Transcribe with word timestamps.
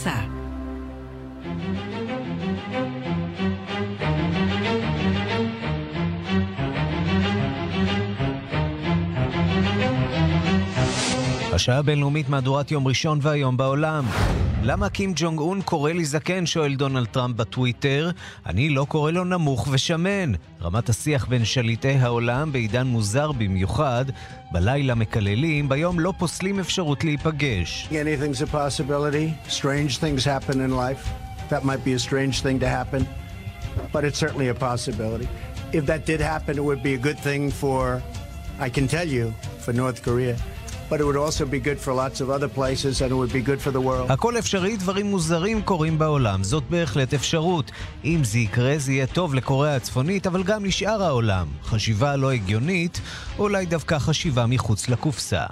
pensar. 0.00 0.39
השעה 11.60 11.78
הבינלאומית 11.78 12.28
מהדורת 12.28 12.70
יום 12.70 12.88
ראשון 12.88 13.18
והיום 13.22 13.56
בעולם. 13.56 14.04
למה 14.62 14.88
קים 14.88 15.12
ג'ונג 15.16 15.38
און 15.38 15.62
קורא 15.62 15.92
לי 15.92 16.04
זקן? 16.04 16.46
שואל 16.46 16.74
דונלד 16.74 17.06
טראמפ 17.06 17.36
בטוויטר. 17.36 18.10
אני 18.46 18.68
לא 18.68 18.86
קורא 18.88 19.10
לו 19.10 19.24
נמוך 19.24 19.68
ושמן. 19.70 20.32
רמת 20.62 20.88
השיח 20.88 21.26
בין 21.26 21.44
שליטי 21.44 21.92
העולם 21.92 22.52
בעידן 22.52 22.86
מוזר 22.86 23.32
במיוחד. 23.32 24.04
בלילה 24.52 24.94
מקללים, 24.94 25.68
ביום 25.68 26.00
לא 26.00 26.12
פוסלים 26.18 26.60
אפשרות 26.60 27.04
להיפגש. 27.04 27.88
Anything's 27.90 28.42
I 38.60 38.68
can 38.68 38.86
tell 38.86 39.08
you, 39.08 39.32
for 39.64 39.72
North 39.72 40.02
Korea. 40.02 40.36
הכל 44.08 44.38
אפשרי, 44.38 44.76
דברים 44.76 45.06
מוזרים 45.06 45.62
קורים 45.62 45.98
בעולם, 45.98 46.44
זאת 46.44 46.62
בהחלט 46.70 47.14
אפשרות. 47.14 47.70
אם 48.04 48.24
זה 48.24 48.38
יקרה, 48.38 48.74
זה 48.78 48.92
יהיה 48.92 49.06
טוב 49.06 49.34
לקוריאה 49.34 49.76
הצפונית, 49.76 50.26
אבל 50.26 50.42
גם 50.42 50.64
לשאר 50.64 51.02
העולם. 51.02 51.46
חשיבה 51.64 52.16
לא 52.16 52.30
הגיונית, 52.30 53.00
אולי 53.38 53.66
דווקא 53.66 53.98
חשיבה 53.98 54.46
מחוץ 54.46 54.88
לקופסה. 54.88 55.44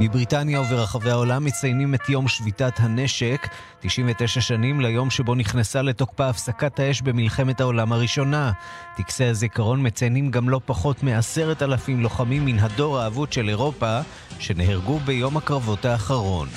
בבריטניה 0.00 0.60
וברחבי 0.60 1.10
העולם 1.10 1.44
מציינים 1.44 1.94
את 1.94 2.08
יום 2.08 2.28
שביתת 2.28 2.72
הנשק, 2.76 3.48
99 3.80 4.40
שנים 4.40 4.80
ליום 4.80 5.10
שבו 5.10 5.34
נכנסה 5.34 5.82
לתוקפה 5.82 6.28
הפסקת 6.28 6.80
האש 6.80 7.02
במלחמת 7.02 7.60
העולם 7.60 7.92
הראשונה. 7.92 8.52
טקסי 8.96 9.24
הזיכרון 9.24 9.86
מציינים 9.86 10.30
גם 10.30 10.48
לא 10.48 10.60
פחות 10.66 11.02
מעשרת 11.02 11.62
אלפים 11.62 12.00
לוחמים 12.00 12.44
מן 12.44 12.58
הדור 12.58 12.98
האבוד 12.98 13.32
של 13.32 13.48
אירופה, 13.48 13.98
שנהרגו 14.38 14.98
ביום 14.98 15.36
הקרבות 15.36 15.84
האחרון. 15.84 16.48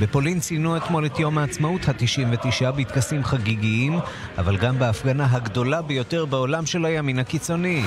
בפולין 0.00 0.40
ציינו 0.40 0.76
אתמול 0.76 1.06
את 1.06 1.18
יום 1.18 1.38
העצמאות 1.38 1.88
ה-99 1.88 2.70
בטקסים 2.70 3.24
חגיגיים, 3.24 3.98
אבל 4.38 4.56
גם 4.56 4.78
בהפגנה 4.78 5.26
הגדולה 5.30 5.82
ביותר 5.82 6.24
בעולם 6.24 6.66
של 6.66 6.84
הימין 6.84 7.18
הקיצוני. 7.18 7.82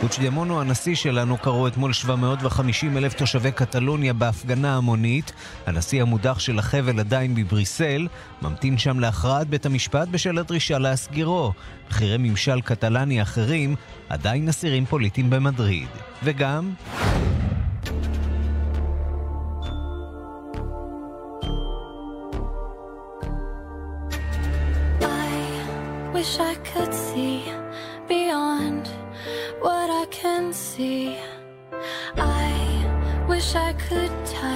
פוצ'דמון 0.00 0.50
הוא 0.50 0.60
הנשיא 0.60 0.94
שלנו, 0.94 1.38
קראו 1.38 1.68
אתמול 1.68 1.92
750 1.92 2.96
אלף 2.96 3.14
תושבי 3.14 3.52
קטלוניה 3.52 4.12
בהפגנה 4.12 4.76
המונית. 4.76 5.32
הנשיא 5.66 6.02
המודח 6.02 6.38
של 6.38 6.58
החבל 6.58 7.00
עדיין 7.00 7.34
בבריסל, 7.34 8.08
ממתין 8.42 8.78
שם 8.78 9.00
להכרעת 9.00 9.48
בית 9.48 9.66
המשפט 9.66 10.08
בשל 10.08 10.38
הדרישה 10.38 10.78
להסגירו. 10.78 11.52
בכירי 11.90 12.16
ממשל 12.18 12.60
קטלני 12.60 13.22
אחרים 13.22 13.74
עדיין 14.08 14.48
אסירים 14.48 14.86
פוליטיים 14.86 15.30
במדריד. 15.30 15.88
וגם... 16.22 16.72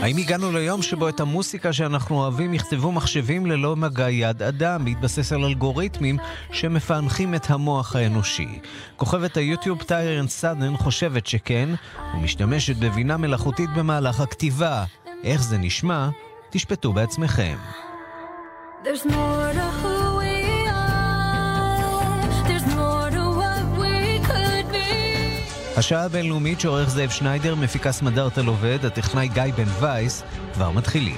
האם 0.02 0.16
הגענו 0.16 0.52
ליום 0.52 0.82
שבו 0.82 1.08
את 1.08 1.20
המוסיקה 1.20 1.72
שאנחנו 1.72 2.16
אוהבים 2.16 2.54
יכתבו 2.54 2.92
מחשבים 2.92 3.46
ללא 3.46 3.76
מגע 3.76 4.10
יד 4.10 4.42
אדם, 4.42 4.84
בהתבסס 4.84 5.32
על 5.32 5.44
אלגוריתמים 5.44 6.18
שמפענחים 6.52 7.34
את 7.34 7.50
המוח 7.50 7.96
האנושי? 7.96 8.58
כוכבת 8.96 9.36
היוטיוב 9.36 9.82
טיירן 9.82 10.28
סאדן 10.28 10.76
חושבת 10.76 11.26
שכן, 11.26 11.68
ומשתמשת 12.14 12.76
בבינה 12.76 13.16
מלאכותית 13.16 13.70
במהלך 13.76 14.20
הכתיבה. 14.20 14.84
איך 15.24 15.42
זה 15.42 15.58
נשמע? 15.58 16.08
תשפטו 16.50 16.92
בעצמכם. 16.92 17.56
There's 18.84 19.04
more 19.06 19.52
to 19.54 19.91
השעה 25.82 26.04
הבינלאומית 26.04 26.60
שעורך 26.60 26.88
זאב 26.90 27.10
שניידר, 27.10 27.54
מפיקה 27.54 27.92
סמדארטל 27.92 28.46
עובד, 28.46 28.84
הטכנאי 28.84 29.28
גיא 29.28 29.42
בן 29.56 29.68
וייס, 29.80 30.22
כבר 30.54 30.70
מתחילים. 30.70 31.16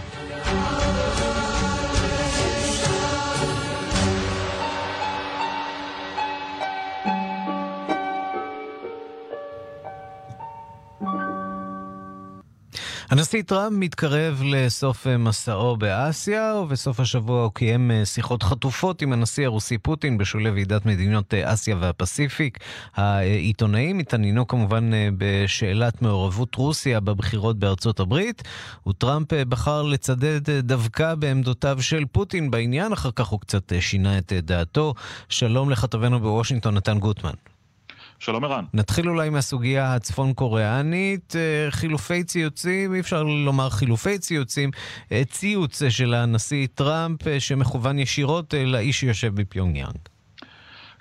הנשיא 13.15 13.43
טראמפ 13.43 13.77
מתקרב 13.79 14.43
לסוף 14.45 15.07
אה, 15.07 15.17
מסעו 15.17 15.77
באסיה, 15.77 16.55
ובסוף 16.55 17.01
השבוע 17.01 17.43
הוא 17.43 17.51
קיים 17.55 17.91
אה, 17.91 18.05
שיחות 18.05 18.43
חטופות 18.43 19.03
עם 19.03 19.13
הנשיא 19.13 19.47
הרוסי 19.47 19.79
פוטין 19.79 20.19
בשולי 20.19 20.51
ועידת 20.51 20.87
מדינות 20.87 21.35
אה, 21.35 21.53
אסיה 21.53 21.77
והפסיפיק. 21.81 22.59
העיתונאים 22.95 23.99
התעניינו 23.99 24.47
כמובן 24.47 24.91
בשאלת 25.19 26.03
מעורבות 26.03 26.55
רוסיה 26.55 27.01
בבחירות 27.01 27.59
בארצות 27.59 28.01
הברית, 28.01 28.43
וטראמפ 28.87 29.33
בחר 29.35 29.83
לצדד 29.83 30.51
דווקא 30.51 31.15
בעמדותיו 31.15 31.83
של 31.83 32.05
פוטין 32.13 32.51
בעניין, 32.51 32.93
אחר 32.93 33.11
כך 33.11 33.27
הוא 33.27 33.41
קצת 33.41 33.73
שינה 33.81 34.19
את 34.19 34.33
דעתו. 34.33 34.95
שלום 35.29 35.71
לכתבנו 35.71 36.21
בוושינגטון, 36.21 36.75
נתן 36.75 36.99
גוטמן. 36.99 37.54
שלום 38.25 38.45
ערן. 38.45 38.65
נתחיל 38.75 39.09
אולי 39.09 39.31
מהסוגיה 39.31 39.95
הצפון 39.95 40.33
קוריאנית, 40.33 41.37
אה, 41.37 41.71
חילופי 41.71 42.25
ציוצים, 42.25 42.95
אי 42.95 43.01
אפשר 43.01 43.23
לומר 43.23 43.71
חילופי 43.71 44.19
ציוצים, 44.19 44.71
אה, 45.13 45.23
ציוץ 45.31 45.83
של 45.89 46.15
הנשיא 46.15 46.67
טראמפ 46.75 47.27
אה, 47.27 47.41
שמכוון 47.41 47.99
ישירות 47.99 48.55
לאיש 48.67 49.01
שיושב 49.01 49.35
בפיונג 49.35 49.77
יאנג. 49.77 50.14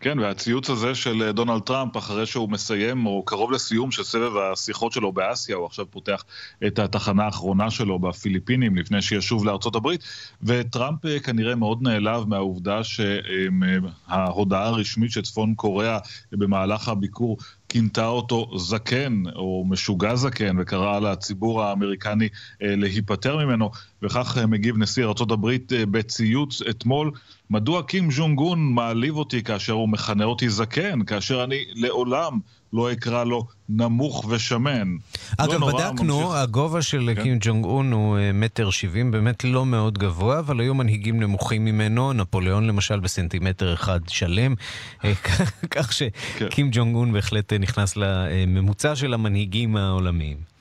כן, 0.03 0.19
והציוץ 0.19 0.69
הזה 0.69 0.95
של 0.95 1.31
דונלד 1.31 1.61
טראמפ, 1.61 1.97
אחרי 1.97 2.25
שהוא 2.25 2.49
מסיים, 2.49 3.05
או 3.05 3.23
קרוב 3.25 3.51
לסיום 3.51 3.91
של 3.91 4.03
סבב 4.03 4.37
השיחות 4.37 4.91
שלו 4.91 5.11
באסיה, 5.11 5.55
הוא 5.55 5.65
עכשיו 5.65 5.85
פותח 5.91 6.23
את 6.67 6.79
התחנה 6.79 7.25
האחרונה 7.25 7.71
שלו 7.71 7.99
בפיליפינים, 7.99 8.75
לפני 8.75 9.01
שישוב 9.01 9.45
לארצות 9.45 9.75
הברית, 9.75 10.03
וטראמפ 10.43 11.05
אה, 11.05 11.19
כנראה 11.19 11.55
מאוד 11.55 11.81
נעלב 11.81 12.27
מהעובדה 12.27 12.81
שההודעה 12.83 14.65
הרשמית 14.65 15.11
של 15.11 15.21
צפון 15.21 15.55
קוריאה 15.55 15.99
במהלך 16.31 16.89
הביקור 16.89 17.37
כינתה 17.73 18.07
אותו 18.07 18.57
זקן, 18.57 19.23
או 19.35 19.65
משוגע 19.69 20.15
זקן, 20.15 20.55
וקראה 20.59 20.99
לציבור 20.99 21.63
האמריקני 21.63 22.29
אה, 22.61 22.75
להיפטר 22.75 23.37
ממנו, 23.37 23.71
וכך 24.03 24.37
אה, 24.37 24.45
מגיב 24.45 24.77
נשיא 24.77 25.03
ארה"ב 25.03 25.45
אה, 25.45 25.85
בציוץ 25.85 26.61
אתמול. 26.61 27.11
מדוע 27.49 27.83
קים 27.83 28.11
ז'ונג 28.11 28.39
און 28.39 28.73
מעליב 28.73 29.15
אותי 29.15 29.43
כאשר 29.43 29.73
הוא 29.73 29.89
מכנה 29.89 30.23
אותי 30.23 30.49
זקן, 30.49 31.03
כאשר 31.03 31.43
אני 31.43 31.65
לעולם 31.75 32.39
לא 32.73 32.91
אקרא 32.91 33.23
לו 33.23 33.47
נמוך 33.69 34.25
ושמן. 34.29 34.95
אגב, 35.37 35.61
לא 35.61 35.67
בדקנו, 35.67 36.19
ממשיך... 36.19 36.35
הגובה 36.35 36.81
של 36.81 37.09
כן? 37.15 37.23
קים 37.23 37.37
ג'ונג 37.41 37.65
און 37.65 37.91
הוא 37.91 38.17
אה, 38.17 38.31
מטר 38.33 38.69
שבעים, 38.69 39.11
באמת 39.11 39.43
לא 39.43 39.65
מאוד 39.65 39.97
גבוה, 39.97 40.39
אבל 40.39 40.59
היו 40.59 40.73
מנהיגים 40.73 41.19
נמוכים 41.19 41.65
ממנו, 41.65 42.13
נפוליאון 42.13 42.67
למשל 42.67 42.99
בסנטימטר 42.99 43.73
אחד 43.73 43.99
שלם, 44.07 44.55
כך 45.75 45.93
שקים 45.93 46.09
כן. 46.49 46.69
ג'ונג 46.71 46.95
און 46.95 47.13
בהחלט 47.13 47.53
נכנס 47.53 47.97
לממוצע 47.97 48.95
של 48.95 49.13
המנהיגים 49.13 49.75
העולמיים. 49.77 50.52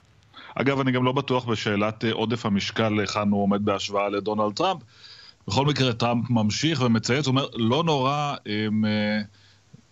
אגב, 0.55 0.81
אני 0.81 0.93
גם 0.93 1.05
לא 1.05 1.13
בטוח 1.13 1.45
בשאלת 1.45 2.05
עודף 2.05 2.47
המשקל 2.47 3.01
היכן 3.01 3.29
הוא 3.31 3.43
עומד 3.43 3.65
בהשוואה 3.65 4.09
לדונלד 4.09 4.55
טראמפ. 4.55 4.83
בכל 5.49 5.67
מקרה, 5.67 5.93
טראמפ 5.93 6.31
ממשיך 6.31 6.83
ומצייץ, 6.87 7.27
הוא 7.27 7.33
אומר, 7.33 7.47
לא 7.55 7.85
נורא... 7.85 8.35
הם, 8.47 8.85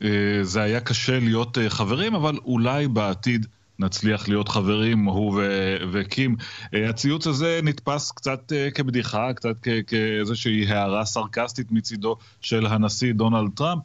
אה, 0.03 0.39
זה 0.43 0.63
היה 0.63 0.81
קשה 0.81 1.21
להיות 1.21 1.59
אה, 1.59 1.71
חברים, 1.71 2.15
אבל 2.15 2.39
אולי 2.45 2.89
בעתיד 2.89 3.47
נצליח 3.79 4.29
להיות 4.29 4.49
חברים, 4.49 5.05
הוא 5.05 5.35
ו- 5.37 5.77
וקים. 5.93 6.37
אה, 6.75 6.89
הציוץ 6.89 7.27
הזה 7.27 7.61
נתפס 7.63 8.11
קצת 8.11 8.53
כבדיחה, 8.75 9.33
קצת 9.33 9.57
כאיזושהי 9.87 10.67
הערה 10.67 11.05
סרקסטית 11.05 11.73
מצידו 11.73 12.17
של 12.41 12.67
הנשיא 12.67 13.13
דונלד 13.13 13.51
טראמפ. 13.55 13.83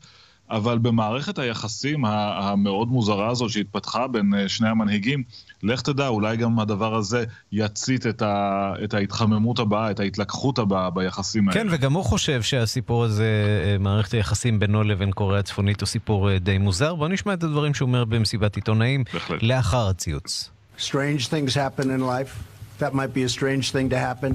אבל 0.50 0.78
במערכת 0.78 1.40
היחסים 1.40 2.06
המאוד 2.06 2.88
מוזרה 2.88 3.30
הזאת 3.30 3.50
שהתפתחה 3.50 4.08
בין 4.08 4.34
אה, 4.34 4.50
שני 4.50 4.70
המנהיגים, 4.70 5.24
לך 5.66 5.82
תדע, 5.82 6.08
אולי 6.08 6.38
גם 6.38 6.60
הדבר 6.60 6.96
הזה 6.96 7.24
יצית 7.52 8.08
את, 8.08 8.22
ה, 8.22 8.74
את 8.84 8.94
ההתחממות 8.94 9.60
הבאה, 9.60 9.92
את 9.92 10.00
ההתלקחות 10.00 10.60
הבאה 10.60 10.90
ביחסים 10.90 11.50
האלה. 11.50 11.62
כן, 11.62 11.68
וגם 11.72 11.94
הוא 11.94 12.04
חושב 12.04 12.42
שהסיפור 12.42 13.04
הזה, 13.04 13.26
אה, 13.66 13.78
מערכת 13.78 14.12
היחסים 14.12 14.60
בינו 14.60 14.84
לבין 14.84 15.12
קוריאה 15.12 15.40
הצפונית, 15.40 15.82
הוא 15.82 15.88
סיפור 15.88 16.32
אה, 16.32 16.40
די 16.40 16.58
מוזר. 16.58 16.96
בוא 16.96 17.08
נשמע 17.08 17.34
את 17.34 17.44
הדברים 17.44 17.74
שהוא 17.74 17.88
אומר 17.88 18.06
במסיבת 18.06 18.56
עיתונאים 18.56 19.04
בהחלט. 19.14 19.44
לאחר 19.44 19.88
הציוץ. 19.90 20.50
Strange 20.78 21.28
things 21.30 21.56
happen 21.56 21.84
in 21.84 22.02
life. 22.02 22.44
That 22.80 22.94
might 22.94 23.14
be 23.14 23.24
a 23.24 23.30
strange 23.30 23.72
thing 23.72 23.90
to 23.90 23.98
happen, 23.98 24.32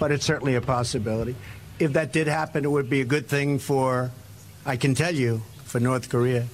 but 0.00 0.10
it's 0.10 0.24
certainly 0.24 0.54
a 0.56 0.64
possibility. 0.76 1.34
If 1.78 1.92
that 1.92 2.12
did 2.12 2.26
happen, 2.26 2.64
it 2.64 2.70
would 2.76 2.88
be 2.88 3.00
a 3.06 3.08
good 3.14 3.26
thing 3.34 3.58
for 3.58 4.10
I 4.64 4.76
can 4.76 4.94
tell 4.94 5.14
you, 5.14 5.42
for 5.64 5.80
North 5.80 6.08
Korea, 6.08 6.44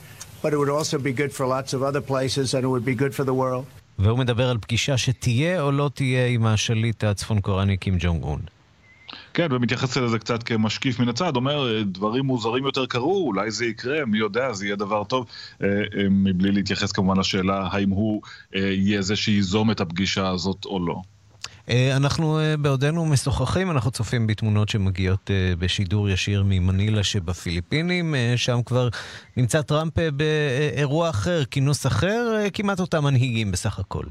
but 0.43 0.52
it 0.52 0.58
would 0.58 0.70
also 0.70 0.99
be 0.99 1.12
good 1.12 1.32
for 1.32 1.46
lots 1.46 1.75
of 1.75 1.82
other 1.82 2.00
places 2.00 2.55
and 2.55 2.64
it 2.64 2.69
would 2.69 2.85
be 2.85 2.94
good 2.94 3.14
for 3.14 3.25
the 3.25 3.35
world. 3.35 3.67
והוא 3.99 4.19
מדבר 4.19 4.50
על 4.50 4.59
פגישה 4.59 4.97
שתהיה 4.97 5.61
או 5.62 5.73
לא 5.73 5.91
תהיה 5.95 6.27
עם 6.27 6.47
השליט 6.47 7.05
הצפון 7.05 7.41
קוריאני 7.41 7.77
קים 7.77 7.97
ג'ונג 7.99 8.23
און. 8.23 8.41
כן, 9.35 9.47
ומתייחס 9.50 9.97
לזה 9.97 10.19
קצת 10.19 10.43
כמשקיף 10.43 11.00
מן 11.00 11.09
הצד, 11.09 11.37
אומר, 11.37 11.83
דברים 11.83 12.25
מוזרים 12.25 12.65
יותר 12.65 12.87
קרו, 12.87 13.27
אולי 13.27 13.50
זה 13.50 13.67
יקרה, 13.67 14.05
מי 14.05 14.19
יודע, 14.19 14.53
זה 14.53 14.67
יהיה 14.67 14.77
דבר 14.77 15.05
טוב, 15.05 15.27
אה, 15.62 15.69
אה, 15.69 16.09
מבלי 16.11 16.53
להתייחס 16.53 16.93
כמובן 16.93 17.19
לשאלה 17.19 17.69
האם 17.73 17.91
הוא 17.91 18.23
אה, 18.55 18.61
יהיה 18.61 19.03
זה 19.03 19.17
שייזום 19.17 19.71
את 19.71 19.81
הפגישה 19.81 20.29
הזאת 20.29 20.65
או 20.65 20.87
לא. 20.87 21.03
אה, 21.70 21.97
אנחנו 21.97 22.38
אה, 22.38 22.56
בעודנו 22.56 23.06
משוחחים, 23.06 23.70
אנחנו 23.70 23.91
צופים 23.91 24.26
בתמונות 24.26 24.69
שמגיעות 24.69 25.31
אה, 25.31 25.56
בשידור 25.59 26.09
ישיר 26.09 26.43
ממנילה 26.47 27.05
שבפיליפינים, 27.05 28.15
שם 28.37 28.62
כבר 28.62 28.88
נמצא 29.37 29.62
טראמפ 29.62 29.93
באירוע 29.99 31.11
אחר, 31.11 31.44
כינוס 31.44 31.87
אחר, 31.87 32.37
כמעט 32.53 32.81
אותם 32.81 33.05
מנהיגים 33.05 33.50
בסך 33.50 33.79
הכל. 33.79 34.05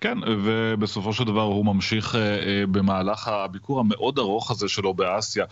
כן, 0.00 0.18
ובסופו 0.44 1.12
של 1.12 1.24
דבר 1.24 1.42
הוא 1.42 1.66
ממשיך 1.66 2.14
אה, 2.14 2.20
אה, 2.20 2.66
במהלך 2.66 3.28
הביקור 3.28 3.80
המאוד 3.80 4.18
ארוך 4.18 4.50
הזה 4.50 4.68
שלו 4.68 4.94
באסיה, 4.94 5.44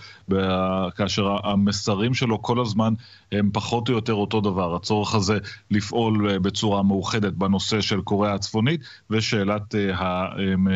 כאשר 0.96 1.36
המסרים 1.44 2.14
שלו 2.14 2.42
כל 2.42 2.60
הזמן 2.60 2.94
הם 3.32 3.50
פחות 3.52 3.88
או 3.88 3.94
יותר 3.94 4.12
אותו 4.12 4.40
דבר. 4.40 4.74
הצורך 4.74 5.14
הזה 5.14 5.38
לפעול 5.70 6.30
אה, 6.30 6.38
בצורה 6.38 6.82
מאוחדת 6.82 7.32
בנושא 7.32 7.80
של 7.80 8.00
קוריאה 8.00 8.34
הצפונית 8.34 8.80
ושאלת 9.10 9.74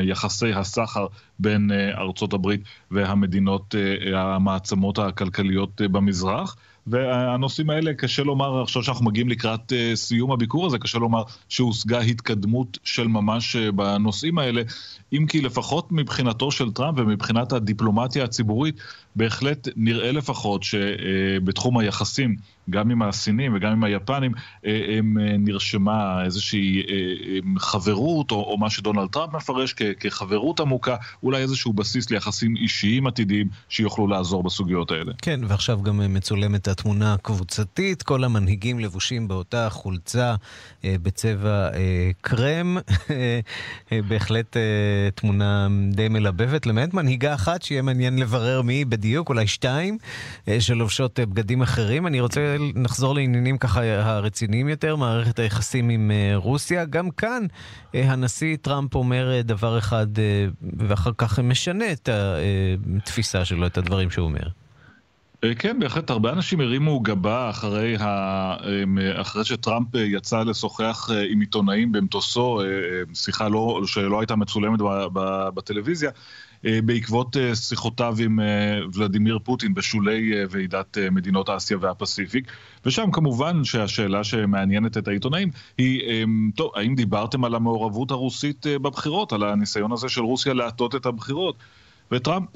יחסי 0.05 0.53
הסחר 0.53 1.07
בין 1.39 1.71
ארצות 1.97 2.33
הברית 2.33 2.61
והמדינות, 2.91 3.75
המעצמות 4.15 4.99
הכלכליות 4.99 5.81
במזרח. 5.81 6.57
והנושאים 6.87 7.71
האלה, 7.71 7.95
קשה 7.95 8.23
לומר, 8.23 8.63
עכשיו 8.63 8.83
שאנחנו 8.83 9.05
מגיעים 9.05 9.29
לקראת 9.29 9.73
uh, 9.73 9.97
סיום 9.97 10.33
הביקור 10.33 10.67
הזה, 10.67 10.79
קשה 10.79 10.99
לומר 10.99 11.23
שהושגה 11.49 12.01
התקדמות 12.01 12.79
של 12.85 13.07
ממש 13.07 13.57
uh, 13.57 13.73
בנושאים 13.73 14.39
האלה, 14.39 14.63
אם 15.13 15.27
כי 15.29 15.41
לפחות 15.41 15.93
מבחינתו 15.93 16.51
של 16.51 16.73
טראמפ 16.73 16.99
ומבחינת 16.99 17.53
הדיפלומטיה 17.53 18.25
הציבורית, 18.25 18.77
בהחלט 19.17 19.69
נראה 19.77 20.13
לפחות 20.13 20.63
שבתחום 20.63 21.79
היחסים, 21.79 22.37
גם 22.71 22.91
עם 22.91 23.03
הסינים 23.03 23.55
וגם 23.55 23.73
עם 23.73 23.85
היפנים, 23.85 24.33
הם 24.99 25.17
נרשמה 25.39 26.25
איזושהי 26.25 26.83
חברות, 27.59 28.31
או, 28.31 28.37
או 28.37 28.59
מה 28.59 28.71
שדונלד 28.71 29.09
טראמפ 29.09 29.35
מפרש 29.35 29.75
כ, 29.77 29.83
כחברות 30.01 30.61
עמוקה, 30.61 30.97
אולי 31.23 31.43
איזשהו 31.43 31.73
בסיס 31.73 32.11
ליחסים 32.11 32.57
אישיים 32.57 33.07
עתידיים 33.07 33.49
שיוכלו 33.69 34.07
לעזור 34.07 34.43
בסוגיות 34.43 34.91
האלה. 34.91 35.13
כן, 35.23 35.41
ועכשיו 35.49 35.83
גם 35.83 36.15
מצולמת 36.15 36.69
התמונה 36.69 37.15
הקבוצתית, 37.15 38.03
כל 38.03 38.25
המנהיגים 38.25 38.79
לבושים 38.79 39.29
באותה 39.29 39.71
חולצה 39.71 40.35
בצבע 40.85 41.69
קרם, 42.21 42.79
בהחלט 44.09 44.57
תמונה 45.15 45.69
די 45.91 46.09
מלבבת, 46.09 46.67
למעט 46.67 46.95
מנהיגה 46.95 47.35
אחת 47.35 47.63
שיהיה 47.63 47.83
מעניין 47.83 48.19
לברר 48.19 48.63
מי 48.63 48.85
בדיוק, 48.85 49.29
אולי 49.29 49.47
שתיים, 49.47 49.99
אה, 50.49 50.61
שלובשות 50.61 51.21
אה, 51.21 51.27
בגדים 51.27 51.63
אחרים. 51.63 52.07
אני 52.07 52.21
רוצה 52.21 52.52
לחזור 52.85 53.15
לעניינים 53.15 53.59
ככה 53.59 53.81
הרציניים 53.85 54.69
יותר, 54.69 54.97
מערכת 54.97 55.39
היחסים 55.39 55.89
עם 55.89 56.11
אה, 56.11 56.37
רוסיה. 56.37 56.85
גם 56.85 57.11
כאן 57.11 57.47
הנשיא 57.95 58.57
טראמפ 58.63 58.95
אומר 58.95 59.41
דבר 59.45 59.79
אחד, 59.79 60.07
ואחר 60.77 61.11
כך 61.19 61.39
משנה 61.39 61.93
את 61.93 62.09
התפיסה 62.09 63.45
שלו, 63.45 63.67
את 63.67 63.79
הדברים 63.79 64.11
שהוא 64.11 64.25
אומר. 64.27 64.49
כן, 65.59 65.79
בהחלט, 65.81 66.11
הרבה 66.11 66.33
אנשים 66.33 66.61
הרימו 66.61 67.01
גבה 67.01 67.51
אחרי, 67.51 67.97
ה... 68.01 68.57
אחרי 69.15 69.45
שטראמפ 69.45 69.95
יצא 69.95 70.43
לשוחח 70.43 71.09
עם 71.29 71.41
עיתונאים 71.41 71.93
במטוסו, 71.93 72.61
שיחה 73.15 73.49
לא... 73.49 73.81
שלא 73.87 74.21
הייתה 74.21 74.37
מצולמת 74.37 74.81
בטלוויזיה. 75.55 76.11
אה, 76.67 76.79
בעקבות 76.85 77.37
אה, 77.37 77.55
שיחותיו 77.55 78.17
עם 78.25 78.41
אה, 78.41 78.79
ולדימיר 78.95 79.39
פוטין 79.45 79.75
בשולי 79.75 80.47
ועידת 80.51 80.99
מדינות 81.13 81.51
אסיה 81.51 81.77
והפסיפיק. 81.81 82.53
ושם 82.87 83.11
כמובן 83.13 83.65
שהשאלה 83.65 84.25
שמעניינת 84.25 84.97
את 84.97 85.09
העיתונאים 85.09 85.51
היא, 85.79 86.27
טוב, 86.57 86.73
האם 86.75 86.95
דיברתם 86.95 87.45
על 87.45 87.55
המעורבות 87.55 88.11
הרוסית 88.11 88.67
בבחירות, 88.67 89.33
על 89.33 89.43
הניסיון 89.43 89.93
הזה 89.93 90.09
של 90.09 90.21
רוסיה 90.21 90.55
להטות 90.55 90.95
את 90.95 91.07
הבחירות? 91.07 91.57
וטראמפ 92.13 92.49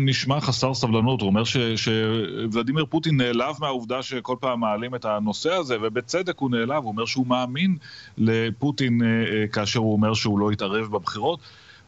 נשמע 0.00 0.40
חסר 0.40 0.74
סבלנות, 0.74 1.20
הוא 1.20 1.26
אומר 1.28 1.42
שוולדימיר 1.76 2.84
פוטין 2.90 3.16
נעלב 3.16 3.54
מהעובדה 3.60 4.02
שכל 4.02 4.36
פעם 4.40 4.60
מעלים 4.60 4.94
את 4.94 5.04
הנושא 5.04 5.52
הזה, 5.52 5.76
ובצדק 5.82 6.38
הוא 6.38 6.50
נעלב, 6.50 6.82
הוא 6.82 6.90
אומר 6.90 7.06
שהוא 7.06 7.26
מאמין 7.26 7.76
לפוטין 8.18 9.00
כאשר 9.52 9.80
הוא 9.80 9.92
אומר 9.92 10.14
שהוא 10.14 10.38
לא 10.38 10.52
יתערב 10.52 10.86
בבחירות. 10.92 11.40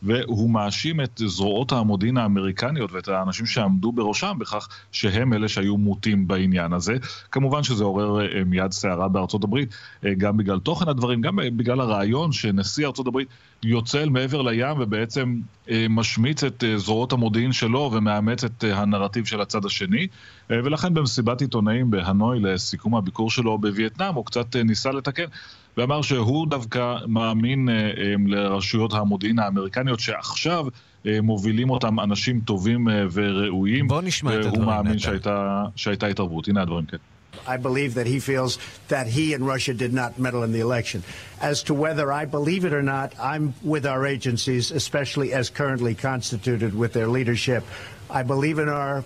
והוא 0.02 0.50
מאשים 0.50 1.00
את 1.00 1.22
זרועות 1.26 1.72
המודיעין 1.72 2.16
האמריקניות 2.16 2.92
ואת 2.92 3.08
האנשים 3.08 3.46
שעמדו 3.46 3.92
בראשם 3.92 4.36
בכך 4.38 4.68
שהם 4.92 5.32
אלה 5.32 5.48
שהיו 5.48 5.76
מוטים 5.76 6.28
בעניין 6.28 6.72
הזה. 6.72 6.96
כמובן 7.30 7.62
שזה 7.62 7.84
עורר 7.84 8.20
אה, 8.20 8.44
מיד 8.44 8.72
סערה 8.72 9.08
בארצות 9.08 9.44
הברית, 9.44 9.74
אה, 10.06 10.14
גם 10.14 10.36
בגלל 10.36 10.58
תוכן 10.58 10.88
הדברים, 10.88 11.20
גם 11.20 11.38
בגלל 11.56 11.80
הרעיון 11.80 12.32
שנשיא 12.32 12.86
ארצות 12.86 13.06
הברית 13.06 13.28
יוצא 13.64 14.02
אל 14.02 14.08
מעבר 14.08 14.42
לים 14.42 14.80
ובעצם 14.80 15.40
אה, 15.70 15.86
משמיץ 15.90 16.44
את 16.44 16.64
זרועות 16.76 17.12
המודיעין 17.12 17.52
שלו 17.52 17.90
ומאמץ 17.92 18.44
את 18.44 18.64
הנרטיב 18.64 19.24
של 19.24 19.40
הצד 19.40 19.64
השני. 19.64 20.06
ולכן 20.50 20.94
במסיבת 20.94 21.40
עיתונאים 21.40 21.90
בהנוי 21.90 22.40
לסיכום 22.40 22.94
הביקור 22.94 23.30
שלו 23.30 23.58
בווייטנאם, 23.58 24.14
הוא 24.14 24.26
קצת 24.26 24.56
ניסה 24.56 24.90
לתקן. 24.90 25.24
ואמר 25.76 26.02
שהוא 26.02 26.46
דווקא 26.48 26.96
מאמין 27.06 27.68
אה, 27.68 27.74
אה, 27.74 28.14
לרשויות 28.26 28.94
המודיעין 28.94 29.38
האמריקניות 29.38 30.00
שעכשיו 30.00 30.66
אה, 31.06 31.20
מובילים 31.22 31.70
אותם 31.70 32.00
אנשים 32.00 32.40
טובים 32.40 32.88
וראויים. 33.12 33.88
בוא 33.88 34.02
נשמע 34.02 34.30
את 34.30 34.36
הדברים. 34.36 34.54
והוא 34.54 34.66
מאמין 34.66 34.98
שהייתה, 34.98 35.64
שהייתה 35.76 36.06
התערבות. 36.06 36.48
הנה 36.48 36.62
הדברים, 36.62 36.86
כן. 36.86 36.96
I 37.45 37.57
believe 37.57 37.93
that 37.95 38.07
he 38.07 38.19
feels 38.19 38.57
that 38.87 39.07
he 39.07 39.33
and 39.33 39.45
Russia 39.45 39.73
did 39.73 39.93
not 39.93 40.19
meddle 40.19 40.43
in 40.43 40.51
the 40.51 40.59
election. 40.59 41.03
As 41.39 41.63
to 41.63 41.73
whether 41.73 42.11
I 42.11 42.25
believe 42.25 42.65
it 42.65 42.73
or 42.73 42.81
not, 42.81 43.13
I'm 43.19 43.53
with 43.63 43.85
our 43.85 44.05
agencies, 44.05 44.71
especially 44.71 45.33
as 45.33 45.49
currently 45.49 45.93
constituted 45.95 46.73
with 46.73 46.93
their 46.93 47.07
leadership. 47.07 47.63
I 48.09 48.23
believe 48.23 48.59
in 48.59 48.69
our 48.69 49.03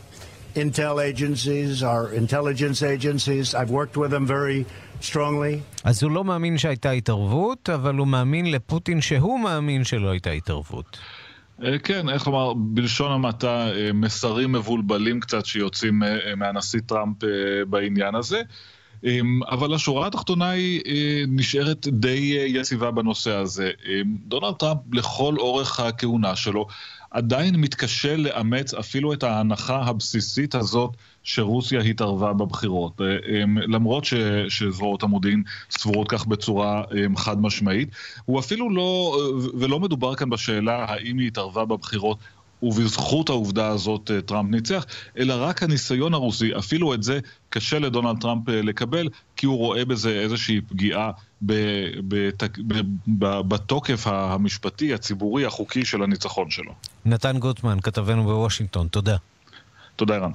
intel 0.55 1.03
agencies, 1.03 1.83
our 1.83 2.11
intelligence 2.11 2.83
agencies. 2.83 3.53
I've 3.55 3.71
worked 3.71 3.97
with 3.97 4.11
them 4.11 4.25
very 4.25 4.65
strongly. 5.01 5.61
אז 5.83 6.03
הוא 6.03 6.11
לא 6.11 6.23
מאמין 6.23 6.57
שהייתה 6.57 6.91
התערבות, 6.91 7.69
אבל 7.69 7.95
הוא 7.95 8.07
מאמין 8.07 8.51
לפוטין 8.51 9.01
שהוא 9.01 9.39
מאמין 9.39 9.83
שלא 9.83 10.09
הייתה 10.09 10.29
התערבות. 10.31 10.97
אה, 11.64 11.78
כן, 11.78 12.08
איך 12.08 12.26
לומר, 12.26 12.52
בלשון 12.54 13.12
המעטה, 13.12 13.68
אה, 13.72 13.90
מסרים 13.94 14.52
מבולבלים 14.52 15.20
קצת 15.20 15.46
שיוצאים 15.46 16.02
אה, 16.02 16.34
מהנשיא 16.36 16.80
טראמפ 16.86 17.16
בעניין 17.68 18.14
הזה. 18.14 18.42
אבל 19.50 19.74
השורה 19.74 20.06
התחתונה 20.06 20.50
היא 20.50 20.82
נשארת 21.28 21.86
די 21.88 22.38
יציבה 22.46 22.90
בנושא 22.90 23.34
הזה. 23.34 23.70
דונלד 24.04 24.54
טראמפ 24.54 24.80
לכל 24.92 25.34
אורך 25.38 25.80
הכהונה 25.80 26.36
שלו 26.36 26.66
עדיין 27.10 27.56
מתקשה 27.56 28.16
לאמץ 28.16 28.74
אפילו 28.74 29.12
את 29.12 29.22
ההנחה 29.22 29.82
הבסיסית 29.82 30.54
הזאת 30.54 30.90
שרוסיה 31.22 31.80
התערבה 31.80 32.32
בבחירות. 32.32 33.00
אה, 33.00 33.44
למרות 33.68 34.04
ש, 34.04 34.14
שזרועות 34.48 35.02
המודיעין 35.02 35.42
סבורות 35.70 36.08
כך 36.10 36.26
בצורה 36.26 36.82
חד 37.16 37.40
משמעית. 37.40 37.88
הוא 38.24 38.40
אפילו 38.40 38.70
לא, 38.70 39.18
אה, 39.18 39.48
ולא 39.58 39.80
מדובר 39.80 40.14
כאן 40.14 40.30
בשאלה 40.30 40.84
האם 40.88 41.18
היא 41.18 41.26
התערבה 41.26 41.64
בבחירות 41.64 42.18
ובזכות 42.62 43.28
העובדה 43.28 43.68
הזאת 43.68 44.10
אה, 44.10 44.20
טראמפ 44.20 44.50
ניצח, 44.50 44.86
אלא 45.18 45.34
רק 45.38 45.62
הניסיון 45.62 46.14
הרוסי, 46.14 46.56
אפילו 46.58 46.94
את 46.94 47.02
זה 47.02 47.20
קשה 47.48 47.78
לדונלד 47.78 48.20
טראמפ 48.20 48.48
לקבל, 48.48 49.08
כי 49.36 49.46
הוא 49.46 49.56
רואה 49.56 49.84
בזה 49.84 50.10
איזושהי 50.10 50.60
פגיעה 50.60 51.10
בתוקף 53.48 54.06
המשפטי, 54.06 54.94
הציבורי, 54.94 55.46
החוקי 55.46 55.84
של 55.84 56.02
הניצחון 56.02 56.50
שלו. 56.50 56.72
נתן 57.04 57.38
גוטמן, 57.38 57.78
כתבנו 57.82 58.24
בוושינגטון, 58.24 58.88
תודה. 58.88 59.16
תודה, 59.96 60.14
ערן. 60.14 60.30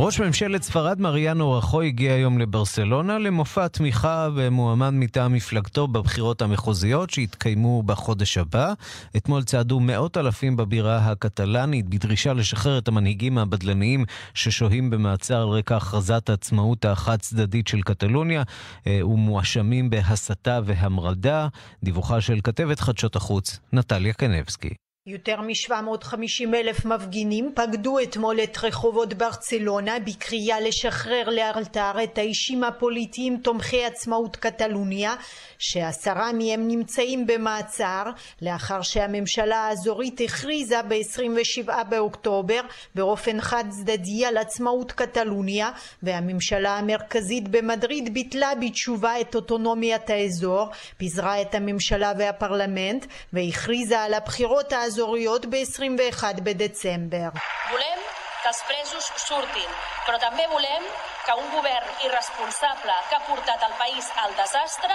ראש 0.00 0.20
ממשלת 0.20 0.62
ספרד 0.62 1.00
מריאנו 1.00 1.52
רחו 1.52 1.82
הגיע 1.82 2.12
היום 2.12 2.38
לברסלונה 2.38 3.18
למופע 3.18 3.68
תמיכה 3.68 4.28
במועמד 4.36 4.90
מטעם 4.90 5.32
מפלגתו 5.32 5.86
בבחירות 5.86 6.42
המחוזיות 6.42 7.10
שיתקיימו 7.10 7.82
בחודש 7.82 8.38
הבא. 8.38 8.72
אתמול 9.16 9.42
צעדו 9.42 9.80
מאות 9.80 10.16
אלפים 10.16 10.56
בבירה 10.56 10.98
הקטלנית 10.98 11.88
בדרישה 11.88 12.32
לשחרר 12.32 12.78
את 12.78 12.88
המנהיגים 12.88 13.38
הבדלניים 13.38 14.04
ששוהים 14.34 14.90
במעצר 14.90 15.42
על 15.42 15.48
רקע 15.48 15.76
הכרזת 15.76 16.30
העצמאות 16.30 16.84
החד 16.84 17.18
צדדית 17.18 17.68
של 17.68 17.82
קטלוניה 17.82 18.42
אה, 18.86 19.06
ומואשמים 19.06 19.90
בהסתה 19.90 20.60
והמרדה. 20.64 21.48
דיווחה 21.84 22.20
של 22.20 22.40
כתבת 22.44 22.80
חדשות 22.80 23.16
החוץ, 23.16 23.58
נטליה 23.72 24.12
קנבסקי. 24.12 24.87
יותר 25.08 25.40
מ-750 25.40 26.54
אלף 26.54 26.84
מפגינים 26.84 27.52
פקדו 27.54 27.98
אתמול 28.00 28.40
את 28.40 28.58
רחובות 28.62 29.14
ברצלונה 29.14 29.98
בקריאה 29.98 30.60
לשחרר 30.60 31.28
לאלתר 31.28 31.92
את 32.04 32.18
האישים 32.18 32.64
הפוליטיים 32.64 33.36
תומכי 33.36 33.84
עצמאות 33.84 34.36
קטלוניה 34.36 35.14
שעשרה 35.58 36.32
מהם 36.32 36.68
נמצאים 36.68 37.26
במעצר 37.26 38.02
לאחר 38.42 38.82
שהממשלה 38.82 39.56
האזורית 39.56 40.20
הכריזה 40.20 40.82
ב-27 40.88 41.84
באוקטובר 41.88 42.60
באופן 42.94 43.40
חד 43.40 43.64
צדדי 43.68 44.26
על 44.26 44.36
עצמאות 44.36 44.92
קטלוניה 44.92 45.70
והממשלה 46.02 46.78
המרכזית 46.78 47.48
במדריד 47.48 48.14
ביטלה 48.14 48.54
בתשובה 48.60 49.20
את 49.20 49.34
אוטונומיית 49.34 50.10
האזור, 50.10 50.68
פיזרה 50.96 51.42
את 51.42 51.54
הממשלה 51.54 52.12
והפרלמנט 52.18 53.06
והכריזה 53.32 54.00
על 54.00 54.14
הבחירות 54.14 54.72
האזוריות 54.72 54.97
האזוריות 54.98 55.46
ב-21 55.46 56.40
בדצמבר. 56.42 57.28
Que 58.48 58.54
els 58.54 58.64
presos 58.64 59.06
surtin, 59.28 59.70
però 60.06 60.16
també 60.22 60.44
volem 60.48 60.84
que 61.26 61.34
un 61.36 61.48
govern 61.52 61.88
irresponsable 62.06 62.94
que 63.08 63.16
ha 63.16 63.24
portat 63.28 63.64
el 63.66 63.74
país 63.80 64.06
al 64.22 64.32
desastre 64.38 64.94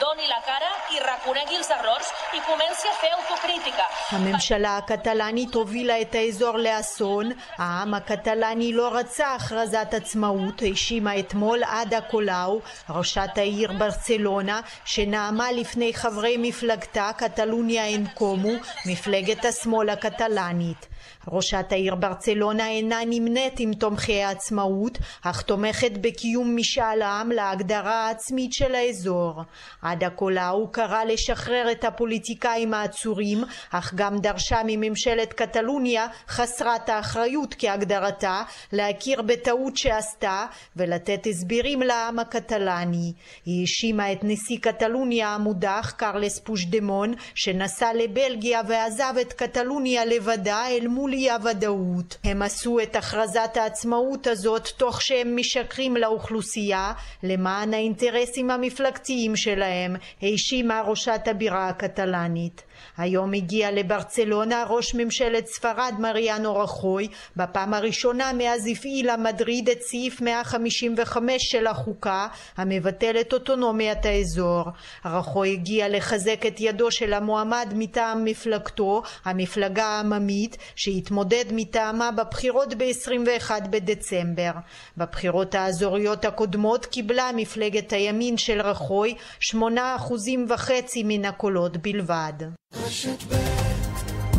doni 0.00 0.26
la 0.28 0.40
cara 0.44 0.68
i 0.94 1.00
reconegui 1.00 1.56
els 1.56 1.70
errors 1.76 2.10
i 2.36 2.40
comenci 2.44 2.90
a 2.90 2.96
fer 3.00 3.12
autocrítica. 3.16 3.86
הממשלה 4.12 4.76
הקטלנית 4.76 5.54
הובילה 5.54 6.00
את 6.00 6.14
האזור 6.14 6.58
לאסון, 6.58 7.30
העם 7.58 7.94
הקטלני 7.94 8.72
לא 8.72 8.88
רצה 8.92 9.34
הכרזת 9.34 9.94
עצמאות, 9.94 10.62
האשימה 10.62 11.18
אתמול 11.18 11.64
עדה 11.64 12.00
קולאו, 12.00 12.60
ראשת 12.90 13.30
העיר 13.36 13.72
ברצלונה, 13.72 14.60
שנאמה 14.84 15.52
לפני 15.52 15.94
חברי 15.94 16.36
מפלגתה 16.38 17.10
קטלוניה 17.16 17.84
אין 17.84 18.06
קומו, 18.06 18.52
מפלגת 18.86 19.44
השמאל 19.44 19.90
הקטלנית. 19.90 20.86
ראשת 21.28 21.66
העיר 21.70 21.94
ברצלונה 21.94 22.68
אינה 22.68 22.98
נמנית 23.06 23.60
עם 23.60 23.74
תומכי 23.74 24.22
העצמאות, 24.22 24.98
אך 25.22 25.42
תומכת 25.42 25.92
בקיום 26.00 26.56
משאל 26.56 27.02
עם 27.02 27.32
להגדרה 27.32 28.06
העצמית 28.06 28.52
של 28.52 28.74
האזור. 28.74 29.42
עדה 29.82 30.10
קולאו 30.10 30.68
קרא 30.68 31.04
לשחרר 31.04 31.72
את 31.72 31.84
הפוליטיקאים 31.84 32.74
העצורים, 32.74 33.44
אך 33.70 33.94
גם 33.94 34.18
דרשה 34.18 34.60
מממשלת 34.66 35.32
קטלוניה 35.32 36.06
חסרת 36.28 36.88
האחריות 36.88 37.54
כהגדרתה 37.58 38.42
להכיר 38.72 39.22
בטעות 39.22 39.76
שעשתה 39.76 40.46
ולתת 40.76 41.26
הסברים 41.26 41.82
לעם 41.82 42.18
הקטלני. 42.18 43.12
היא 43.46 43.60
האשימה 43.60 44.12
את 44.12 44.18
נשיא 44.22 44.58
קטלוניה 44.60 45.28
המודח 45.28 45.92
קרלס 45.96 46.38
פושדמון 46.38 47.14
שנסע 47.34 47.92
לבלגיה 47.94 48.60
ועזב 48.68 49.14
את 49.20 49.32
קטלוניה 49.32 50.04
לבדה 50.04 50.66
אל 50.68 50.88
מול 50.88 51.09
אי 51.12 51.30
הוודאות. 51.30 52.16
הם 52.24 52.42
עשו 52.42 52.80
את 52.80 52.96
הכרזת 52.96 53.56
העצמאות 53.56 54.26
הזאת 54.26 54.68
תוך 54.76 55.02
שהם 55.02 55.36
משקרים 55.36 55.96
לאוכלוסייה 55.96 56.92
למען 57.22 57.74
האינטרסים 57.74 58.50
המפלגתיים 58.50 59.36
שלהם, 59.36 59.96
האשימה 60.22 60.82
ראשת 60.86 61.20
הבירה 61.26 61.68
הקטלנית. 61.68 62.62
היום 62.98 63.32
הגיע 63.32 63.70
לברצלונה 63.70 64.64
ראש 64.68 64.94
ממשלת 64.94 65.46
ספרד 65.46 65.94
מריאנו 65.98 66.56
רחוי 66.56 67.08
בפעם 67.36 67.74
הראשונה 67.74 68.32
מאז 68.32 68.66
הפעילה 68.66 69.16
מדריד 69.16 69.68
את 69.68 69.82
סעיף 69.82 70.20
155 70.20 71.42
של 71.50 71.66
החוקה 71.66 72.28
המבטל 72.56 73.16
את 73.20 73.32
אוטונומיית 73.32 74.04
האזור. 74.04 74.64
רחוי 75.04 75.52
הגיע 75.52 75.88
לחזק 75.88 76.46
את 76.46 76.60
ידו 76.60 76.90
של 76.90 77.12
המועמד 77.12 77.72
מטעם 77.74 78.24
מפלגתו, 78.24 79.02
המפלגה 79.24 79.84
העממית, 79.84 80.56
שהתמודד 81.00 81.44
מטעמה 81.52 82.10
בבחירות 82.10 82.74
ב-21 82.74 83.50
בדצמבר. 83.70 84.50
בבחירות 84.96 85.54
האזוריות 85.54 86.24
הקודמות 86.24 86.86
קיבלה 86.86 87.30
מפלגת 87.36 87.92
הימין 87.92 88.36
של 88.36 88.60
רחוי 88.60 89.14
שמונה 89.40 89.96
אחוזים 89.96 90.46
וחצי 90.48 91.02
מן 91.04 91.24
הקולות 91.24 91.76
בלבד. 91.76 92.32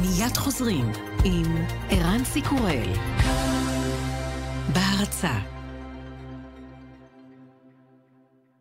מיד 0.01 0.37
חוזרים 0.37 0.91
עם 1.23 1.65
ערן 1.89 2.25
סיקורל 2.25 2.93
בהרצה 4.73 5.39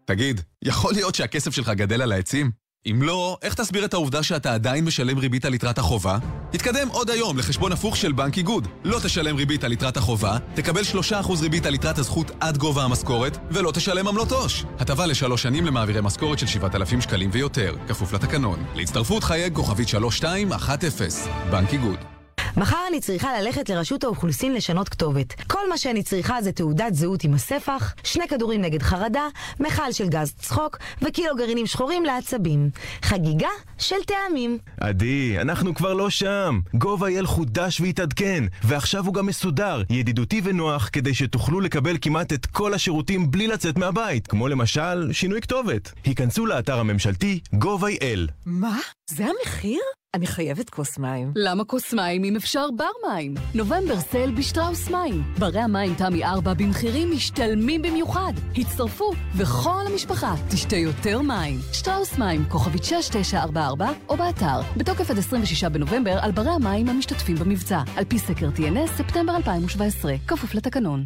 תגיד, 0.04 0.40
יכול 0.64 0.92
להיות 0.95 1.14
שהכסף 1.14 1.50
שלך 1.54 1.69
גדל 1.69 2.02
על 2.02 2.12
העצים? 2.12 2.50
אם 2.87 3.02
לא, 3.02 3.38
איך 3.42 3.54
תסביר 3.54 3.84
את 3.84 3.94
העובדה 3.94 4.22
שאתה 4.22 4.54
עדיין 4.54 4.84
משלם 4.84 5.18
ריבית 5.18 5.44
על 5.44 5.54
יתרת 5.54 5.78
החובה? 5.78 6.18
תתקדם 6.50 6.88
עוד 6.88 7.10
היום 7.10 7.38
לחשבון 7.38 7.72
הפוך 7.72 7.96
של 7.96 8.12
בנק 8.12 8.38
איגוד. 8.38 8.68
לא 8.84 8.99
תשלם 9.02 9.37
ריבית 9.37 9.64
על 9.64 9.72
יתרת 9.72 9.96
החובה, 9.96 10.37
תקבל 10.54 10.82
3% 11.10 11.42
ריבית 11.42 11.66
על 11.66 11.75
יתרת 11.75 11.99
הזכות 11.99 12.30
עד 12.40 12.58
גובה 12.58 12.84
המשכורת, 12.84 13.38
ולא 13.50 13.72
תשלם 13.72 14.08
עמלות 14.08 14.32
עו"ש. 14.32 14.64
הטבה 14.78 15.06
לשלוש 15.06 15.42
שנים 15.42 15.66
למעבירי 15.66 16.00
משכורת 16.00 16.38
של 16.38 16.46
7,000 16.46 17.00
שקלים 17.00 17.30
ויותר, 17.32 17.76
כפוף 17.88 18.12
לתקנון. 18.12 18.64
להצטרפות 18.75 19.25
חייג 19.25 19.54
כוכבית 19.54 19.88
3210, 19.88 21.30
בנק 21.50 21.72
איגוד. 21.72 22.20
מחר 22.57 22.76
אני 22.88 23.00
צריכה 23.00 23.40
ללכת 23.40 23.69
לרשות 23.69 24.04
האוכלוסין 24.04 24.54
לשנות 24.54 24.88
כתובת. 24.88 25.35
כל 25.47 25.69
מה 25.69 25.78
שאני 25.78 26.02
צריכה 26.02 26.42
זה 26.42 26.52
תעודת 26.52 26.95
זהות 26.95 27.25
עם 27.25 27.35
הספח, 27.35 27.95
שני 28.04 28.28
כדורים 28.28 28.61
נגד 28.61 28.83
חרדה, 28.83 29.28
מכל 29.61 29.92
של 29.92 30.09
גז 30.09 30.33
צחוק 30.38 30.78
וקילו 31.02 31.37
גרעינים 31.37 31.66
שחורים 31.66 32.04
לעצבים. 32.04 32.71
חגיגה 33.02 33.49
של 33.78 33.97
טעמים. 34.07 34.59
עדי, 34.80 35.40
אנחנו 35.40 35.75
כבר 35.75 35.95
לא 35.95 36.11
שם. 36.11 36.61
gov.il 36.76 37.26
חודש 37.26 37.80
והתעדכן, 37.80 38.45
ועכשיו 38.64 39.07
הוא 39.07 39.14
גם 39.14 39.26
מסודר, 39.26 39.83
ידידותי 39.90 40.40
ונוח, 40.45 40.88
כדי 40.92 41.14
שתוכלו 41.14 41.61
לקבל 41.61 41.97
כמעט 42.00 42.33
את 42.33 42.47
כל 42.47 42.75
השירותים 42.75 43.30
בלי 43.30 43.47
לצאת 43.47 43.78
מהבית, 43.78 44.26
כמו 44.26 44.49
למשל 44.49 45.12
שינוי 45.12 45.40
כתובת. 45.40 45.92
היכנסו 46.04 46.47
לאתר 46.47 46.78
הממשלתי 46.78 47.40
gov.il. 47.54 48.30
מה? 48.47 48.78
זה 49.11 49.25
המחיר? 49.26 49.80
אני 50.14 50.26
חייבת 50.26 50.71
כוס 50.71 50.99
מים. 50.99 51.33
למה 51.37 51.64
כוס 51.64 51.93
מים 51.93 52.25
אם 52.25 52.37
אפשר 52.37 52.67
בר 52.76 53.09
מים? 53.09 53.35
נובמבר 53.55 54.00
סייל 54.00 54.31
בשטראוס 54.31 54.90
מים. 54.90 55.23
ברי 55.38 55.61
המים 55.61 55.95
תמי 55.95 56.25
4 56.25 56.55
במחירים 56.55 57.11
משתלמים 57.11 57.83
במיוחד. 57.83 58.33
הצטרפו, 58.57 59.12
וכל 59.37 59.83
המשפחה 59.93 60.35
תשתה 60.50 60.76
יותר 60.76 61.23
מים. 61.23 61.59
שטראוס 61.73 62.19
מים, 62.19 62.45
כוכבית 62.49 62.85
6944, 62.85 63.88
או 64.09 64.17
באתר. 64.17 64.61
בתוקף 64.76 65.11
עד 65.11 65.19
26 65.19 65.64
בנובמבר 65.64 66.19
על 66.21 66.31
ברי 66.31 66.50
המים 66.50 66.88
המשתתפים 66.88 67.37
במבצע. 67.37 67.83
על 67.97 68.05
פי 68.05 68.19
סקר 68.19 68.49
TNS, 68.57 68.90
ספטמבר 68.97 69.37
2017. 69.37 70.14
כפוף 70.26 70.55
לתקנון. 70.55 71.05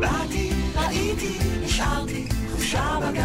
באתי, 0.00 0.50
ראיתי, 0.76 1.38
נשארתי. 1.64 2.37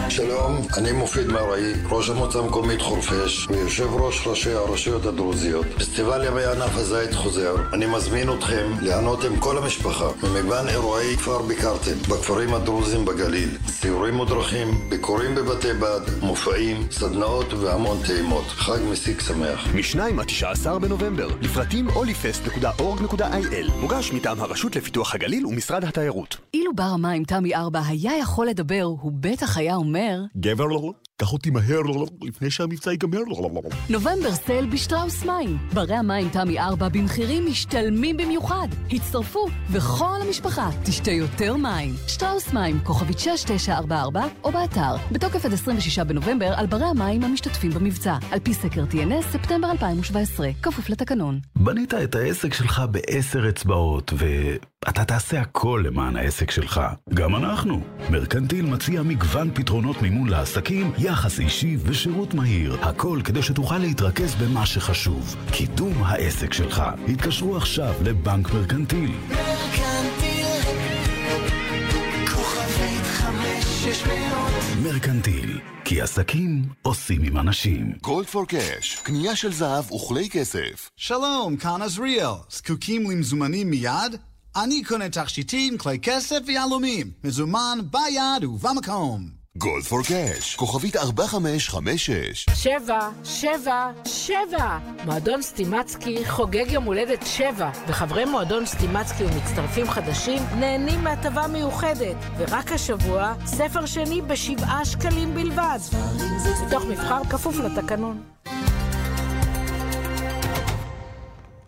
שלום, 0.09 0.61
אני 0.77 0.91
מופיד 0.91 1.27
מרעי, 1.27 1.73
ראש 1.89 2.09
המועצה 2.09 2.39
המקומית 2.39 2.81
חורפיש 2.81 3.47
ויושב 3.49 3.87
ראש 3.93 4.27
ראשי 4.27 4.53
הרשויות 4.53 5.05
הדרוזיות. 5.05 5.65
פסטיבל 5.77 6.25
ימי 6.27 6.43
ענף 6.45 6.75
הזית 6.75 7.13
חוזר. 7.13 7.55
אני 7.73 7.85
מזמין 7.85 8.29
אתכם 8.33 8.71
ליהנות 8.81 9.23
עם 9.23 9.39
כל 9.39 9.57
המשפחה 9.57 10.05
ממגוון 10.23 10.67
אירועי 10.67 11.17
כפר 11.17 11.41
ביקרתם 11.41 11.97
בכפרים 12.09 12.53
הדרוזים 12.53 13.05
בגליל. 13.05 13.49
סיורים 13.67 14.13
מודרכים, 14.13 14.89
ביקורים 14.89 15.35
בבתי 15.35 15.73
בד, 15.73 16.01
מופעים, 16.21 16.87
סדנאות 16.91 17.53
והמון 17.53 17.97
טעימות. 18.07 18.45
חג 18.47 18.79
מסיק 18.91 19.21
שמח. 19.21 19.67
מ-2 19.75 20.21
עד 20.21 20.25
19 20.25 20.79
בנובמבר, 20.79 21.27
לפרטים 21.41 21.87
olifest.org.il 21.89 23.71
מוגש 23.81 24.13
מטעם 24.13 24.41
הרשות 24.41 24.75
לפיתוח 24.75 25.15
הגליל 25.15 25.45
ומשרד 25.45 25.83
התיירות. 25.83 26.37
אילו 26.53 26.75
בר 26.75 26.83
המים 26.83 27.23
תמי 27.23 27.55
4 27.55 27.81
היה 27.87 28.17
יכול 28.17 28.47
לדבר, 28.47 28.81
הוא 28.83 29.11
בטח 29.33 29.57
היה 29.57 29.75
אומר... 29.75 30.21
גבר 30.37 30.65
לא... 30.65 30.93
קח 31.17 31.33
אותי 31.33 31.49
מהר 31.49 31.79
לפני 32.21 32.51
שהמבצע 32.51 32.91
ייגמר. 32.91 33.19
נובמבר 33.89 34.33
סייל 34.33 34.65
בשטראוס 34.65 35.25
מים. 35.25 35.57
ברי 35.73 35.95
המים 35.95 36.29
תמי 36.29 36.59
4 36.59 36.89
במחירים 36.89 37.45
משתלמים 37.45 38.17
במיוחד. 38.17 38.67
הצטרפו, 38.91 39.47
וכל 39.71 40.15
המשפחה 40.27 40.69
תשתה 40.83 41.11
יותר 41.11 41.55
מים. 41.55 41.93
שטראוס 42.07 42.53
מים, 42.53 42.79
כוכבית 42.83 43.19
6944, 43.19 44.23
או 44.43 44.51
באתר. 44.51 44.95
בתוקף 45.11 45.45
עד 45.45 45.53
26 45.53 45.99
בנובמבר 45.99 46.53
על 46.55 46.65
ברי 46.65 46.85
המים 46.85 47.23
המשתתפים 47.23 47.71
במבצע. 47.71 48.17
על 48.31 48.39
פי 48.39 48.53
סקר 48.53 48.83
TNS, 48.91 49.31
ספטמבר 49.31 49.71
2017, 49.71 50.49
כפוף 50.61 50.89
לתקנון. 50.89 51.39
בנית 51.55 51.93
את 51.93 52.15
העסק 52.15 52.53
שלך 52.53 52.81
בעשר 52.91 53.49
אצבעות, 53.49 54.13
ואתה 54.17 55.05
תעשה 55.05 55.41
הכל 55.41 55.83
למען 55.85 56.15
העסק 56.15 56.51
שלך. 56.51 56.81
גם 57.13 57.35
אנחנו. 57.35 57.81
מרקנטיל 58.09 58.65
מציע 58.65 59.01
מגוון 59.01 59.51
פתרונות 59.53 60.01
מימון 60.01 60.29
לעסקים, 60.29 60.91
יחס 61.03 61.39
אישי 61.39 61.77
ושירות 61.83 62.33
מהיר. 62.33 62.77
הכל 62.81 63.19
כדי 63.23 63.41
שתוכל 63.41 63.77
להתרכז 63.77 64.35
במה 64.35 64.65
שחשוב. 64.65 65.35
קידום 65.51 66.03
העסק 66.03 66.53
שלך. 66.53 66.83
התקשרו 67.07 67.57
עכשיו 67.57 67.93
לבנק 68.03 68.53
מרקנטיל. 68.53 69.11
מרקנטיל, 69.29 70.69
כוכבית 72.33 73.03
חמש 73.03 73.63
שש 73.63 74.03
מאות. 74.07 74.53
כי 75.85 76.01
עסקים 76.01 76.61
עושים 76.81 77.23
עם 77.23 77.37
אנשים. 77.37 77.93
גולד 78.01 78.27
פור 78.27 78.47
קאש, 78.47 78.99
קנייה 79.03 79.35
של 79.35 79.53
זהב 79.53 79.91
וכלי 79.91 80.29
כסף. 80.29 80.89
שלום, 80.95 81.57
כאן 81.57 81.81
עזריאל. 81.81 82.33
זקוקים 82.49 83.11
למזומנים 83.11 83.69
מיד? 83.69 84.15
אני 84.55 84.83
קונה 84.83 85.09
תכשיטים, 85.09 85.77
כלי 85.77 85.99
כסף 85.99 86.39
ויהלומים. 86.47 87.11
מזומן 87.23 87.79
ביד 87.91 88.43
ובמקום. 88.43 89.42
גולד 89.57 89.83
פור 89.83 89.99
קאש, 90.03 90.55
כוכבית 90.55 90.95
4556. 90.95 92.45
שבע, 92.53 93.09
שבע, 93.23 93.91
שבע! 94.05 94.77
מועדון 95.05 95.41
סטימצקי 95.41 96.25
חוגג 96.25 96.71
יום 96.71 96.83
הולדת 96.83 97.25
שבע, 97.25 97.69
וחברי 97.87 98.25
מועדון 98.25 98.65
סטימצקי 98.65 99.23
ומצטרפים 99.23 99.89
חדשים 99.89 100.43
נהנים 100.59 101.03
מהטבה 101.03 101.47
מיוחדת. 101.47 102.15
ורק 102.37 102.71
השבוע, 102.71 103.33
ספר 103.45 103.85
שני 103.85 104.21
בשבעה 104.21 104.85
שקלים 104.85 105.33
בלבד. 105.33 105.79
מתוך 106.67 106.85
מבחר 106.85 107.23
כפוף 107.29 107.55
לתקנון. 107.57 108.23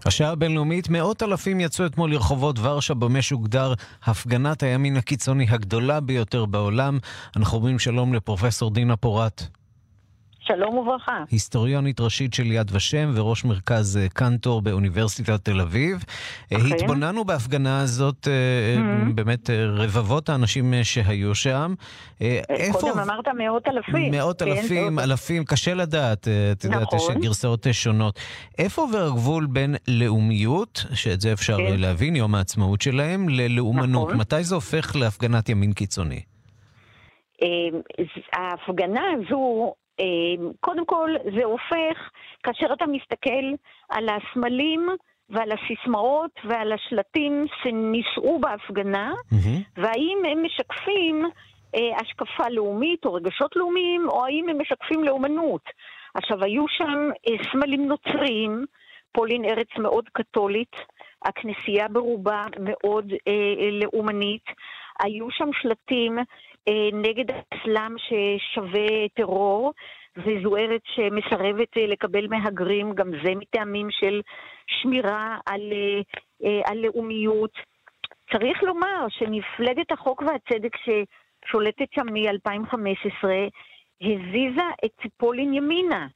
השעה 0.05 0.31
הבינלאומית, 0.31 0.89
מאות 0.89 1.23
אלפים 1.23 1.59
יצאו 1.59 1.85
אתמול 1.85 2.11
לרחובות 2.11 2.59
ורשה 2.59 2.93
במה 2.93 3.21
שהוגדר 3.21 3.73
הפגנת 4.03 4.63
הימין 4.63 4.97
הקיצוני 4.97 5.45
הגדולה 5.49 5.99
ביותר 5.99 6.45
בעולם. 6.45 6.99
אנחנו 7.35 7.57
אומרים 7.57 7.79
שלום 7.79 8.13
לפרופסור 8.13 8.71
דינה 8.71 8.95
פורת. 8.95 9.43
שלום 10.47 10.77
וברכה. 10.77 11.23
היסטוריונית 11.31 11.99
ראשית 11.99 12.33
של 12.33 12.51
יד 12.51 12.71
ושם 12.73 13.11
וראש 13.15 13.45
מרכז 13.45 13.97
אה, 13.97 14.09
קנטור 14.09 14.61
באוניברסיטת 14.61 15.45
תל 15.45 15.61
אביב. 15.61 16.03
אה, 16.51 16.57
אחרי? 16.57 16.73
התבוננו 16.73 17.25
בהפגנה 17.25 17.81
הזאת, 17.81 18.27
mm-hmm. 18.27 19.13
באמת 19.15 19.49
רבבות 19.49 20.29
האנשים 20.29 20.73
שהיו 20.83 21.35
שם. 21.35 21.73
איפה... 22.21 22.79
קודם 22.79 22.99
אמרת 22.99 23.27
מאות 23.37 23.67
אלפים. 23.67 24.11
מאות 24.11 24.41
כן, 24.41 24.51
אלפים, 24.51 24.99
אלפים, 24.99 25.43
קשה 25.45 25.73
לדעת, 25.73 26.27
את 26.51 26.63
יודעת, 26.63 26.81
נכון. 26.81 26.99
יש 26.99 27.23
גרסאות 27.23 27.67
שונות. 27.71 28.19
איפה 28.57 28.81
עובר 28.81 29.05
הגבול 29.05 29.45
בין 29.45 29.75
לאומיות, 29.87 30.85
שאת 30.93 31.21
זה 31.21 31.33
אפשר 31.33 31.57
כן. 31.57 31.79
להבין, 31.79 32.15
יום 32.15 32.35
העצמאות 32.35 32.81
שלהם, 32.81 33.29
ללאומנות? 33.29 34.07
נכון. 34.07 34.19
מתי 34.19 34.43
זה 34.43 34.55
הופך 34.55 34.95
להפגנת 34.95 35.49
ימין 35.49 35.73
קיצוני? 35.73 36.21
ההפגנה 38.33 39.01
הזו 39.13 39.73
קודם 40.59 40.85
כל, 40.85 41.09
זה 41.37 41.43
הופך, 41.43 42.09
כאשר 42.43 42.73
אתה 42.73 42.85
מסתכל 42.85 43.45
על 43.89 44.09
הסמלים 44.09 44.89
ועל 45.29 45.49
הסיסמאות 45.51 46.31
ועל 46.49 46.71
השלטים 46.71 47.45
שנישאו 47.63 48.39
בהפגנה, 48.39 49.13
mm-hmm. 49.13 49.81
והאם 49.81 50.17
הם 50.31 50.43
משקפים 50.45 51.25
אה, 51.75 51.97
השקפה 52.01 52.49
לאומית 52.49 53.05
או 53.05 53.13
רגשות 53.13 53.55
לאומיים, 53.55 54.09
או 54.09 54.25
האם 54.25 54.49
הם 54.49 54.61
משקפים 54.61 55.03
לאומנות. 55.03 55.61
עכשיו, 56.13 56.43
היו 56.43 56.65
שם 56.67 57.09
אה, 57.27 57.51
סמלים 57.51 57.87
נוצריים, 57.87 58.65
פולין 59.11 59.45
ארץ 59.45 59.67
מאוד 59.79 60.05
קתולית, 60.13 60.75
הכנסייה 61.25 61.87
ברובה 61.87 62.41
מאוד 62.59 63.13
אה, 63.27 63.69
לאומנית, 63.71 64.45
היו 65.03 65.31
שם 65.31 65.49
שלטים 65.61 66.19
אה, 66.19 66.23
נגד 66.93 67.25
האסלאם 67.31 67.95
ששווה 67.97 69.07
טרור, 69.13 69.73
וזו 70.17 70.57
ארץ 70.57 70.81
שמסרבת 70.85 71.77
אה, 71.77 71.87
לקבל 71.87 72.27
מהגרים, 72.27 72.93
גם 72.93 73.11
זה 73.23 73.35
מטעמים 73.35 73.87
של 73.91 74.21
שמירה 74.67 75.37
על, 75.45 75.73
אה, 76.43 76.61
על 76.65 76.77
לאומיות. 76.77 77.51
צריך 78.31 78.63
לומר 78.63 79.05
שמפלגת 79.09 79.91
החוק 79.91 80.21
והצדק 80.21 80.75
ששולטת 80.77 81.93
שם 81.95 82.05
מ-2015 82.13 83.27
הזיזה 84.01 84.67
את 84.85 84.91
ציפולין 85.01 85.53
ימינה 85.53 86.07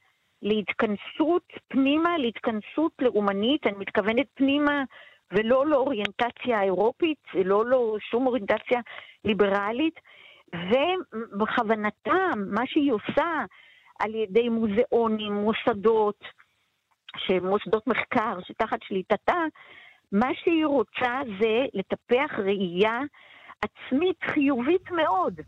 להתכנסות 0.42 1.42
פנימה, 1.68 2.18
להתכנסות 2.18 2.92
לאומנית, 3.00 3.66
אני 3.66 3.76
מתכוונת 3.78 4.26
פנימה 4.34 4.84
ולא 5.32 5.66
לאוריינטציה 5.66 6.62
אירופית, 6.62 7.18
ולא 7.34 7.64
לשום 7.64 8.26
אוריינטציה 8.26 8.80
ליברלית. 9.24 10.00
ובכוונתה, 10.54 12.30
מה 12.36 12.62
שהיא 12.66 12.92
עושה 12.92 13.44
על 13.98 14.14
ידי 14.14 14.48
מוזיאונים, 14.48 15.32
מוסדות, 15.32 16.24
מוסדות 17.42 17.86
מחקר 17.86 18.38
שתחת 18.42 18.78
שליטתה, 18.82 19.44
מה 20.12 20.28
שהיא 20.34 20.66
רוצה 20.66 21.20
זה 21.40 21.64
לטפח 21.74 22.38
ראייה 22.38 23.00
עצמית 23.62 24.16
חיובית 24.22 24.90
מאוד. 24.90 25.40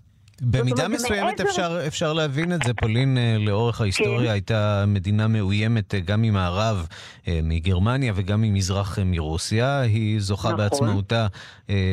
במידה 0.43 0.89
מסוימת 0.89 1.41
מעבר... 1.41 1.51
אפשר, 1.51 1.87
אפשר 1.87 2.13
להבין 2.13 2.53
את 2.53 2.63
זה. 2.63 2.75
פולין 2.75 3.19
אה, 3.19 3.37
לאורך 3.47 3.81
ההיסטוריה 3.81 4.27
כן. 4.27 4.33
הייתה 4.33 4.85
מדינה 4.87 5.29
מאוימת 5.29 5.95
אה, 5.95 6.01
גם 6.01 6.23
ממערב, 6.23 6.87
אה, 7.29 7.41
מגרמניה 7.43 8.13
וגם 8.17 8.43
ממזרח 8.43 8.99
מרוסיה. 9.05 9.81
היא 9.81 10.21
זוכה 10.21 10.49
נכון. 10.49 10.61
בעצמאותה 10.61 11.27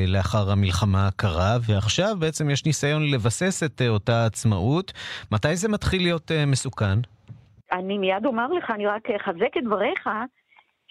לאחר 0.07 0.51
המלחמה 0.51 1.07
הקרה, 1.07 1.57
ועכשיו 1.69 2.15
בעצם 2.19 2.49
יש 2.49 2.65
ניסיון 2.65 3.11
לבסס 3.11 3.63
את 3.63 3.81
אותה 3.87 4.25
עצמאות. 4.25 4.93
מתי 5.31 5.55
זה 5.55 5.69
מתחיל 5.69 6.01
להיות 6.01 6.31
מסוכן? 6.47 6.99
אני 7.71 7.97
מיד 7.97 8.25
אומר 8.25 8.47
לך, 8.47 8.71
אני 8.71 8.87
רק 8.87 9.09
אחזק 9.09 9.57
את 9.57 9.63
דבריך. 9.63 10.09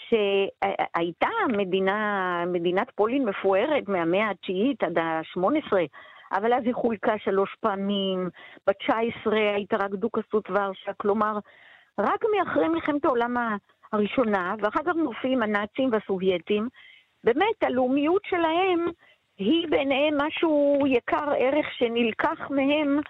שהייתה 0.09 1.29
מדינה, 1.57 2.45
מדינת 2.53 2.91
פולין 2.95 3.25
מפוארת 3.25 3.89
מהמאה 3.89 4.31
התשיעית 4.31 4.83
עד 4.83 4.99
ה-18, 4.99 5.73
אבל 6.33 6.53
אז 6.53 6.63
היא 6.65 6.75
חולקה 6.75 7.19
שלוש 7.19 7.57
פעמים, 7.61 8.29
ב-19 8.67 9.31
הייתה 9.35 9.77
רק 9.77 9.91
דו-כסות 9.91 10.51
ורשה, 10.51 10.93
כלומר, 10.97 11.39
רק 11.99 12.25
מאחרי 12.37 12.69
מלחמת 12.69 13.05
העולם 13.05 13.37
הראשונה, 13.93 14.55
ואחר 14.59 14.81
כך 14.87 14.97
מופיעים 14.97 15.43
הנאצים 15.43 15.89
והסובייטים, 15.93 16.69
באמת 17.25 17.63
הלאומיות 17.63 18.23
שלהם 18.25 18.87
היא 19.39 19.69
בעיניהם 19.69 20.15
משהו 20.21 20.85
יקר 20.87 21.31
ערך 21.39 21.67
שנלקח 21.79 22.51
מהם 22.51 23.01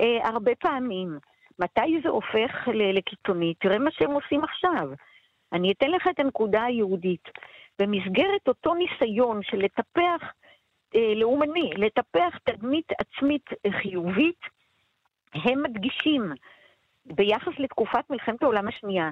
אה, 0.00 0.28
הרבה 0.28 0.52
פעמים. 0.54 1.18
מתי 1.58 2.00
זה 2.02 2.08
הופך 2.08 2.68
לקיצוני? 2.74 3.54
תראה 3.54 3.78
מה 3.78 3.90
שהם 3.90 4.10
עושים 4.10 4.44
עכשיו. 4.44 4.88
אני 5.52 5.72
אתן 5.72 5.90
לך 5.90 6.08
את 6.10 6.20
הנקודה 6.20 6.64
היהודית. 6.64 7.28
במסגרת 7.78 8.48
אותו 8.48 8.74
ניסיון 8.74 9.40
של 9.42 9.56
לטפח 9.56 10.32
לאומני, 11.16 11.70
לטפח 11.76 12.38
תדמית 12.44 12.88
עצמית 12.98 13.46
חיובית, 13.82 14.40
הם 15.34 15.62
מדגישים 15.62 16.32
ביחס 17.06 17.52
לתקופת 17.58 18.10
מלחמת 18.10 18.42
העולם 18.42 18.68
השנייה, 18.68 19.10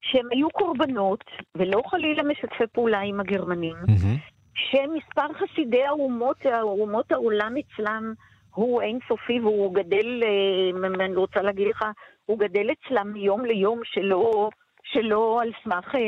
שהם 0.00 0.26
היו 0.30 0.50
קורבנות, 0.50 1.24
ולא 1.54 1.82
חלילה 1.90 2.22
משתפי 2.22 2.64
פעולה 2.72 3.00
עם 3.00 3.20
הגרמנים, 3.20 3.76
mm-hmm. 3.76 4.34
שמספר 4.54 5.26
חסידי 5.32 5.84
האומות, 5.84 6.46
אומות 6.62 7.12
העולם 7.12 7.54
אצלם 7.56 8.14
הוא 8.54 8.82
אינסופי 8.82 9.40
והוא 9.40 9.74
גדל, 9.74 10.22
אה, 10.22 11.04
אני 11.04 11.14
רוצה 11.14 11.42
להגיד 11.42 11.66
לך, 11.68 11.84
הוא 12.26 12.38
גדל 12.38 12.66
אצלם 12.72 13.12
מיום 13.12 13.44
ליום 13.44 13.80
שלא, 13.84 14.50
שלא 14.84 15.40
על 15.42 15.50
סמך 15.64 15.94
אה, 15.94 16.00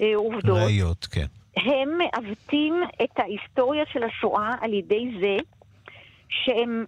אה, 0.00 0.16
עובדות. 0.16 0.58
ראיות, 0.58 1.04
כן. 1.04 1.39
הם 1.56 1.98
מעוותים 1.98 2.82
את 3.02 3.18
ההיסטוריה 3.18 3.84
של 3.92 4.02
השואה 4.02 4.54
על 4.60 4.74
ידי 4.74 5.12
זה 5.20 5.36
שהם 6.28 6.84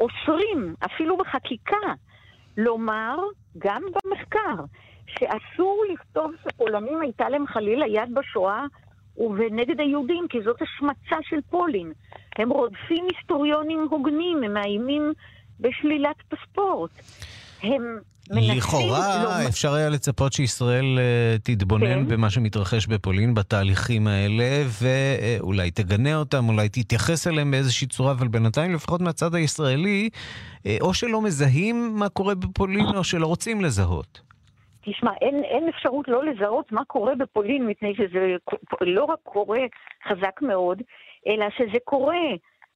אוסרים, 0.00 0.74
אפילו 0.84 1.16
בחקיקה, 1.16 1.94
לומר, 2.56 3.16
גם 3.58 3.82
במחקר, 3.82 4.64
שאסור 5.06 5.84
לכתוב 5.92 6.32
שפולנים 6.44 7.00
הייתה 7.00 7.28
להם 7.28 7.46
חלילה 7.46 7.86
יד 7.86 8.14
בשואה 8.14 8.64
ונגד 9.16 9.80
היהודים, 9.80 10.26
כי 10.28 10.38
זאת 10.42 10.62
השמצה 10.62 11.16
של 11.22 11.40
פולין. 11.50 11.92
הם 12.38 12.50
רודפים 12.50 13.06
היסטוריונים 13.14 13.86
הוגנים, 13.90 14.42
הם 14.42 14.52
מאיימים 14.52 15.12
בשלילת 15.60 16.16
פספורט. 16.28 16.90
הם 17.74 17.98
מנסים... 18.30 18.56
לכאורה 18.56 19.24
לא... 19.24 19.48
אפשר 19.48 19.74
היה 19.74 19.88
לצפות 19.88 20.32
שישראל 20.32 20.98
uh, 20.98 21.42
תתבונן 21.42 22.04
כן. 22.04 22.08
במה 22.08 22.30
שמתרחש 22.30 22.86
בפולין, 22.86 23.34
בתהליכים 23.34 24.06
האלה, 24.06 24.62
ואולי 24.82 25.70
תגנה 25.70 26.16
אותם, 26.16 26.48
אולי 26.48 26.68
תתייחס 26.68 27.26
אליהם 27.26 27.50
באיזושהי 27.50 27.86
צורה, 27.86 28.12
אבל 28.12 28.28
בינתיים, 28.28 28.74
לפחות 28.74 29.00
מהצד 29.00 29.34
הישראלי, 29.34 30.08
uh, 30.12 30.68
או 30.80 30.94
שלא 30.94 31.22
מזהים 31.22 31.92
מה 31.94 32.08
קורה 32.08 32.34
בפולין, 32.34 32.86
או 32.96 33.04
שלא 33.04 33.26
רוצים 33.26 33.60
לזהות. 33.60 34.20
תשמע, 34.90 35.10
אין, 35.20 35.42
אין 35.44 35.68
אפשרות 35.68 36.08
לא 36.08 36.24
לזהות 36.24 36.72
מה 36.72 36.84
קורה 36.84 37.14
בפולין, 37.14 37.66
מפני 37.66 37.94
שזה 37.96 38.36
לא 38.80 39.04
רק 39.04 39.18
קורה 39.22 39.60
חזק 40.08 40.42
מאוד, 40.42 40.82
אלא 41.26 41.46
שזה 41.58 41.78
קורה 41.84 42.24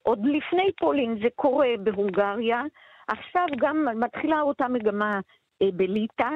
עוד 0.03 0.19
לפני 0.19 0.71
פולין, 0.79 1.19
זה 1.23 1.29
קורה 1.37 1.67
בהונגריה, 1.83 2.63
עכשיו 3.11 3.47
גם 3.59 3.87
מתחילה 3.97 4.41
אותה 4.41 4.69
מגמה 4.69 5.21
אה, 5.63 5.69
בליטא 5.73 6.31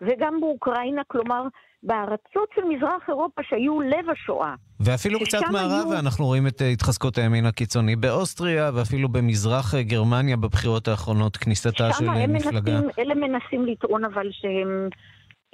וגם 0.00 0.40
באוקראינה, 0.40 1.02
כלומר, 1.06 1.42
בארצות 1.82 2.48
של 2.54 2.64
מזרח 2.64 3.08
אירופה 3.08 3.42
שהיו 3.48 3.80
לב 3.80 4.10
השואה. 4.12 4.54
ואפילו 4.80 5.18
קצת 5.20 5.38
מערב, 5.52 5.90
היו... 5.90 5.98
אנחנו 5.98 6.26
רואים 6.26 6.46
את 6.46 6.62
אה, 6.62 6.68
התחזקות 6.68 7.18
הימין 7.18 7.46
הקיצוני 7.46 7.96
באוסטריה, 7.96 8.70
ואפילו 8.74 9.08
במזרח 9.08 9.74
אה, 9.74 9.82
גרמניה 9.82 10.36
בבחירות 10.36 10.88
האחרונות, 10.88 11.36
כניסתה 11.36 11.92
של 11.92 12.04
מפלגה. 12.28 12.72
מנסים, 12.72 12.90
אלה 12.98 13.14
מנסים 13.14 13.66
לטעון 13.66 14.04
אבל 14.04 14.28
שהם, 14.30 14.88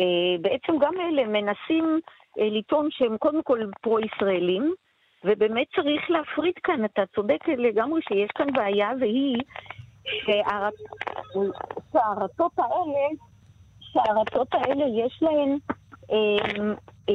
אה, 0.00 0.36
בעצם 0.40 0.72
גם 0.80 0.94
אלה 1.00 1.26
מנסים 1.26 2.00
אה, 2.38 2.48
לטעון 2.58 2.88
שהם 2.90 3.16
קודם 3.18 3.42
כל 3.42 3.60
פרו-ישראלים, 3.80 4.74
ובאמת 5.24 5.66
צריך 5.76 6.10
להפריד 6.10 6.54
כאן, 6.62 6.84
אתה 6.84 7.02
צודק 7.14 7.48
לגמרי 7.58 8.00
שיש 8.08 8.30
כאן 8.34 8.52
בעיה, 8.52 8.90
והיא 9.00 9.36
שהארצות 11.92 12.52
האלה, 12.58 13.08
שהארצות 13.80 14.48
האלה 14.52 14.84
יש 15.06 15.22
להן 15.22 15.58
אה, 16.12 16.16
אה, 17.08 17.14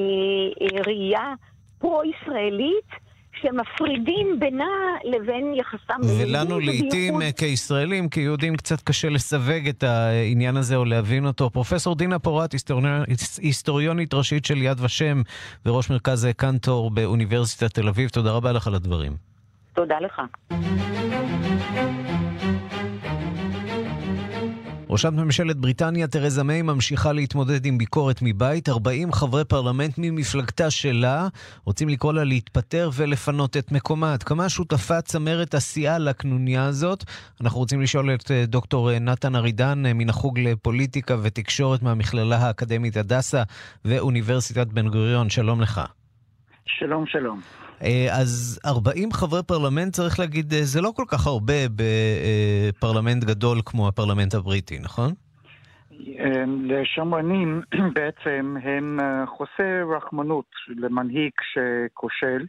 אה, 0.61 0.81
ראייה 0.85 1.33
פרו-ישראלית, 1.79 3.11
שמפרידים 3.41 4.39
בינה 4.39 4.95
לבין 5.03 5.53
יחסם. 5.55 6.01
ולנו 6.19 6.59
לעיתים 6.59 7.17
בייחוד... 7.17 7.39
כישראלים, 7.39 8.09
כיהודים, 8.09 8.55
קצת 8.55 8.81
קשה 8.81 9.09
לסווג 9.09 9.67
את 9.69 9.83
העניין 9.83 10.57
הזה 10.57 10.75
או 10.75 10.85
להבין 10.85 11.25
אותו. 11.25 11.49
פרופסור 11.49 11.95
דינה 11.95 12.19
פורת, 12.19 12.55
היסטוריונית 13.41 14.13
ראשית 14.13 14.45
של 14.45 14.57
יד 14.57 14.77
ושם 14.81 15.21
וראש 15.65 15.89
מרכז 15.89 16.27
קנטור 16.37 16.91
באוניברסיטת 16.91 17.73
תל 17.73 17.87
אביב, 17.87 18.09
תודה 18.09 18.31
רבה 18.31 18.51
לך 18.51 18.67
על 18.67 18.75
הדברים. 18.75 19.15
תודה 19.73 19.95
לך. 19.99 20.21
ראשת 24.91 25.13
ממשלת 25.13 25.57
בריטניה 25.57 26.07
תרזה 26.07 26.43
מיי 26.43 26.61
ממשיכה 26.61 27.13
להתמודד 27.13 27.65
עם 27.65 27.77
ביקורת 27.77 28.19
מבית. 28.21 28.69
40 28.69 29.11
חברי 29.11 29.45
פרלמנט 29.45 29.93
ממפלגתה 29.97 30.71
שלה 30.71 31.27
רוצים 31.65 31.89
לקרוא 31.89 32.13
לה 32.13 32.23
להתפטר 32.23 32.89
ולפנות 32.93 33.57
את 33.57 33.71
מקומה. 33.71 34.13
עד 34.13 34.23
כמה 34.23 34.49
שותפה 34.49 35.01
צמרת 35.01 35.53
הסיעה 35.53 35.99
לקנוניה 35.99 36.65
הזאת? 36.65 37.03
אנחנו 37.41 37.59
רוצים 37.59 37.81
לשאול 37.81 38.13
את 38.13 38.31
אה, 38.31 38.43
דוקטור 38.45 38.91
אה, 38.91 38.99
נתן 38.99 39.35
ארידן 39.35 39.85
אה, 39.85 39.93
מן 39.93 40.09
החוג 40.09 40.39
לפוליטיקה 40.39 41.15
ותקשורת 41.21 41.83
מהמכללה 41.83 42.37
האקדמית 42.37 42.97
הדסה 42.97 43.43
ואוניברסיטת 43.85 44.67
בן 44.67 44.87
גוריון. 44.87 45.29
שלום 45.29 45.61
לך. 45.61 45.81
שלום, 46.65 47.05
שלום. 47.07 47.41
אה, 47.83 48.07
אז 48.19 48.59
40 48.65 49.11
חברי 49.11 49.43
פרלמנט, 49.43 49.93
צריך 49.93 50.19
להגיד, 50.19 50.53
אה, 50.53 50.59
זה 50.63 50.81
לא 50.81 50.91
כל 50.95 51.03
כך 51.07 51.27
הרבה 51.27 51.53
בפרלמנט 51.75 53.23
גדול 53.23 53.57
כמו 53.65 53.87
הפרלמנט 53.87 54.33
הבריטי, 54.33 54.79
נכון? 54.79 55.11
אה, 56.19 56.43
לשמרנים 56.63 57.61
בעצם 57.95 58.57
הם 58.63 58.99
חוסר 59.25 59.95
רחמנות 59.97 60.45
למנהיג 60.67 61.31
שכושל. 61.53 62.45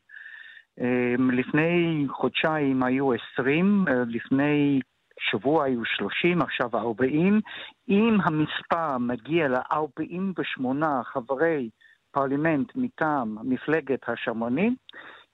לפני 1.33 2.07
חודשיים 2.11 2.83
היו 2.83 3.11
20, 3.39 3.85
לפני 4.07 4.81
שבוע 5.31 5.65
היו 5.65 5.85
30, 5.85 6.43
עכשיו 6.43 6.71
40. 6.75 7.41
אם 7.89 8.19
המספר 8.25 8.99
מגיע 8.99 9.49
ל-48 9.49 10.87
חברי 11.05 11.71
פרלימנט 12.13 12.73
מטעם 12.77 13.37
מפלגת 13.43 14.09
השמרנים, 14.09 14.77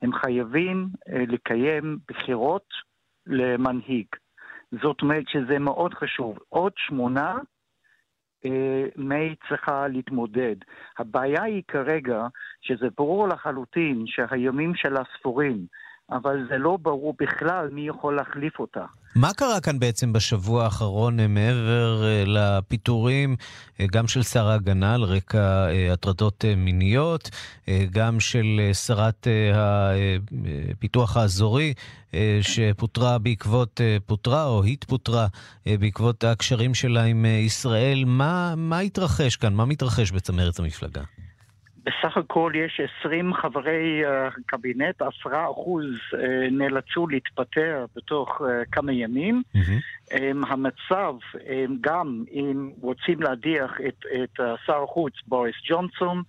הם 0.03 0.13
חייבים 0.13 0.89
אה, 1.09 1.25
לקיים 1.29 1.99
בחירות 2.09 2.69
למנהיג. 3.27 4.07
זאת 4.83 5.03
אומרת 5.03 5.29
שזה 5.29 5.59
מאוד 5.59 5.95
חשוב. 5.95 6.39
עוד 6.49 6.73
שמונה, 6.77 7.39
אה, 8.45 8.85
מי 8.97 9.35
צריכה 9.49 9.89
להתמודד. 9.89 10.57
הבעיה 10.99 11.43
היא 11.43 11.63
כרגע 11.69 12.27
שזה 12.61 12.87
ברור 12.97 13.29
לחלוטין 13.29 14.05
שהימים 14.07 14.75
שלה 14.75 15.03
ספורים. 15.19 15.67
אבל 16.11 16.47
זה 16.51 16.59
לא 16.59 16.79
ברור 16.83 17.15
בכלל 17.21 17.69
מי 17.73 17.89
יכול 17.89 18.17
להחליף 18.17 18.59
אותה. 18.59 18.85
מה 19.15 19.33
קרה 19.33 19.61
כאן 19.61 19.79
בעצם 19.79 20.13
בשבוע 20.13 20.65
האחרון 20.65 21.21
אה, 21.21 21.29
מעבר 21.29 22.05
אה, 22.05 22.25
לפיטורים, 22.27 23.37
אה, 23.81 23.87
גם 23.93 24.09
של 24.09 24.23
שר 24.23 24.49
ההגנה 24.49 24.95
על 24.95 25.03
רקע 25.03 25.67
הטרדות 25.93 26.45
מיניות, 26.57 27.31
גם 27.91 28.21
של 28.21 28.61
שרת 28.73 29.27
הפיתוח 29.55 31.17
האזורי, 31.17 31.75
שפוטרה 32.41 33.19
בעקבות, 33.19 33.81
פוטרה 34.07 34.45
או 34.45 34.65
התפוטרה 34.65 35.27
בעקבות 35.67 36.25
הקשרים 36.25 36.75
שלה 36.75 37.03
עם 37.03 37.25
ישראל. 37.25 38.05
מה, 38.07 38.55
מה 38.57 38.79
התרחש 38.79 39.37
כאן? 39.37 39.55
מה 39.55 39.65
מתרחש 39.65 40.11
בצמרת 40.11 40.59
המפלגה? 40.59 41.03
בסך 41.89 42.17
הכל 42.17 42.53
יש 42.55 42.81
20 43.01 43.35
חברי 43.35 44.03
uh, 44.05 44.41
קבינט, 44.47 45.03
10% 45.03 45.05
uh, 45.05 46.17
נאלצו 46.51 47.07
להתפטר 47.07 47.87
בתוך 47.97 48.41
uh, 48.41 48.45
כמה 48.73 48.93
ימים. 48.93 49.43
Mm-hmm. 49.57 50.47
המצב, 50.49 51.15
גם 51.81 52.25
אם 52.33 52.71
רוצים 52.81 53.23
להדיח 53.23 53.73
את, 53.89 54.05
את 54.23 54.41
שר 54.67 54.83
החוץ 54.83 55.13
בוריס 55.27 55.55
ג'ונסון, 55.69 56.23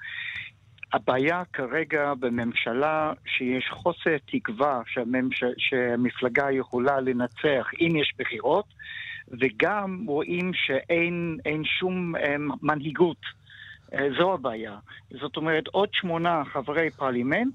הבעיה 0.93 1.43
כרגע 1.53 2.13
בממשלה 2.19 3.13
שיש 3.25 3.69
חוסר 3.69 4.17
תקווה 4.31 4.81
שהממש... 4.87 5.43
שהמפלגה 5.57 6.51
יכולה 6.51 6.99
לנצח 6.99 7.71
אם 7.79 7.95
יש 7.95 8.13
בחירות, 8.19 8.65
וגם 9.41 10.05
רואים 10.07 10.51
שאין 10.53 11.63
שום 11.79 12.13
מנהיגות. 12.61 13.38
אה, 13.93 14.07
זו 14.19 14.33
הבעיה. 14.33 14.77
זאת 15.21 15.37
אומרת, 15.37 15.67
עוד 15.67 15.89
שמונה 15.93 16.43
חברי 16.53 16.89
פרלימנט, 16.89 17.53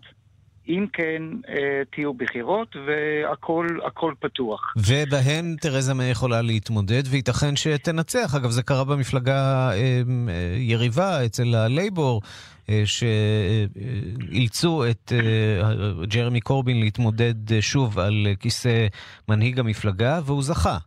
אם 0.68 0.86
כן 0.92 1.22
אה, 1.48 1.82
תהיו 1.92 2.14
בחירות 2.14 2.76
והכל 2.86 4.14
פתוח. 4.20 4.74
ובהן 4.76 5.56
תרזה 5.60 5.94
מיי 5.94 6.10
יכולה 6.10 6.42
להתמודד, 6.42 7.02
וייתכן 7.10 7.56
שתנצח. 7.56 8.34
אגב, 8.34 8.50
זה 8.50 8.62
קרה 8.62 8.84
במפלגה 8.84 9.70
אה, 9.72 10.02
יריבה 10.56 11.24
אצל 11.24 11.54
הלייבור. 11.54 12.20
שאילצו 12.84 14.84
את 14.90 15.12
ג'רמי 16.08 16.40
קורבין 16.40 16.80
להתמודד 16.80 17.60
שוב 17.60 17.98
על 17.98 18.26
כיסא 18.40 18.86
מנהיג 19.28 19.58
המפלגה, 19.58 20.20
והוא 20.24 20.42
זכה. 20.42 20.78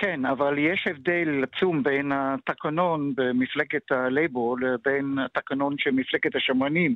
כן, 0.00 0.24
אבל 0.24 0.58
יש 0.58 0.86
הבדל 0.86 1.44
עצום 1.44 1.82
בין 1.82 2.12
התקנון 2.12 3.12
במפלגת 3.16 3.92
הלייבור 3.92 4.56
לבין 4.60 5.18
התקנון 5.18 5.74
של 5.78 5.90
מפלגת 5.90 6.36
השמרנים. 6.36 6.94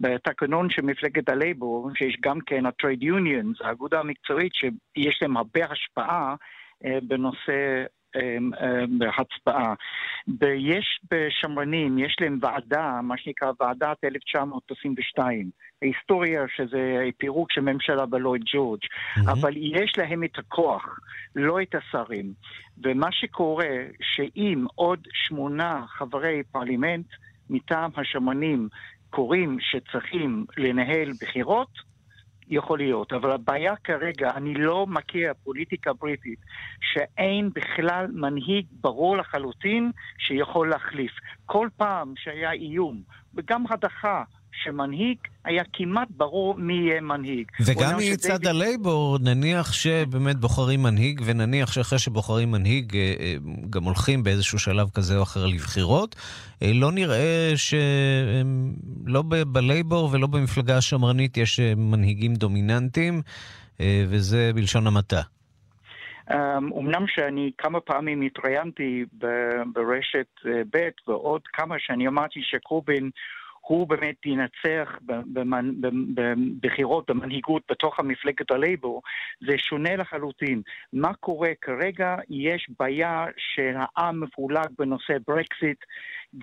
בתקנון 0.00 0.70
של 0.70 0.82
מפלגת 0.82 1.28
הלייבור, 1.28 1.90
שיש 1.94 2.16
גם 2.20 2.40
כן 2.40 2.66
ה-trade 2.66 3.02
unions, 3.02 3.66
האגודה 3.66 4.00
המקצועית, 4.00 4.52
שיש 4.54 5.18
להם 5.22 5.36
הרבה 5.36 5.60
השפעה 5.70 6.34
אה, 6.84 6.98
בנושא 7.02 7.84
בהצבעה. 8.98 9.74
יש 10.56 11.00
בשמרנים, 11.10 11.98
יש 11.98 12.16
להם 12.20 12.38
ועדה, 12.42 13.00
מה 13.02 13.14
שנקרא 13.18 13.52
ועדת 13.60 14.04
1922. 14.04 15.50
ההיסטוריה 15.82 16.44
שזה 16.56 17.08
פירוק 17.18 17.52
של 17.52 17.60
ממשלה 17.60 18.06
בלויד 18.06 18.42
ג'ורג', 18.54 18.80
mm-hmm. 18.80 19.32
אבל 19.32 19.52
יש 19.56 19.98
להם 19.98 20.24
את 20.24 20.38
הכוח, 20.38 20.98
לא 21.36 21.62
את 21.62 21.74
השרים. 21.74 22.32
ומה 22.84 23.12
שקורה, 23.12 23.76
שאם 24.00 24.64
עוד 24.74 25.08
שמונה 25.12 25.84
חברי 25.88 26.42
פרלימנט 26.52 27.06
מטעם 27.50 27.90
השמרנים 27.96 28.68
קוראים 29.10 29.58
שצריכים 29.60 30.46
לנהל 30.56 31.12
בחירות, 31.20 31.91
יכול 32.52 32.78
להיות, 32.78 33.12
אבל 33.12 33.30
הבעיה 33.30 33.76
כרגע, 33.76 34.30
אני 34.36 34.54
לא 34.54 34.86
מכיר 34.86 35.32
פוליטיקה 35.44 35.92
בריטית 35.92 36.38
שאין 36.80 37.50
בכלל 37.54 38.06
מנהיג 38.12 38.66
ברור 38.80 39.16
לחלוטין 39.16 39.90
שיכול 40.18 40.70
להחליף. 40.70 41.12
כל 41.46 41.68
פעם 41.76 42.12
שהיה 42.16 42.52
איום, 42.52 43.02
וגם 43.34 43.64
הדחה 43.70 44.22
שמנהיג 44.52 45.16
היה 45.44 45.62
כמעט 45.72 46.08
ברור 46.10 46.54
מי 46.58 46.74
יהיה 46.74 47.00
מנהיג. 47.00 47.50
וגם 47.66 47.96
מצד 48.12 48.34
שדייב... 48.34 48.46
הלייבור, 48.46 49.18
נניח 49.24 49.72
שבאמת 49.72 50.36
בוחרים 50.36 50.82
מנהיג, 50.82 51.20
ונניח 51.24 51.72
שאחרי 51.72 51.98
שבוחרים 51.98 52.50
מנהיג, 52.50 52.96
אה, 52.96 53.14
אה, 53.20 53.34
גם 53.70 53.84
הולכים 53.84 54.22
באיזשהו 54.22 54.58
שלב 54.58 54.90
כזה 54.94 55.16
או 55.16 55.22
אחר 55.22 55.46
לבחירות, 55.46 56.16
אה, 56.62 56.70
לא 56.74 56.92
נראה 56.92 57.52
שלא 57.56 59.22
בלייבור 59.46 60.10
ולא 60.12 60.26
במפלגה 60.26 60.76
השמרנית 60.76 61.36
יש 61.36 61.60
מנהיגים 61.76 62.34
דומיננטיים, 62.34 63.22
וזה 64.08 64.50
בלשון 64.54 64.86
המעטה. 64.86 65.20
אמנם 66.78 67.04
שאני 67.06 67.50
כמה 67.58 67.80
פעמים 67.80 68.22
התראיינתי 68.22 69.04
ברשת 69.72 70.26
ב' 70.44 70.88
ועוד 71.08 71.42
כמה 71.52 71.74
שאני 71.78 72.08
אמרתי 72.08 72.40
שקובין 72.42 73.10
הוא 73.72 73.88
באמת 73.88 74.26
ינצח 74.26 74.98
בבחירות, 76.62 77.10
במנהיגות 77.10 77.62
בתוך 77.70 78.00
המפלגת 78.00 78.50
הלייבור, 78.50 79.02
זה 79.40 79.58
שונה 79.58 79.96
לחלוטין. 79.96 80.62
מה 80.92 81.14
קורה 81.14 81.50
כרגע? 81.60 82.16
יש 82.30 82.70
בעיה 82.80 83.26
שהעם 83.36 84.20
מפולג 84.20 84.66
בנושא 84.78 85.16
ברקסיט, 85.26 85.78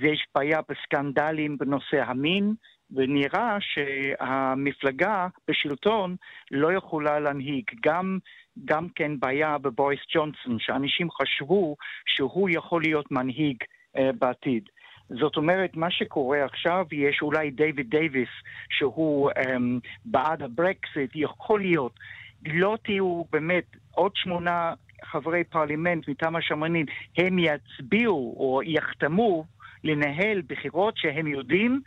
יש 0.01 0.25
בעיה 0.35 0.59
בסקנדלים 0.69 1.57
בנושא 1.57 2.03
המין, 2.05 2.53
ונראה 2.91 3.57
שהמפלגה 3.59 5.27
בשלטון 5.47 6.15
לא 6.51 6.73
יכולה 6.73 7.19
להנהיג. 7.19 7.65
גם, 7.85 8.19
גם 8.65 8.87
כן 8.95 9.19
בעיה 9.19 9.57
בבוריס 9.57 9.99
ג'ונסון, 10.15 10.59
שאנשים 10.59 11.11
חשבו 11.11 11.75
שהוא 12.05 12.49
יכול 12.49 12.81
להיות 12.81 13.11
מנהיג 13.11 13.57
uh, 13.97 13.99
בעתיד. 14.19 14.69
זאת 15.09 15.37
אומרת, 15.37 15.75
מה 15.75 15.91
שקורה 15.91 16.45
עכשיו, 16.45 16.85
יש 16.91 17.19
אולי 17.21 17.51
דיוויד 17.51 17.89
דייוויס, 17.89 18.29
שהוא 18.69 19.31
um, 19.31 19.43
בעד 20.05 20.41
הברקסיט, 20.41 21.11
יכול 21.15 21.61
להיות. 21.61 21.99
לא 22.45 22.77
תהיו 22.83 23.23
באמת 23.31 23.65
עוד 23.91 24.11
שמונה 24.15 24.73
חברי 25.11 25.43
פרלימנט 25.43 26.07
מטעם 26.07 26.35
השמרנים, 26.35 26.85
הם 27.17 27.37
יצביעו 27.39 28.35
או 28.37 28.61
יחתמו 28.63 29.45
לנהל 29.83 30.41
בחירות 30.47 30.93
שהם 30.97 31.27
יודעים 31.27 31.81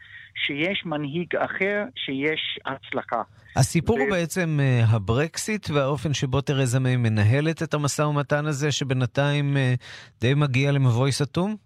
שיש 0.47 0.83
מנהיג 0.87 1.37
אחר, 1.37 1.85
שיש 1.97 2.59
הצלחה. 2.65 3.23
הסיפור 3.57 3.97
ו... 3.97 4.01
הוא 4.01 4.11
בעצם 4.11 4.61
uh, 4.61 4.95
הברקסיט 4.95 5.71
והאופן 5.71 6.15
שבו 6.15 6.41
תרזה 6.41 6.81
מיי 6.81 6.97
מנהלת 6.97 7.63
את 7.63 7.75
המשא 7.75 8.03
ומתן 8.03 8.47
הזה, 8.47 8.73
שבינתיים 8.73 9.57
uh, 9.57 9.61
די 10.21 10.35
מגיע 10.35 10.73
למבוי 10.73 11.13
סתום? 11.13 11.57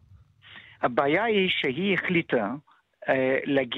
הבעיה 0.82 1.24
היא 1.24 1.48
שהיא 1.50 1.94
החליטה 1.94 2.54
לג... 3.46 3.74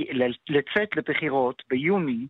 לצאת 0.48 0.96
לבחירות 0.96 1.62
ביוני, 1.70 2.26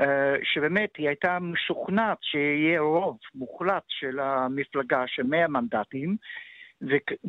uh, 0.00 0.04
שבאמת 0.42 0.96
היא 0.96 1.08
הייתה 1.08 1.38
משוכנעת 1.40 2.18
שיהיה 2.20 2.80
רוב 2.80 3.18
מוחלט 3.34 3.82
של 3.88 4.20
המפלגה 4.20 5.04
של 5.06 5.22
100 5.22 5.48
מנדטים, 5.48 6.16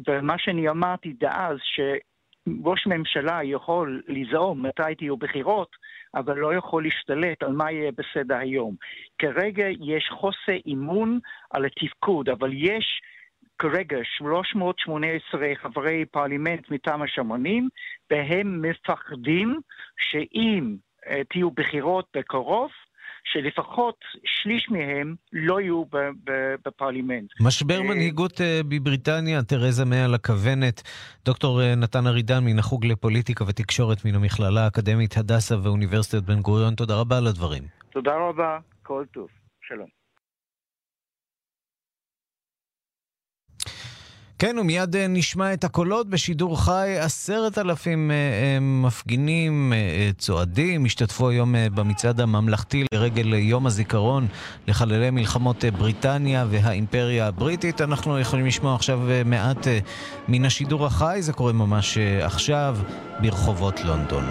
ומה 0.08 0.38
שאני 0.38 0.70
אמרתי 0.70 1.14
דאז, 1.14 1.58
שראש 1.64 2.88
ממשלה 2.88 3.40
יכול 3.44 4.02
לזעום 4.08 4.66
מתי 4.66 4.96
תהיו 4.98 5.18
בחירות, 5.18 5.76
אבל 6.16 6.38
לא 6.38 6.54
יכול 6.54 6.84
להשתלט 6.84 7.44
על 7.44 7.52
מה 7.52 7.72
יהיה 7.72 7.92
בסדר 7.92 8.36
היום. 8.36 8.76
כרגע 9.20 9.66
יש 9.70 10.10
חוסר 10.12 10.58
אימון 10.66 11.20
על 11.52 11.66
התפקוד, 11.66 12.30
אבל 12.30 12.50
יש 12.54 13.02
כרגע 13.62 13.98
318 14.18 15.48
חברי 15.62 16.06
פרלימנט 16.06 16.72
מטעם 16.72 17.02
השמרנים, 17.02 17.70
והם 18.12 18.62
מפחדים 18.62 19.60
שאם 19.98 20.76
uh, 21.06 21.10
תהיו 21.30 21.52
בחירות 21.52 22.06
בקרוב, 22.16 22.70
שלפחות 23.24 23.96
שליש 24.26 24.70
מהם 24.70 25.16
לא 25.34 25.62
יהיו 25.62 25.84
בפרלימנט. 26.66 27.30
משבר 27.40 27.78
אה, 27.78 27.84
מנהיגות 27.84 28.42
אה, 28.42 28.62
בבריטניה, 28.70 29.44
תרזה 29.44 29.86
מיי 29.86 30.08
על 30.08 30.23
הכוונת. 30.23 30.82
דוקטור 31.26 31.62
נתן 31.78 32.08
ארידן 32.08 32.44
מן 32.44 32.60
החוג 32.60 32.86
לפוליטיקה 32.86 33.44
ותקשורת 33.44 34.06
מן 34.06 34.16
המכללה 34.16 34.64
האקדמית 34.64 35.18
הדסה 35.18 35.56
ואוניברסיטת 35.64 36.24
בן 36.24 36.42
גוריון, 36.42 36.76
תודה 36.76 36.96
רבה 36.96 37.18
על 37.18 37.28
הדברים. 37.28 37.64
תודה 37.90 38.16
רבה, 38.16 38.58
כל 38.84 39.04
טוב. 39.14 39.28
שלום. 39.62 40.01
כן, 44.42 44.58
ומיד 44.60 44.96
אה, 44.96 45.08
נשמע 45.08 45.54
את 45.54 45.64
הקולות 45.64 46.10
בשידור 46.10 46.62
חי. 46.62 46.96
עשרת 47.00 47.58
אלפים 47.58 48.12
אה, 48.12 48.16
אה, 48.16 48.60
מפגינים, 48.60 49.74
צועדים, 50.18 50.86
השתתפו 50.86 51.30
היום 51.30 51.56
במצעד 51.74 52.22
הממלכתי 52.22 52.86
לרגל 52.94 53.34
יום 53.34 53.66
הזיכרון 53.66 54.28
לחללי 54.68 55.10
מלחמות 55.10 55.66
בריטניה 55.78 56.46
והאימפריה 56.50 57.28
הבריטית. 57.28 57.82
אנחנו 57.82 58.20
יכולים 58.20 58.46
לשמוע 58.46 58.76
עכשיו 58.76 59.00
מעט 59.26 59.68
מן 60.28 60.46
השידור 60.46 60.86
החי, 60.86 61.18
זה 61.20 61.34
קורה 61.34 61.54
ממש 61.54 61.98
עכשיו 62.22 62.78
ברחובות 63.20 63.80
לונדון. 63.84 64.26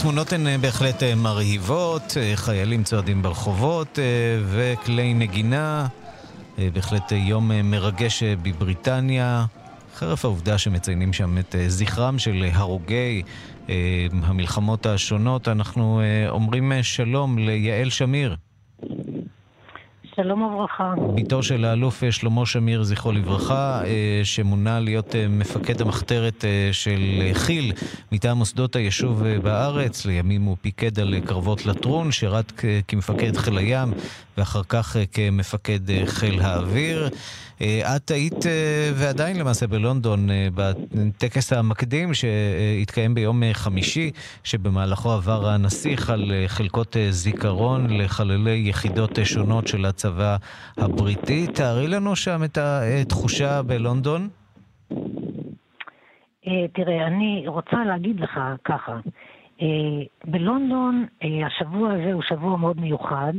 והתמונות 0.00 0.32
הן 0.32 0.46
אה, 0.46 0.58
בהחלט 0.58 1.02
אה, 1.02 1.14
מרהיבות, 1.14 2.16
אה, 2.16 2.32
חיילים 2.36 2.84
צועדים 2.84 3.22
ברחובות 3.22 3.98
וכלי 4.44 5.14
נגינה. 5.14 5.86
בהחלט 6.72 7.12
יום 7.12 7.50
מרגש 7.64 8.22
בבריטניה, 8.22 9.44
חרף 9.94 10.24
העובדה 10.24 10.58
שמציינים 10.58 11.12
שם 11.12 11.38
את 11.38 11.54
זכרם 11.68 12.18
של 12.18 12.44
הרוגי 12.52 13.22
המלחמות 14.22 14.86
השונות. 14.86 15.48
אנחנו 15.48 16.00
אומרים 16.28 16.72
שלום 16.82 17.38
ליעל 17.38 17.90
שמיר. 17.90 18.36
שלום 20.22 20.42
וברכה. 20.42 20.94
בתו 21.14 21.42
של 21.42 21.64
האלוף 21.64 22.04
אה, 22.04 22.12
שלמה 22.12 22.46
שמיר, 22.46 22.82
זכרו 22.82 23.12
לברכה, 23.12 23.82
אה, 23.84 24.20
שמונה 24.24 24.80
להיות 24.80 25.14
אה, 25.16 25.28
מפקד 25.28 25.80
המחתרת 25.80 26.44
של 26.72 27.22
כי"ל 27.46 27.72
מטעם 28.12 28.38
מוסדות 28.38 28.76
היישוב 28.76 29.24
בארץ. 29.42 30.06
לימים 30.06 30.42
הוא 30.42 30.56
פיקד 30.60 31.00
על 31.00 31.14
קרבות 31.26 31.66
לטרון, 31.66 32.12
שירת 32.12 32.52
כמפקד 32.88 33.36
חיל 33.36 33.58
הים 33.58 33.92
ואחר 34.38 34.62
כך 34.68 34.96
כמפקד 35.12 35.80
חיל 36.06 36.40
האוויר. 36.40 37.08
אה, 37.62 37.96
את 37.96 38.10
היית 38.10 38.46
אה, 38.46 38.90
ועדיין 38.94 39.38
למעשה 39.38 39.66
בלונדון 39.66 40.30
אה, 40.30 40.48
בטקס 40.54 41.52
המקדים 41.52 42.14
שהתקיים 42.14 43.14
ביום 43.14 43.42
חמישי, 43.52 44.10
שבמהלכו 44.44 45.10
עבר 45.12 45.48
הנסיך 45.48 46.10
על 46.10 46.32
חלקות 46.46 46.96
זיכרון 47.10 47.90
לחללי 47.90 48.62
יחידות 48.66 49.18
שונות 49.24 49.66
של 49.66 49.84
הצבא 49.84 50.36
הבריטי. 50.76 51.46
תארי 51.46 51.88
לנו 51.88 52.16
שם 52.16 52.44
את 52.44 52.58
התחושה 52.58 53.62
בלונדון. 53.62 54.28
תראה, 56.72 57.06
אני 57.06 57.44
רוצה 57.46 57.84
להגיד 57.86 58.20
לך 58.20 58.40
ככה. 58.64 58.98
בלונדון 60.24 61.06
השבוע 61.46 61.92
הזה 61.92 62.12
הוא 62.12 62.22
שבוע 62.22 62.56
מאוד 62.56 62.80
מיוחד. 62.80 63.32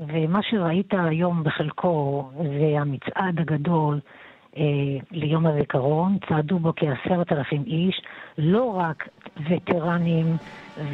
ומה 0.00 0.40
שראית 0.50 0.94
היום 0.98 1.42
בחלקו 1.42 2.30
זה 2.36 2.80
המצעד 2.80 3.40
הגדול 3.40 4.00
אה, 4.56 4.62
ליום 5.10 5.46
הזיכרון, 5.46 6.18
צעדו 6.28 6.58
בו 6.58 6.72
כעשרת 6.76 7.32
אלפים 7.32 7.62
איש, 7.66 8.02
לא 8.38 8.76
רק 8.76 9.08
וטרנים 9.50 10.36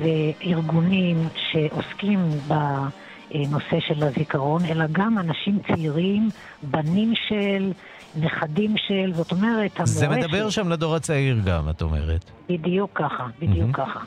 וארגונים 0.01 1.17
שעוסקים 1.35 2.19
בנושא 2.49 3.81
של 3.81 4.03
הזיכרון, 4.05 4.63
אלא 4.65 4.85
גם 4.93 5.19
אנשים 5.19 5.59
צעירים, 5.69 6.29
בנים 6.63 7.13
של, 7.29 7.73
נכדים 8.21 8.75
של, 8.77 9.13
זאת 9.13 9.33
אומרת, 9.33 9.77
המורשת... 9.77 9.87
זה 9.87 10.09
מדבר 10.09 10.51
שם 10.51 10.69
לדור 10.69 10.95
הצעיר 10.95 11.37
גם, 11.45 11.69
את 11.71 11.83
אומרת. 11.83 12.31
בדיוק 12.49 12.91
ככה, 12.95 13.27
בדיוק 13.39 13.71
mm-hmm. 13.71 13.85
ככה. 13.87 14.01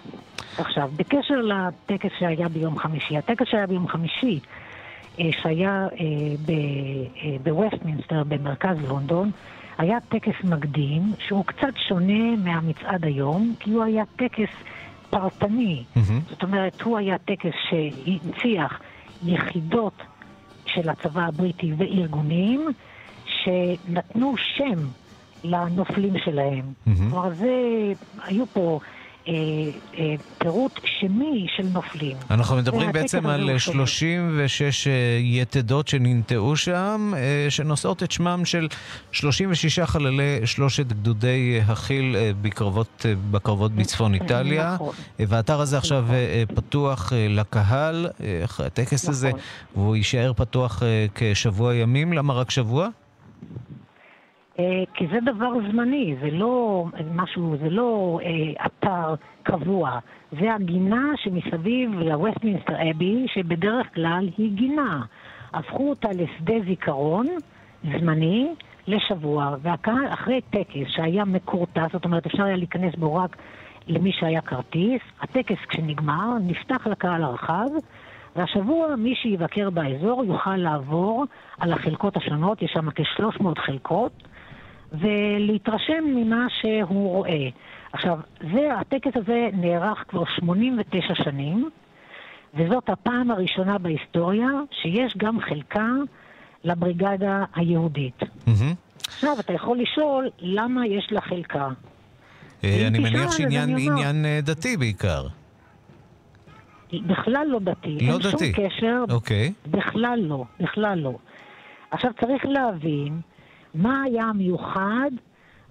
עכשיו, 0.58 0.90
בקשר 0.96 1.42
לטקס 1.42 2.10
שהיה 2.20 2.50
ביום 2.50 2.80
חמישי, 2.80 3.18
הטקס 3.18 3.46
שהיה 3.52 3.68
ביום 3.68 3.88
חמישי 3.88 4.40
שהיה 5.18 5.88
אה, 5.92 6.06
אה, 6.50 7.36
בווסטמינסטר 7.44 8.24
במרכז 8.24 8.78
לונדון, 8.88 9.32
היה 9.78 9.98
טקס 10.10 10.44
מקדים 10.44 11.14
שהוא 11.28 11.46
קצת 11.46 11.74
שונה 11.88 12.36
מהמצעד 12.44 13.06
היום, 13.06 13.54
כי 13.60 13.72
הוא 13.72 13.84
היה 13.84 14.04
טקס 14.16 14.50
פרטני. 15.10 15.84
Mm-hmm. 15.96 16.00
זאת 16.30 16.44
אומרת, 16.44 16.82
הוא 16.82 16.98
היה 16.98 17.18
טקס 17.18 17.52
שהנציח 17.70 18.82
יחידות 19.26 20.02
של 20.66 20.90
הצבא 20.90 21.22
הבריטי 21.26 21.74
וארגונים 21.78 22.68
שנתנו 23.26 24.38
שם 24.38 24.80
לנופלים 25.44 26.14
שלהם. 26.18 26.74
Mm-hmm. 26.88 26.92
כלומר, 27.10 27.30
זה, 27.30 27.52
היו 28.24 28.46
פה 28.54 28.80
אה, 28.82 28.88
אה, 28.88 28.93
פירוט 30.38 30.80
שמי 30.86 31.48
של 31.58 31.64
נופלים. 31.74 32.18
אנחנו 32.32 32.56
מדברים 32.56 32.92
בעצם 32.92 33.28
על 33.28 33.58
36 33.58 34.88
אה, 34.88 34.94
יתדות 35.22 35.88
שננטעו 35.88 36.56
שם, 36.56 37.14
שנושאות 37.50 38.04
את 38.04 38.12
שמם 38.12 38.46
של 38.46 38.68
36 39.12 39.80
חללי 39.80 40.40
שלושת 40.46 40.88
גדודי 40.88 41.60
הכיל 41.68 42.16
בקרבות, 42.42 43.06
בקרבות 43.32 43.72
בצפון 43.72 44.14
איטליה. 44.14 44.74
נכון. 44.74 44.96
והאתר 45.20 45.62
הזה 45.62 45.78
עכשיו 45.78 46.04
נכון. 46.04 46.56
פתוח 46.56 47.14
לקהל 47.30 48.08
אחרי 48.46 48.66
הטקס 48.66 49.10
הזה, 49.10 49.28
נכון. 49.30 49.40
והוא 49.76 49.96
יישאר 49.96 50.34
פתוח 50.36 50.84
כשבוע 51.16 51.76
ימים. 51.76 52.14
למה 52.14 52.34
רק 52.34 52.52
שבוע? 52.52 52.90
אה, 54.60 54.84
כי 54.94 55.08
זה 55.08 55.20
דבר 55.26 55.52
זמני, 55.72 56.16
זה 56.22 56.30
לא 56.32 56.86
משהו, 57.14 57.56
זה 57.62 57.70
לא 57.70 58.20
אה, 58.24 58.66
אתר 58.66 59.16
קבוע. 59.44 60.00
זה 60.32 60.54
הגינה 60.54 61.12
שמסביב 61.16 62.00
לווסטמינסטר 62.00 62.92
אבי, 62.92 63.26
שבדרך 63.34 63.96
כלל 63.96 64.30
היא 64.38 64.52
גינה. 64.52 65.02
הפכו 65.54 65.90
אותה 65.90 66.10
לשדה 66.12 66.54
זיכרון 66.66 67.28
זמני 67.84 68.48
לשבוע, 68.88 69.56
והקהל 69.62 70.08
אחרי 70.14 70.42
טקס 70.42 70.88
שהיה 70.88 71.26
מכורטס, 71.26 71.92
זאת 71.94 72.06
אומרת 72.06 72.26
אפשר 72.26 72.44
היה 72.44 72.56
להיכנס 72.56 72.96
בו 72.96 73.16
רק 73.16 73.38
למי 73.88 74.12
שהיה 74.12 74.42
כרטיס, 74.42 75.02
הטקס 75.22 75.58
כשנגמר 75.68 76.38
נפתח 76.42 76.88
לקהל 76.88 77.24
הרחב, 77.24 77.68
והשבוע 78.36 78.96
מי 78.96 79.16
שיבקר 79.16 79.70
באזור 79.70 80.24
יוכל 80.26 80.56
לעבור 80.56 81.26
על 81.60 81.74
החלקות 81.74 82.18
השונות, 82.18 82.62
יש 82.62 82.72
שם 82.72 82.90
כ-300 82.92 83.46
חלקות. 83.58 84.12
ולהתרשם 84.94 86.04
ממה 86.06 86.48
שהוא 86.62 87.10
רואה. 87.10 87.48
עכשיו, 87.94 88.20
זה, 88.54 88.74
הטקס 88.80 89.12
הזה 89.16 89.50
נערך 89.54 90.04
כבר 90.08 90.24
89 90.26 91.16
שנים, 91.16 91.70
וזאת 92.54 92.90
הפעם 92.90 93.32
הראשונה 93.32 93.78
בהיסטוריה 93.78 94.48
שיש 94.72 95.14
גם 95.18 95.40
חלקה 95.40 95.90
לבריגדה 96.64 97.44
היהודית. 97.56 98.20
עכשיו, 99.08 99.40
אתה 99.40 99.54
יכול 99.54 99.78
לשאול, 99.78 100.30
למה 100.40 100.88
יש 100.88 101.08
לה 101.12 101.22
חלקה? 101.22 101.70
אה, 102.64 102.88
אני 102.88 103.00
מניח 103.00 103.32
שעניין 103.32 104.26
אה, 104.26 104.40
דתי 104.44 104.78
בעיקר. 104.78 105.28
בכלל 106.94 107.48
לא 107.50 107.60
דתי. 107.60 107.98
לא 108.02 108.18
דתי. 108.18 108.28
אין 108.46 108.54
שום 108.56 108.68
קשר. 108.68 109.04
אוקיי. 109.10 109.54
בכלל 109.68 110.20
לא, 110.22 110.44
בכלל 110.60 111.00
לא. 111.00 111.18
עכשיו 111.92 112.12
צריך 112.22 112.46
להבין 112.46 113.22
מה 113.74 114.04
היה 114.04 114.24
המיוחד 114.24 115.12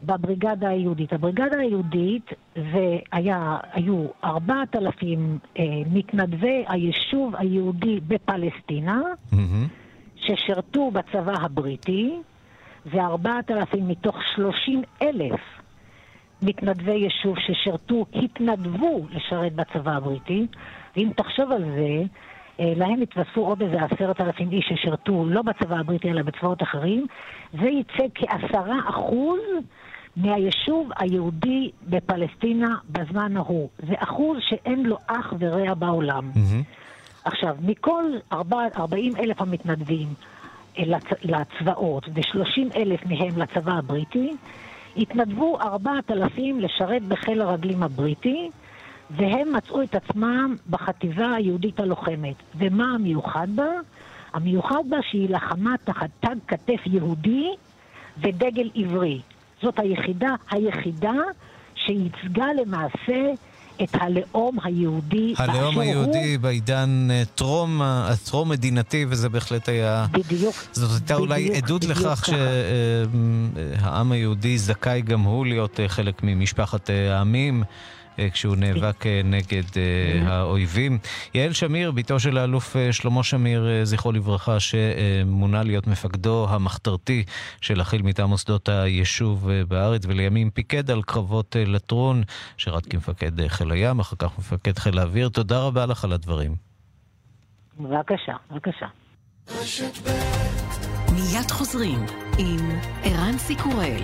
בבריגדה 0.02 0.68
היהודית? 0.68 1.12
הבריגדה 1.12 1.58
היהודית 1.58 2.30
זה 2.54 2.98
היה, 3.12 3.56
היו 3.72 4.06
ארבעת 4.24 4.76
אלפים 4.76 5.38
אה, 5.58 5.64
מתנדבי 5.92 6.64
היישוב 6.68 7.36
היהודי 7.36 8.00
בפלסטינה, 8.08 9.00
mm-hmm. 9.32 9.36
ששירתו 10.16 10.90
בצבא 10.90 11.32
הבריטי, 11.40 12.14
וארבעת 12.86 13.50
אלפים 13.50 13.88
מתוך 13.88 14.16
שלושים 14.34 14.82
אלף 15.02 15.40
מתנדבי 16.42 16.94
יישוב 16.94 17.36
ששירתו, 17.38 18.06
התנדבו 18.14 19.06
לשרת 19.10 19.52
בצבא 19.54 19.96
הבריטי. 19.96 20.46
ואם 20.96 21.08
תחשוב 21.16 21.52
על 21.52 21.64
זה, 21.64 22.02
להם 22.58 23.02
התווספו 23.02 23.40
עוד 23.40 23.62
איזה 23.62 23.76
עשרת 23.84 24.20
אלפים 24.20 24.50
איש 24.52 24.64
ששירתו 24.68 25.24
לא 25.26 25.42
בצבא 25.42 25.76
הבריטי 25.76 26.10
אלא 26.10 26.22
בצבאות 26.22 26.62
אחרים, 26.62 27.06
זה 27.52 27.68
ייצא 27.68 28.04
כעשרה 28.14 28.78
אחוז 28.88 29.40
מהיישוב 30.16 30.90
היהודי 30.98 31.70
בפלסטינה 31.88 32.74
בזמן 32.88 33.36
ההוא. 33.36 33.68
זה 33.78 33.94
אחוז 33.98 34.38
שאין 34.40 34.82
לו 34.86 34.96
אח 35.06 35.32
ורע 35.38 35.74
בעולם. 35.74 36.30
Mm-hmm. 36.34 36.64
עכשיו, 37.24 37.56
מכל 37.62 38.04
40 38.32 39.16
אלף 39.16 39.40
המתנדבים 39.40 40.08
אה, 40.78 40.82
לצבאות 41.22 42.08
ו-30 42.14 42.76
אלף 42.76 43.06
מהם 43.06 43.38
לצבא 43.38 43.72
הבריטי, 43.72 44.30
התנדבו 44.96 45.58
4,000 45.60 46.60
לשרת 46.60 47.02
בחיל 47.02 47.40
הרגלים 47.40 47.82
הבריטי, 47.82 48.50
והם 49.16 49.52
מצאו 49.52 49.82
את 49.82 49.94
עצמם 49.94 50.56
בחטיבה 50.70 51.34
היהודית 51.34 51.80
הלוחמת. 51.80 52.34
ומה 52.58 52.84
המיוחד 52.94 53.46
בה? 53.54 53.68
המיוחד 54.32 54.82
בה 54.88 54.96
שהיא 55.10 55.28
לחמה 55.30 55.74
תחת 55.84 56.10
תג 56.20 56.36
כתף 56.48 56.80
יהודי 56.86 57.48
ודגל 58.18 58.70
עברי. 58.74 59.20
זאת 59.62 59.78
היחידה 59.78 60.34
היחידה 60.50 61.14
שייצגה 61.74 62.46
למעשה 62.60 63.32
את 63.82 63.88
הלאום 63.94 64.58
היהודי 64.64 65.34
הלאום 65.36 65.78
היהודי 65.78 66.34
הוא... 66.34 66.42
בעידן 66.42 67.08
אה, 67.10 67.22
טרום, 67.34 67.82
הטרום 67.82 68.48
מדינתי, 68.48 69.06
וזה 69.08 69.28
בהחלט 69.28 69.68
היה... 69.68 70.06
בדיוק. 70.12 70.54
זאת 70.72 70.90
הייתה 71.00 71.14
אולי 71.14 71.56
עדות 71.56 71.84
בדיוק 71.84 71.98
לכך 71.98 72.26
שהעם 73.80 74.12
היהודי 74.12 74.58
זכאי 74.58 75.02
גם 75.02 75.20
הוא 75.20 75.46
להיות 75.46 75.80
אה, 75.80 75.88
חלק 75.88 76.20
ממשפחת 76.22 76.90
אה, 76.90 77.16
העמים. 77.16 77.62
אה, 78.18 78.30
כשהוא 78.30 78.56
נאבק 78.56 79.06
אה, 79.06 79.20
נגד 79.24 79.62
אה, 79.76 80.28
האויבים. 80.28 80.98
יעל 81.34 81.52
שמיר, 81.52 81.90
בתו 81.90 82.20
של 82.20 82.38
האלוף 82.38 82.76
שלמה 82.90 83.22
שמיר, 83.22 83.66
זכרו 83.82 84.12
לברכה, 84.12 84.60
שמונה 84.60 85.62
להיות 85.62 85.86
מפקדו 85.86 86.46
המחתרתי 86.50 87.24
של 87.60 87.80
החיל 87.80 88.02
מטעם 88.02 88.28
מוסדות 88.28 88.68
היישוב 88.68 89.50
בארץ, 89.68 90.02
ולימים 90.06 90.50
פיקד 90.50 90.90
על 90.90 91.02
קרבות 91.02 91.56
לטרון, 91.58 92.22
שירת 92.56 92.86
כמפקד 92.86 93.46
חיל 93.48 93.70
הים, 93.70 94.00
אחר 94.00 94.16
כך 94.18 94.38
מפקד 94.38 94.78
חיל 94.78 94.98
האוויר. 94.98 95.28
תודה 95.28 95.58
רבה 95.62 95.86
לך 95.86 96.04
על 96.04 96.12
הדברים. 96.12 96.54
בבקשה, 97.80 98.36
בבקשה. 98.50 98.86
מיד 101.12 101.50
חוזרים 101.50 101.98
עם 102.38 102.70
ערן 103.02 103.38
סיקורל. 103.38 104.02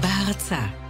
בהרצה 0.00 0.85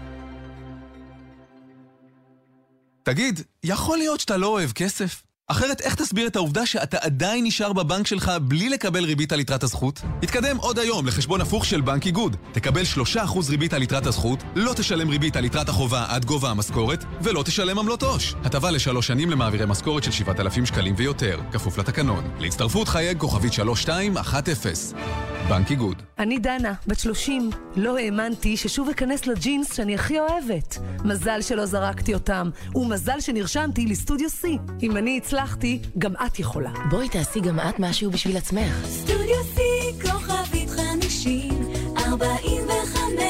תגיד, 3.07 3.41
יכול 3.65 3.99
להיות 3.99 4.21
שאתה 4.21 4.37
לא 4.37 4.47
אוהב 4.47 4.73
כסף? 4.73 5.23
אחרת 5.49 5.81
איך 5.81 5.95
תסביר 5.95 6.27
את 6.27 6.37
העובדה 6.37 6.67
שאתה 6.67 6.97
עדיין 7.01 7.45
נשאר 7.45 7.73
בבנק 7.73 8.07
שלך 8.07 8.33
בלי 8.43 8.69
לקבל 8.69 9.05
ריבית 9.05 9.33
על 9.33 9.41
יתרת 9.41 9.63
הזכות? 9.63 10.01
התקדם 10.23 10.57
עוד 10.57 10.79
היום 10.79 11.07
לחשבון 11.07 11.41
הפוך 11.41 11.65
של 11.65 11.81
בנק 11.81 12.07
איגוד. 12.07 12.37
תקבל 12.53 12.83
3% 13.17 13.19
ריבית 13.49 13.73
על 13.73 13.83
יתרת 13.83 14.07
הזכות, 14.07 14.43
לא 14.57 14.73
תשלם 14.77 15.09
ריבית 15.09 15.37
על 15.37 15.45
יתרת 15.45 15.69
החובה 15.69 16.05
עד 16.09 16.25
גובה 16.25 16.51
המשכורת, 16.51 17.05
ולא 17.23 17.43
תשלם 17.43 17.79
עמלות 17.79 18.03
עו"ש. 18.03 18.35
הטבה 18.45 18.71
לשלוש 18.71 19.07
שנים 19.07 19.31
למעבירי 19.31 19.67
משכורת 19.67 20.05
של 20.05 20.11
7,000 20.11 20.67
שקלים 20.67 20.95
ויותר, 20.97 21.41
כפוף 21.53 21.79
לתקנון. 21.79 22.25
להצטרפות 22.41 22.89
חייג 22.89 23.19
כוכבית 23.19 23.53
3210. 23.53 25.36
בנק 25.49 25.71
איגוד. 25.71 26.03
אני 26.19 26.39
דנה, 26.39 26.75
בת 26.87 26.99
30. 26.99 27.51
לא 27.77 27.99
האמנתי 27.99 28.57
ששוב 28.57 28.89
אכנס 28.89 29.27
לג'ינס 29.27 29.77
שאני 29.77 29.95
הכי 29.95 30.21
אוהבת. 30.21 30.79
מזל 31.05 31.41
שלא 31.41 31.67
זרקתי 31.67 32.15
אותם, 32.15 32.51
ומזל 32.75 33.21
שנרשמתי 33.21 33.87
לסטודיו 33.87 34.29
C. 34.43 34.47
אם 34.83 34.97
אני 34.97 35.17
הצלחתי, 35.17 35.83
גם 35.99 36.13
את 36.27 36.39
יכולה. 36.39 36.73
בואי 36.91 37.09
תעשי 37.09 37.41
גם 37.41 37.61
את 37.61 37.79
משהו 37.79 38.11
בשביל 38.11 38.37
עצמך. 38.37 38.87
סטודיו 38.87 39.41
C, 39.57 39.61
כוכבית 40.03 40.69
50, 40.71 41.53
45. 41.97 43.23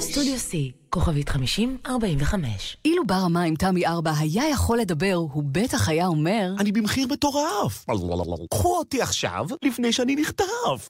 סטודיו 0.00 0.36
C 0.50 0.80
כוכבית 0.90 1.28
5045. 1.28 2.76
אילו 2.84 3.06
בר 3.06 3.14
המים 3.14 3.54
תמי 3.54 3.86
4 3.86 4.12
היה 4.18 4.48
יכול 4.48 4.78
לדבר, 4.78 5.14
הוא 5.14 5.42
בטח 5.46 5.88
היה 5.88 6.06
אומר... 6.06 6.54
אני 6.58 6.72
במחיר 6.72 7.06
מטורף! 7.10 7.86
קחו 8.50 8.78
אותי 8.78 9.02
עכשיו, 9.02 9.46
לפני 9.62 9.92
שאני 9.92 10.16
נחטף! 10.16 10.88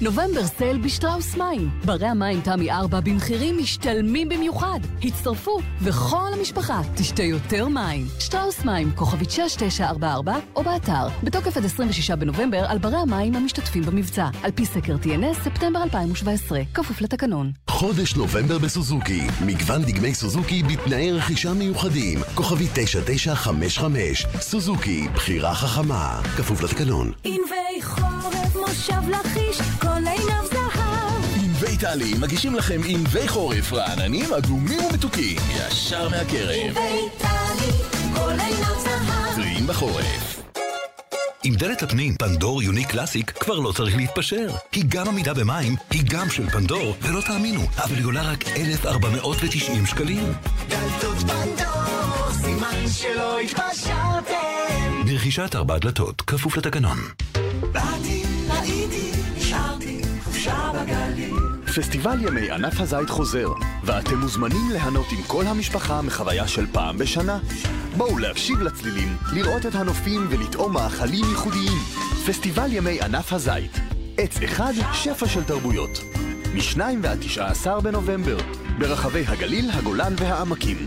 נובמבר 0.00 0.46
סייל 0.46 0.78
בשטראוס 0.78 1.36
מים. 1.36 1.70
ברי 1.84 2.06
המים 2.06 2.40
תמי 2.40 2.70
4 2.70 3.00
במחירים 3.00 3.58
משתלמים 3.58 4.28
במיוחד. 4.28 4.80
הצטרפו, 5.02 5.58
וכל 5.80 6.28
המשפחה 6.38 6.80
תשתה 6.96 7.22
יותר 7.22 7.68
מים. 7.68 8.06
שטראוס 8.18 8.64
מים, 8.64 8.92
כוכבית 8.96 9.30
6944, 9.30 10.36
או 10.56 10.62
באתר, 10.62 11.08
בתוקף 11.22 11.56
עד 11.56 11.64
26 11.64 12.10
בנובמבר 12.10 12.64
על 12.64 12.78
ברי 12.78 12.96
המים 12.96 13.36
המשתתפים 13.36 13.82
במבצע. 13.82 14.28
על 14.42 14.50
פי 14.50 14.66
סקר 14.66 14.96
TNS, 15.02 15.44
ספטמבר 15.44 15.82
2017, 15.82 16.60
כפוף 16.74 17.00
לתקנון. 17.00 17.52
חודש 17.70 18.14
נובמבר 18.16 18.58
בסוזוקי. 18.58 19.15
סוזוקי, 19.16 19.44
מגוון 19.44 19.82
דגמי 19.82 20.14
סוזוקי 20.14 20.62
בתנאי 20.62 21.12
רכישה 21.12 21.52
מיוחדים. 21.52 22.18
כוכבי 22.34 22.66
9955, 22.74 24.26
סוזוקי, 24.40 25.08
בחירה 25.14 25.54
חכמה. 25.54 26.20
כפוף 26.36 26.62
לתקנון. 26.62 27.12
ענבי 27.24 27.82
חורף, 27.82 28.56
מושב 28.56 29.08
לכיש, 29.08 29.60
כל 29.80 29.88
עיניו 29.88 30.46
זהב. 30.52 31.44
ענבי 31.44 31.76
טלי 31.80 32.14
מגישים 32.20 32.54
לכם 32.54 32.80
ענבי 32.86 33.28
חורף 33.28 33.72
רעננים, 33.72 34.32
אדומים 34.34 34.84
ומתוקים, 34.84 35.36
ישר 35.56 36.08
מהכרם. 36.08 36.66
ענבי 36.66 37.00
טלי, 37.18 37.72
כל 38.14 38.30
עיניו 38.30 38.80
זהב. 38.84 39.34
טריים 39.34 39.66
בחורף. 39.66 40.42
עם 41.46 41.54
דלת 41.54 41.82
הפנים 41.82 42.14
פנדור 42.16 42.62
יוניק 42.62 42.90
קלאסיק 42.90 43.30
כבר 43.30 43.58
לא 43.58 43.72
צריך 43.72 43.96
להתפשר. 43.96 44.48
היא 44.72 44.84
גם 44.88 45.08
עמידה 45.08 45.34
במים, 45.34 45.76
היא 45.90 46.02
גם 46.10 46.30
של 46.30 46.50
פנדור, 46.50 46.96
ולא 47.02 47.20
תאמינו, 47.20 47.60
אבל 47.84 47.96
היא 47.96 48.04
עולה 48.04 48.22
רק 48.22 48.48
1,490 48.48 49.86
שקלים. 49.86 50.32
דלתות 50.68 51.16
פנדור, 51.16 52.32
סימן 52.32 52.88
שלא 52.88 53.38
התפשרתם. 53.38 55.02
ברכישת 55.06 55.54
ארבע 55.54 55.78
דלתות, 55.78 56.20
כפוף 56.20 56.56
לתקנון. 56.56 56.98
באתי, 57.72 58.22
ראיתי, 58.48 59.10
נשארתי, 59.36 60.02
חופשה 60.24 60.70
בגליל. 60.74 61.34
פסטיבל 61.76 62.18
ימי 62.22 62.50
ענף 62.50 62.80
הזית 62.80 63.10
חוזר, 63.10 63.48
ואתם 63.84 64.20
מוזמנים 64.20 64.70
ליהנות 64.72 65.06
עם 65.12 65.22
כל 65.26 65.46
המשפחה 65.46 66.02
מחוויה 66.02 66.48
של 66.48 66.66
פעם 66.72 66.98
בשנה. 66.98 67.38
בואו 67.96 68.18
להקשיב 68.18 68.60
לצלילים, 68.60 69.16
לראות 69.32 69.66
את 69.66 69.74
הנופים 69.74 70.26
ולטעום 70.30 70.72
מאכלים 70.72 71.24
ייחודיים. 71.30 71.78
פסטיבל 72.26 72.72
ימי 72.72 73.00
ענף 73.00 73.32
הזית. 73.32 73.76
עץ 74.18 74.36
אחד, 74.44 74.72
שפע 74.92 75.28
של 75.28 75.44
תרבויות. 75.44 75.98
מ-2 76.54 76.80
ועד 77.02 77.18
19 77.20 77.80
בנובמבר, 77.80 78.36
ברחבי 78.78 79.24
הגליל, 79.26 79.70
הגולן 79.70 80.14
והעמקים. 80.18 80.86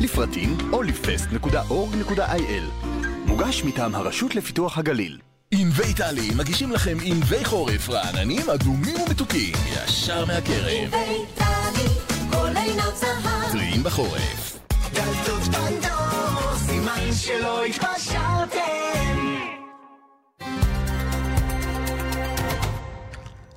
לפרטים 0.00 0.56
olifest.org.il 0.72 2.86
מוגש 3.26 3.64
מטעם 3.64 3.94
הרשות 3.94 4.34
לפיתוח 4.34 4.78
הגליל. 4.78 5.18
ענבי 5.50 5.94
טלי 5.94 6.30
מגישים 6.36 6.72
לכם 6.72 6.98
ענבי 7.02 7.44
חורף 7.44 7.88
רעננים, 7.88 8.50
אדומים 8.50 9.00
ומתוקים, 9.00 9.52
ישר 9.72 10.24
מהכרם. 10.24 10.84
ענבי 10.84 11.18
טלי, 11.34 11.88
כל 12.30 12.56
עיניו 12.56 12.90
זהב. 12.96 13.52
טריים 13.52 13.82
בחורף. 13.82 14.58
דלתות 14.92 15.42
פנדור, 15.42 15.97
סימן 17.12 17.38
שלא 17.40 17.64
התפשרתם. 17.64 18.58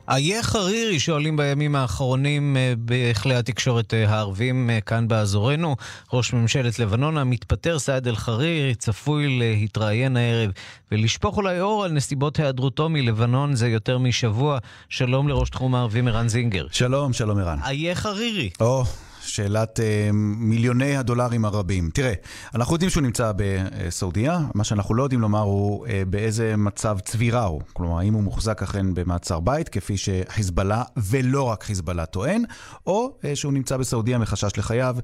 איה 0.10 0.44
חרירי 0.44 1.00
שואלים 1.00 1.38
בימים 1.38 1.76
האחרונים 1.76 2.58
אה, 2.58 2.74
בכלי 2.86 3.36
התקשורת 3.36 3.94
אה, 3.94 4.10
הערבים 4.10 4.70
אה, 4.70 4.82
כאן 4.82 5.08
באזורנו. 5.08 5.76
ראש 6.14 6.34
ממשלת 6.34 6.80
לבנון 6.80 7.18
המתפטר 7.18 7.80
סעד 7.80 8.08
אל-חרירי 8.08 8.76
צפוי 8.76 9.40
להתראיין 9.40 10.18
הערב 10.18 10.52
ולשפוך 10.92 11.38
אולי 11.38 11.62
אור 11.62 11.84
על 11.84 11.92
נסיבות 11.92 12.40
היעדרותו 12.40 12.90
מלבנון 12.90 13.56
זה 13.56 13.68
יותר 13.68 13.98
משבוע. 13.98 14.58
שלום 14.90 15.28
לראש 15.28 15.50
תחום 15.50 15.76
הערבים 15.76 16.08
ערן 16.08 16.28
זינגר. 16.28 16.68
שלום, 16.72 17.14
שלום 17.14 17.38
ערן. 17.38 17.60
איה 17.68 17.96
חרירי. 17.96 18.50
או, 18.60 18.84
שאלת 19.22 19.80
אה, 19.80 20.10
מיליוני 20.14 20.98
הדולרים 20.98 21.46
הרבים. 21.46 21.90
תראה, 21.94 22.14
אנחנו 22.56 22.76
יודעים 22.76 22.90
שהוא 22.90 23.04
נמצא 23.04 23.32
בסעודיה, 23.36 24.40
מה 24.56 24.64
שאנחנו 24.64 24.96
לא 24.96 25.04
יודעים 25.04 25.22
לומר 25.22 25.40
הוא 25.40 25.88
אה, 25.88 26.04
באיזה 26.08 26.58
מצב 26.58 26.98
צבירה 27.00 27.44
הוא. 27.44 27.62
כלומר, 27.74 28.00
האם 28.00 28.14
הוא 28.14 28.24
מוחזק 28.24 28.64
אכן 28.64 28.94
במעצר 28.94 29.40
בית, 29.40 29.70
כפי 29.70 29.98
שחיזבאללה, 29.98 30.84
ולא 30.98 31.44
רק 31.44 31.64
חיזבאללה, 31.64 32.06
טוען, 32.06 32.44
או 32.88 33.18
אה, 33.26 33.36
שהוא 33.36 33.54
נמצא 33.54 33.78
בסעודיה 33.78 34.18
מחשש 34.18 34.58
לחייו, 34.58 34.96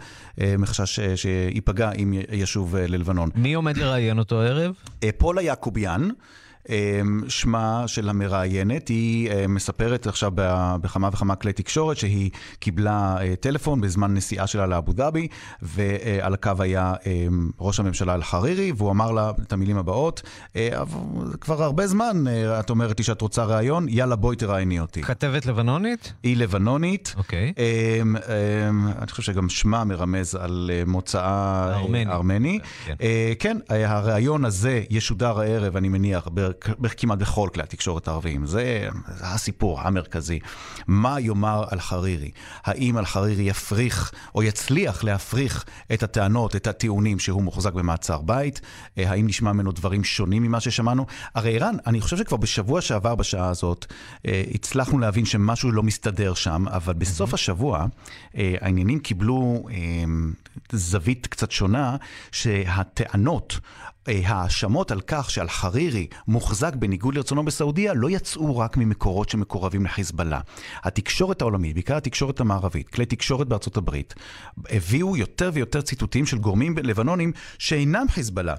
אה, 0.41 0.55
מחשש 0.57 0.99
אה, 0.99 1.17
שייפגע 1.17 1.91
אם 1.91 2.13
ישוב 2.31 2.75
אה, 2.75 2.87
ללבנון. 2.87 3.29
מי 3.35 3.53
עומד 3.53 3.77
לראיין 3.77 4.19
אותו 4.19 4.41
הערב? 4.41 4.73
אה, 5.03 5.09
פולה 5.17 5.41
יעקוביאן. 5.41 6.09
אמ, 6.69 7.21
שמה 7.27 7.83
של 7.87 8.09
המראיינת, 8.09 8.87
היא 8.87 9.31
אה, 9.31 9.47
מספרת 9.47 10.07
עכשיו 10.07 10.31
בכמה 10.81 11.09
וכמה 11.13 11.35
כלי 11.35 11.53
תקשורת 11.53 11.97
שהיא 11.97 12.29
קיבלה 12.59 13.17
אה, 13.21 13.35
טלפון 13.35 13.81
בזמן 13.81 14.13
נסיעה 14.13 14.47
שלה 14.47 14.65
לאבו 14.65 14.93
דאבי, 14.93 15.27
ועל 15.61 16.33
הקו 16.33 16.51
היה 16.59 16.93
אמ, 17.05 17.49
ראש 17.59 17.79
הממשלה 17.79 18.15
אל-חרירי, 18.15 18.71
והוא 18.77 18.91
אמר 18.91 19.11
לה 19.11 19.31
את 19.47 19.53
המילים 19.53 19.77
הבאות, 19.77 20.21
אה, 20.55 20.69
כבר 21.41 21.63
הרבה 21.63 21.87
זמן 21.87 22.23
את 22.59 22.69
אומרת 22.69 22.99
לי 22.99 23.03
שאת 23.03 23.21
רוצה 23.21 23.43
ראיון, 23.43 23.85
יאללה 23.89 24.15
בואי 24.15 24.35
תראייני 24.35 24.79
אותי. 24.79 25.01
כתבת 25.01 25.45
לבנונית? 25.45 26.13
היא 26.23 26.37
לבנונית. 26.37 27.13
אוקיי. 27.17 27.53
אמ, 28.01 28.15
אני 28.97 29.11
חושב 29.11 29.23
שגם 29.23 29.49
שמה 29.49 29.83
מרמז 29.83 30.35
על 30.35 30.71
מוצאה 30.87 31.71
ארמני. 31.75 32.11
ארמני. 32.11 32.59
כן. 32.85 32.95
כן, 33.39 33.57
הראיון 33.69 34.45
הזה 34.45 34.83
ישודר 34.89 35.39
הערב, 35.39 35.77
אני 35.77 35.89
מניח, 35.89 36.27
כמעט 36.97 37.19
בכל 37.19 37.49
כלי 37.53 37.63
התקשורת 37.63 38.07
הערביים. 38.07 38.45
זה, 38.45 38.89
זה 39.17 39.27
הסיפור 39.27 39.81
המרכזי. 39.81 40.39
מה 40.87 41.19
יאמר 41.19 41.63
אל-חרירי? 41.73 42.31
האם 42.63 42.97
אל-חרירי 42.97 43.43
יפריך 43.43 44.11
או 44.35 44.43
יצליח 44.43 45.03
להפריך 45.03 45.65
את 45.93 46.03
הטענות, 46.03 46.55
את 46.55 46.67
הטיעונים 46.67 47.19
שהוא 47.19 47.43
מוחזק 47.43 47.73
במעצר 47.73 48.21
בית? 48.21 48.61
אה, 48.97 49.09
האם 49.09 49.27
נשמע 49.27 49.53
ממנו 49.53 49.71
דברים 49.71 50.03
שונים 50.03 50.43
ממה 50.43 50.59
ששמענו? 50.59 51.05
הרי 51.35 51.55
ערן, 51.55 51.75
אני 51.87 52.01
חושב 52.01 52.17
שכבר 52.17 52.37
בשבוע 52.37 52.81
שעבר 52.81 53.15
בשעה 53.15 53.49
הזאת 53.49 53.85
אה, 54.27 54.43
הצלחנו 54.53 54.99
להבין 54.99 55.25
שמשהו 55.25 55.71
לא 55.71 55.83
מסתדר 55.83 56.33
שם, 56.33 56.65
אבל 56.67 56.93
בסוף 56.93 57.33
השבוע 57.33 57.85
אה, 58.37 58.55
העניינים 58.61 58.99
קיבלו 58.99 59.65
זווית 60.71 61.27
קצת 61.27 61.51
שונה, 61.51 61.95
שהטענות 62.31 63.59
ההאשמות 64.07 64.91
על 64.91 65.01
כך 65.01 65.29
שאל-חרירי 65.29 66.07
מוחזק 66.27 66.75
בניגוד 66.75 67.15
לרצונו 67.15 67.45
בסעודיה 67.45 67.93
לא 67.93 68.09
יצאו 68.09 68.57
רק 68.57 68.77
ממקורות 68.77 69.29
שמקורבים 69.29 69.85
לחיזבאללה. 69.85 70.39
התקשורת 70.83 71.41
העולמית, 71.41 71.73
בעיקר 71.73 71.97
התקשורת 71.97 72.39
המערבית, 72.39 72.89
כלי 72.89 73.05
תקשורת 73.05 73.47
בארצות 73.47 73.77
הברית, 73.77 74.13
הביאו 74.69 75.17
יותר 75.17 75.51
ויותר 75.53 75.81
ציטוטים 75.81 76.25
של 76.25 76.37
גורמים 76.37 76.75
לבנונים 76.77 77.31
שאינם 77.59 78.05
חיזבאללה. 78.09 78.55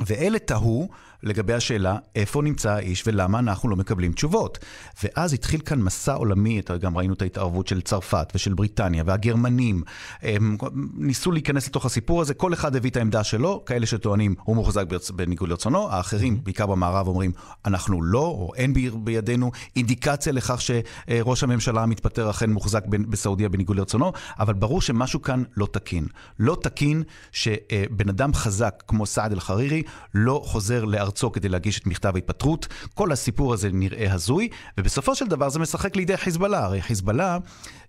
ואלה 0.00 0.38
תהו 0.38 0.88
לגבי 1.26 1.54
השאלה 1.54 1.96
איפה 2.14 2.42
נמצא 2.42 2.70
האיש 2.70 3.02
ולמה 3.06 3.38
אנחנו 3.38 3.68
לא 3.68 3.76
מקבלים 3.76 4.12
תשובות. 4.12 4.58
ואז 5.02 5.32
התחיל 5.32 5.60
כאן 5.60 5.80
מסע 5.80 6.14
עולמי, 6.14 6.60
גם 6.80 6.96
ראינו 6.98 7.14
את 7.14 7.22
ההתערבות 7.22 7.66
של 7.66 7.80
צרפת 7.80 8.32
ושל 8.34 8.54
בריטניה 8.54 9.02
והגרמנים. 9.06 9.82
הם 10.22 10.56
ניסו 10.94 11.32
להיכנס 11.32 11.68
לתוך 11.68 11.86
הסיפור 11.86 12.20
הזה, 12.20 12.34
כל 12.34 12.52
אחד 12.52 12.76
הביא 12.76 12.90
את 12.90 12.96
העמדה 12.96 13.24
שלו, 13.24 13.64
כאלה 13.66 13.86
שטוענים 13.86 14.34
הוא 14.44 14.56
מוחזק 14.56 14.84
בניגוד 15.14 15.48
לרצונו, 15.48 15.90
האחרים, 15.90 16.40
בעיקר 16.44 16.66
במערב, 16.66 17.08
אומרים 17.08 17.32
אנחנו 17.64 18.02
לא, 18.02 18.18
או 18.18 18.52
אין 18.56 18.74
בידינו 18.94 19.50
אינדיקציה 19.76 20.32
לכך 20.32 20.60
שראש 20.60 21.42
הממשלה 21.42 21.82
המתפטר 21.82 22.30
אכן 22.30 22.50
מוחזק 22.50 22.86
בסעודיה 22.86 23.48
בניגוד 23.48 23.76
לרצונו, 23.76 24.12
אבל 24.38 24.54
ברור 24.54 24.80
שמשהו 24.80 25.22
כאן 25.22 25.42
לא 25.56 25.68
תקין. 25.72 26.06
לא 26.38 26.56
תקין 26.62 27.02
שבן 27.32 28.08
אדם 28.08 28.34
חזק 28.34 28.82
כמו 28.88 29.06
סעד 29.06 29.32
אל-חרירי 29.32 29.82
לא 30.14 30.42
חוזר 30.44 30.84
לארצו 30.84 31.15
כדי 31.32 31.48
להגיש 31.48 31.78
את 31.78 31.86
מכתב 31.86 32.12
ההתפטרות. 32.14 32.66
כל 32.94 33.12
הסיפור 33.12 33.54
הזה 33.54 33.68
נראה 33.72 34.12
הזוי, 34.12 34.48
ובסופו 34.78 35.14
של 35.14 35.26
דבר 35.26 35.48
זה 35.48 35.58
משחק 35.58 35.96
לידי 35.96 36.16
חיזבאללה. 36.16 36.64
הרי 36.64 36.82
חיזבאללה... 36.82 37.38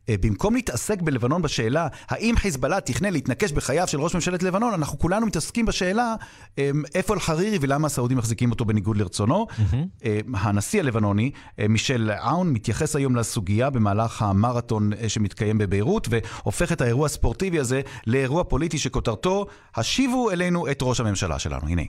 אה, 0.09 0.15
במקום 0.21 0.55
להתעסק 0.55 1.01
בלבנון 1.01 1.41
בשאלה 1.41 1.88
האם 2.09 2.36
חיזבאללה 2.38 2.82
תכנן 2.82 3.13
להתנקש 3.13 3.51
בחייו 3.51 3.88
של 3.88 4.01
ראש 4.01 4.15
ממשלת 4.15 4.43
לבנון, 4.43 4.73
אנחנו 4.73 4.99
כולנו 4.99 5.25
מתעסקים 5.25 5.65
בשאלה 5.65 6.15
אמ, 6.57 6.84
איפה 6.95 7.13
אל-חרירי 7.13 7.57
ולמה 7.61 7.86
הסעודים 7.86 8.17
מחזיקים 8.17 8.51
אותו 8.51 8.65
בניגוד 8.65 8.97
לרצונו. 8.97 9.47
Mm-hmm. 9.49 10.05
הנשיא 10.34 10.80
הלבנוני, 10.80 11.32
אה, 11.59 11.67
מישל 11.67 12.11
עאון, 12.11 12.53
מתייחס 12.53 12.95
היום 12.95 13.15
לסוגיה 13.15 13.69
במהלך 13.69 14.21
המרתון 14.21 14.91
שמתקיים 15.07 15.57
בביירות, 15.57 16.07
והופך 16.09 16.71
את 16.71 16.82
האירוע 16.82 17.05
הספורטיבי 17.05 17.59
הזה 17.59 17.82
לאירוע 18.07 18.43
פוליטי 18.43 18.78
שכותרתו, 18.78 19.45
השיבו 19.75 20.32
אלינו 20.32 20.71
את 20.71 20.80
ראש 20.82 20.99
הממשלה 20.99 21.39
שלנו. 21.39 21.67
הנה. 21.67 21.84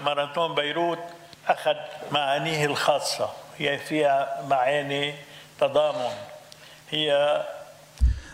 ماراثون 0.00 0.54
بيروت 0.54 0.98
أخذ 1.48 1.76
معانيه 2.10 2.66
الخاصة. 2.66 3.30
هي 3.58 3.78
فيها 3.78 4.42
معاني 4.48 5.14
تضامن. 5.60 6.14
هي 6.90 7.42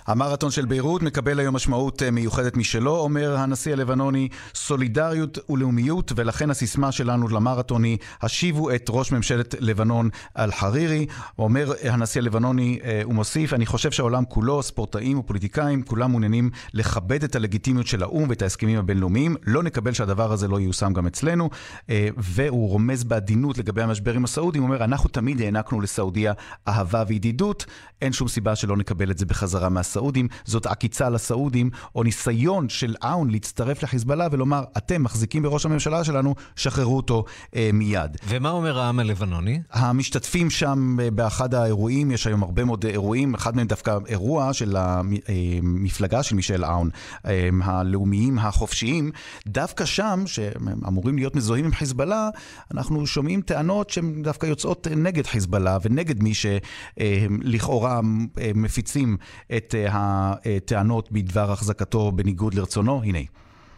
המרתון 0.07 0.51
של 0.51 0.65
ביירות 0.65 1.03
מקבל 1.03 1.41
היום 1.41 1.55
משמעות 1.57 2.03
אה, 2.03 2.11
מיוחדת 2.11 2.57
משלו, 2.57 2.97
אומר 2.97 3.37
הנשיא 3.37 3.73
הלבנוני, 3.73 4.29
סולידריות 4.55 5.39
ולאומיות, 5.51 6.13
ולכן 6.17 6.51
הסיסמה 6.51 6.93
שלנו 6.93 7.29
למרתון 7.29 7.85
היא, 7.85 7.99
השיבו 8.23 8.71
את 8.71 8.87
ראש 8.89 9.13
ממשלת 9.13 9.55
לבנון 9.61 10.09
אל-חרירי. 10.39 11.07
אומר 11.39 11.73
הנשיא 11.83 12.21
הלבנוני, 12.21 12.79
אה, 12.85 13.01
הוא 13.05 13.15
מוסיף, 13.15 13.55
אני 13.55 13.67
חושב 13.67 13.91
שהעולם 13.91 14.25
כולו, 14.25 14.63
ספורטאים 14.63 15.19
ופוליטיקאים, 15.19 15.83
כולם 15.83 16.11
מעוניינים 16.11 16.51
לכבד 16.75 17.25
את 17.25 17.37
הלגיטימיות 17.37 17.87
של 17.87 18.03
האו"ם 18.03 18.29
ואת 18.29 18.43
ההסכמים 18.43 18.79
הבינלאומיים. 18.79 19.37
לא 19.47 19.63
נקבל 19.63 19.93
שהדבר 19.93 20.33
הזה 20.33 20.49
לא 20.49 20.61
ייושם 20.61 20.93
גם 20.93 21.07
אצלנו. 21.07 21.51
אה, 21.91 22.09
והוא 22.17 22.69
רומז 22.69 23.05
בעדינות 23.05 23.59
לגבי 23.59 23.83
המשבר 23.83 24.15
עם 24.15 24.25
הסעודים, 24.25 24.63
הוא 24.63 24.69
אומר, 24.71 24.85
אנחנו 24.85 25.09
תמיד 25.09 25.41
הענקנו 25.41 25.81
לסעודיה 25.81 26.33
אהבה 26.69 27.05
וידידות, 27.09 27.67
אין 28.03 28.13
שום 28.13 28.29
סיבה 28.29 28.57
שלא 28.57 28.77
נקבל 28.77 29.11
את 29.11 29.19
זה 29.19 29.27
בחזרה 29.27 29.69
מהסעודים. 29.69 30.00
הסעודים 30.01 30.29
זאת 30.45 30.67
עקיצה 30.67 31.11
לסעודים, 31.11 31.71
או 31.95 32.03
ניסיון 32.03 32.69
של 32.69 32.95
אאון 33.05 33.31
להצטרף 33.31 33.83
לחיזבאללה 33.83 34.29
ולומר, 34.31 34.65
אתם 34.77 35.03
מחזיקים 35.03 35.43
בראש 35.43 35.67
הממשלה 35.67 36.05
שלנו, 36.05 36.35
שחררו 36.57 36.97
אותו 36.97 37.25
אה, 37.57 37.71
מיד. 37.73 38.17
ומה 38.29 38.51
אומר 38.51 38.79
העם 38.79 38.99
הלבנוני? 38.99 39.61
המשתתפים 39.73 40.51
שם 40.51 40.97
אה, 41.01 41.11
באחד 41.11 41.55
האירועים, 41.55 42.11
יש 42.11 42.27
היום 42.27 42.43
הרבה 42.43 42.65
מאוד 42.65 42.87
אירועים, 42.87 43.35
אחד 43.35 43.57
מהם 43.57 43.67
דווקא 43.67 43.99
אירוע 44.07 44.53
של 44.53 44.77
המפלגה 44.77 46.23
של 46.23 46.37
מישל 46.37 46.65
אאון, 46.65 46.91
אה, 47.27 47.49
הלאומיים 47.63 48.39
החופשיים, 48.39 49.11
דווקא 49.47 49.85
שם, 49.85 50.23
שהם 50.27 50.69
אמורים 50.89 51.17
להיות 51.17 51.37
מזוהים 51.37 51.65
עם 51.65 51.73
חיזבאללה, 51.73 52.29
אנחנו 52.75 53.07
שומעים 53.07 53.41
טענות 53.43 53.91
שהן 53.91 54.23
דווקא 54.23 54.47
יוצאות 54.47 54.87
נגד 54.97 55.27
חיזבאללה 55.27 55.79
ונגד 55.83 56.23
מי 56.23 56.33
שלכאורה 56.35 58.01
אה, 58.39 58.51
מפיצים 58.55 59.17
את 59.57 59.75
הטענות 59.92 61.12
בדבר 61.12 61.52
החזקתו 61.52 62.12
בניגוד 62.12 62.54
לרצונו. 62.54 63.02
הנה. 63.04 63.20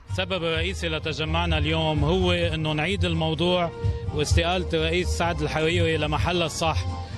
السبب 0.10 0.44
الرئيسي 0.44 0.90
لتجمعنا 0.90 1.58
اليوم 1.58 2.04
هو 2.04 2.32
انه 2.32 2.74
نعيد 2.74 3.06
الموضوع 3.06 3.72
واستقالة 4.16 4.68
الرئيس 4.74 5.08
سعد 5.08 5.42
الحريري 5.42 5.98
لمحلها 5.98 6.46
الصح 6.46 6.78
رئيس 6.78 6.78
سعد 6.78 6.86
الحريري 6.86 7.11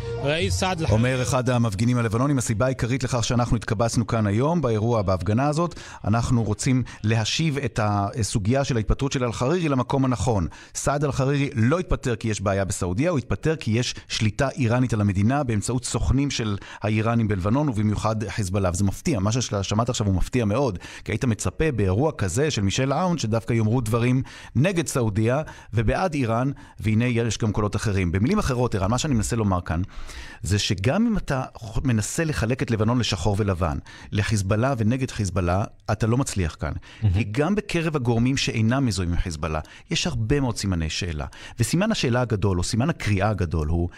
אומר 0.90 1.22
אחד 1.22 1.50
המפגינים 1.50 1.98
הלבנונים, 1.98 2.38
הסיבה 2.38 2.66
העיקרית 2.66 3.04
לכך 3.04 3.24
שאנחנו 3.24 3.56
התקבצנו 3.56 4.06
כאן 4.06 4.26
היום, 4.26 4.60
באירוע, 4.60 5.02
בהפגנה 5.02 5.48
הזאת, 5.48 5.80
אנחנו 6.04 6.42
רוצים 6.42 6.82
להשיב 7.02 7.58
את 7.58 7.80
הסוגיה 7.82 8.64
של 8.64 8.76
ההתפטרות 8.76 9.12
של 9.12 9.24
אל-חרירי 9.24 9.68
למקום 9.68 10.04
הנכון. 10.04 10.46
סעד 10.74 11.04
אל-חרירי 11.04 11.50
לא 11.54 11.78
התפטר 11.78 12.16
כי 12.16 12.28
יש 12.28 12.40
בעיה 12.40 12.64
בסעודיה, 12.64 13.10
הוא 13.10 13.18
התפטר 13.18 13.56
כי 13.56 13.70
יש 13.70 13.94
שליטה 14.08 14.48
איראנית 14.48 14.92
על 14.92 15.00
המדינה 15.00 15.44
באמצעות 15.44 15.84
סוכנים 15.84 16.30
של 16.30 16.56
האיראנים 16.82 17.28
בלבנון, 17.28 17.68
ובמיוחד 17.68 18.28
חיזבאללה. 18.28 18.70
וזה 18.70 18.84
מפתיע, 18.84 19.20
מה 19.20 19.32
ששמעת 19.32 19.88
עכשיו 19.88 20.06
הוא 20.06 20.14
מפתיע 20.14 20.44
מאוד, 20.44 20.78
כי 21.04 21.12
היית 21.12 21.24
מצפה 21.24 21.72
באירוע 21.72 22.12
כזה 22.12 22.50
של 22.50 22.62
מישל 22.62 22.92
אאון, 22.92 23.18
שדווקא 23.18 23.52
יאמרו 23.52 23.80
דברים 23.80 24.22
נגד 24.56 24.86
סעודיה 24.86 25.42
ובעד 25.74 26.14
איראן, 26.14 26.50
והנה 26.80 27.04
יש 27.04 27.38
גם 27.38 27.52
קולות 27.52 27.76
אחרים. 27.76 28.12
במילים 28.12 28.38
אחרות, 28.38 28.74
ערן, 28.74 28.90
מה 28.90 28.98
שאני 28.98 29.14
מנסה 29.14 29.36
לומר 29.36 29.60
כאן, 29.60 29.82
זה 30.42 30.58
שגם 30.58 31.06
אם 31.06 31.16
אתה 31.16 31.42
מנסה 31.84 32.24
לחלק 32.24 32.62
את 32.62 32.70
לבנון 32.70 32.98
לשחור 32.98 33.36
ולבן, 33.38 33.78
לחיזבאללה 34.12 34.74
ונגד 34.78 35.10
חיזבאללה, 35.10 35.64
אתה 35.92 36.06
לא 36.06 36.16
מצליח 36.16 36.56
כאן. 36.60 36.72
Mm-hmm. 36.72 37.06
כי 37.14 37.24
גם 37.24 37.54
בקרב 37.54 37.96
הגורמים 37.96 38.36
שאינם 38.36 38.86
מזוהים 38.86 39.10
עם 39.10 39.18
חיזבאללה, 39.18 39.60
יש 39.90 40.06
הרבה 40.06 40.40
מאוד 40.40 40.56
סימני 40.56 40.90
שאלה. 40.90 41.26
וסימן 41.58 41.92
השאלה 41.92 42.20
הגדול, 42.20 42.58
או 42.58 42.62
סימן 42.62 42.90
הקריאה 42.90 43.28
הגדול, 43.28 43.68
הוא... 43.68 43.88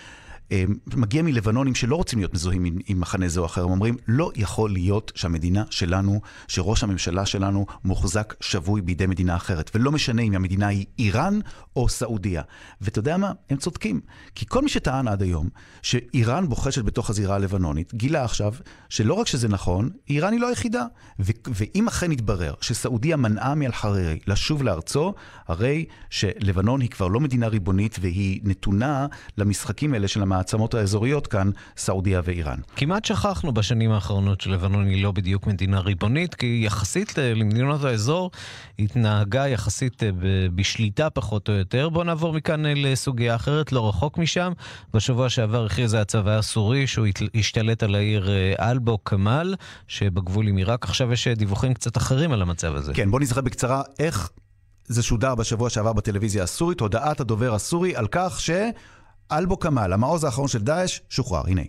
אה, 0.53 0.64
מגיע 0.97 1.22
מלבנונים 1.22 1.74
שלא 1.74 1.97
רוצים 1.97 2.18
להיות 2.18 2.34
מזוהים 2.34 2.64
עם, 2.64 2.78
עם 2.86 3.01
מחנה 3.01 3.28
זה 3.28 3.40
או 3.40 3.47
אחר, 3.47 3.64
הם 3.64 3.70
אומרים, 3.70 3.97
לא 4.09 4.30
יכול 4.36 4.70
להיות 4.70 5.12
שהמדינה 5.14 5.64
שלנו, 5.70 6.20
שראש 6.49 6.82
הממשלה 6.82 7.26
שלנו 7.26 7.66
מוחזק 7.84 8.34
שבוי 8.40 8.80
בידי 8.80 9.07
מדינה 9.07 9.36
אחרת. 9.36 9.70
ולא 9.74 9.92
משנה 9.92 10.22
אם 10.22 10.34
המדינה 10.34 10.66
היא 10.66 10.86
איראן 10.99 11.38
או 11.76 11.88
סעודיה. 11.88 12.42
ואתה 12.80 12.99
יודע 12.99 13.16
מה? 13.16 13.32
הם 13.51 13.57
צודקים. 13.57 14.01
כי 14.34 14.47
כל 14.49 14.62
מי 14.62 14.68
שטען 14.68 15.09
עד 15.09 15.22
היום 15.22 15.49
שאיראן 15.82 16.49
בוחשת 16.49 16.84
בתוך 16.84 17.11
הזירה 17.11 17.34
הלבנונית, 17.34 17.94
גילה 17.94 18.24
עכשיו 18.24 18.55
שלא 18.88 19.14
רק 19.14 19.26
שזה 19.26 19.49
נכון, 19.49 19.90
איראן 20.09 20.32
היא 20.32 20.40
לא 20.40 20.49
היחידה. 20.49 20.84
ו- 21.20 21.32
ואם 21.47 21.88
אכן 21.88 22.12
יתברר 22.12 22.55
שסעודיה 22.61 23.16
מנעה 23.16 23.55
מאל-חרירי 23.55 24.18
לשוב 24.26 24.62
לארצו, 24.62 25.14
הרי 25.49 25.84
שלבנון 26.11 26.80
היא 26.80 26.90
כבר 26.90 27.09
לא 27.09 27.20
מדינה 27.20 27.49
ריבונית 27.49 27.99
והיא 28.01 28.40
נתונה 28.44 29.07
למשחקים 29.38 29.94
האלה 29.94 30.09
של 30.09 30.22
המעצמות 30.37 30.74
האזוריות 30.74 31.26
כאן, 31.26 31.51
סעודיה 31.76 32.20
ואיראן. 32.24 32.59
כמעט 32.76 33.05
שכחנו 33.05 33.53
בשנים 33.53 33.91
האחרונות 33.91 34.41
שלבנון 34.41 34.87
היא 34.87 35.03
לא 35.03 35.12
בדיוק 35.12 35.47
מדינה 35.47 35.80
ריבונית, 35.80 36.34
כי 36.34 36.62
יחסית 36.66 37.18
למדינות 37.18 37.84
האזור 37.84 38.30
התנהגה 38.78 39.49
יחסית 39.49 40.03
אה, 40.03 40.11
בשליטה 40.55 41.11
פחות 41.11 41.49
או 41.49 41.55
יותר. 41.55 41.89
בואו 41.89 42.05
נעבור 42.05 42.32
מכאן 42.32 42.66
אה, 42.66 42.72
לסוגיה 42.76 43.34
אחרת, 43.34 43.72
לא 43.72 43.89
רחוק 43.89 44.18
משם. 44.18 44.53
בשבוע 44.95 45.28
שעבר 45.28 45.64
הכריז 45.64 45.95
הצבא 45.95 46.39
הסורי 46.39 46.87
שהוא 46.87 47.07
השתלט 47.34 47.82
על 47.82 47.95
העיר 47.95 48.30
אה, 48.30 48.70
אלבו 48.70 49.05
כמאל, 49.05 49.55
שבגבול 49.89 50.49
עם 50.49 50.57
עיראק. 50.57 50.84
עכשיו 50.84 51.12
יש 51.12 51.28
דיווחים 51.28 51.74
קצת 51.74 51.97
אחרים 51.97 52.32
על 52.32 52.43
המצב 52.43 52.74
הזה. 52.74 52.95
כן, 52.95 53.11
בואו 53.11 53.22
נזכר 53.22 53.41
בקצרה 53.41 53.82
איך 53.99 54.30
זה 54.87 55.03
שודר 55.03 55.34
בשבוע 55.34 55.70
שעבר 55.70 55.93
בטלוויזיה 55.93 56.43
הסורית, 56.43 56.80
הודעת 56.80 57.20
הדובר 57.20 57.55
הסורי 57.55 57.97
על 57.97 58.07
כך 58.11 58.41
ש... 58.41 58.51
אלבו 59.32 59.59
כמאל, 59.59 59.93
המעוז 59.93 60.24
האחרון 60.24 60.47
של 60.47 60.59
דאעש, 60.59 60.99
שוחרר, 61.09 61.43
הנה. 61.47 61.62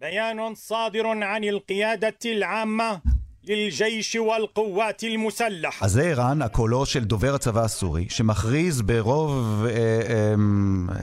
بيان 0.00 0.54
صادر 0.54 1.06
عن 1.06 1.44
القيادة 1.44 2.18
العامة 2.24 3.00
للجيش 3.48 4.16
والقوات 4.16 5.04
المسلحة 5.04 5.86
אז 5.86 5.92
זה 5.92 6.02
ערן, 6.02 6.42
הקולו 6.42 6.86
של 6.86 7.04
דובר 7.04 7.34
הצבא 7.34 7.64
הסורי, 7.64 8.06
שמכריז 8.08 8.82
ברוב, 8.82 9.64
אה, 9.64 9.70
אה, 9.70 10.34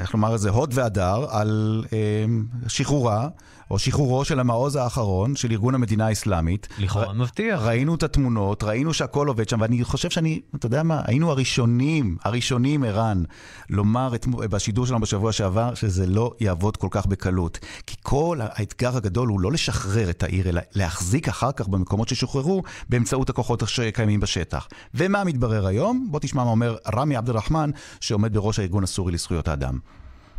איך 0.01 0.13
לומר 0.13 0.35
את 0.35 0.39
זה, 0.39 0.49
הוד 0.49 0.71
והדר, 0.73 1.25
על 1.29 1.83
אה, 1.93 2.25
שחרורה. 2.67 3.27
או 3.70 3.78
שחרורו 3.78 4.24
של 4.24 4.40
המעוז 4.40 4.76
האחרון 4.76 5.36
של 5.36 5.52
ארגון 5.52 5.74
המדינה 5.74 6.06
האסלאמית. 6.06 6.68
לכאורה 6.78 7.12
מבטיח. 7.12 7.60
ראינו 7.62 7.94
את 7.94 8.02
התמונות, 8.02 8.62
ראינו 8.62 8.94
שהכל 8.94 9.28
עובד 9.28 9.48
שם, 9.48 9.60
ואני 9.60 9.84
חושב 9.84 10.10
שאני, 10.10 10.40
אתה 10.54 10.66
יודע 10.66 10.82
מה, 10.82 11.00
היינו 11.04 11.30
הראשונים, 11.30 12.16
הראשונים, 12.24 12.84
ערן, 12.84 13.22
לומר 13.70 14.14
את, 14.14 14.26
בשידור 14.26 14.86
שלנו 14.86 15.00
בשבוע 15.00 15.32
שעבר, 15.32 15.74
שזה 15.74 16.06
לא 16.06 16.32
יעבוד 16.40 16.76
כל 16.76 16.88
כך 16.90 17.06
בקלות. 17.06 17.58
כי 17.86 17.96
כל 18.02 18.38
האתגר 18.42 18.96
הגדול 18.96 19.28
הוא 19.28 19.40
לא 19.40 19.52
לשחרר 19.52 20.10
את 20.10 20.22
העיר, 20.22 20.48
אלא 20.48 20.60
להחזיק 20.74 21.28
אחר 21.28 21.52
כך 21.52 21.68
במקומות 21.68 22.08
ששוחררו, 22.08 22.62
באמצעות 22.88 23.30
הכוחות 23.30 23.62
שקיימים 23.66 24.20
בשטח. 24.20 24.68
ומה 24.94 25.24
מתברר 25.24 25.66
היום? 25.66 26.08
בוא 26.10 26.20
תשמע 26.20 26.44
מה 26.44 26.50
אומר 26.50 26.76
רמי 26.94 27.16
עבד 27.16 27.30
אל-רחמן, 27.30 27.70
שעומד 28.00 28.34
בראש 28.34 28.58
הארגון 28.58 28.84
הסורי 28.84 29.12
לזכויות 29.12 29.48
האדם. 29.48 29.78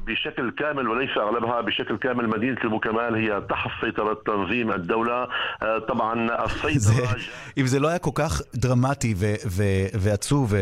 بشكل 0.07 0.51
كامل 0.51 0.88
وليس 0.88 1.11
اغلبها 1.16 1.61
بشكل 1.61 1.97
كامل 1.97 2.28
مدينه 2.28 2.57
ابو 2.64 2.80
كمال 2.80 3.14
هي 3.14 3.40
تحت 3.49 3.70
سيطره 3.80 4.22
تنظيم 4.26 4.72
الدوله 4.72 5.28
طبعا 5.88 6.45
السيطره 6.45 7.16
אם 7.59 7.66
זה 7.66 7.80
לא 7.80 7.88
היה 7.88 7.99
כל 7.99 8.11
כך 8.14 8.42
דרמטי 8.55 9.14
ו- 9.16 9.34
ו- 9.47 9.86
ועצוב 9.95 10.55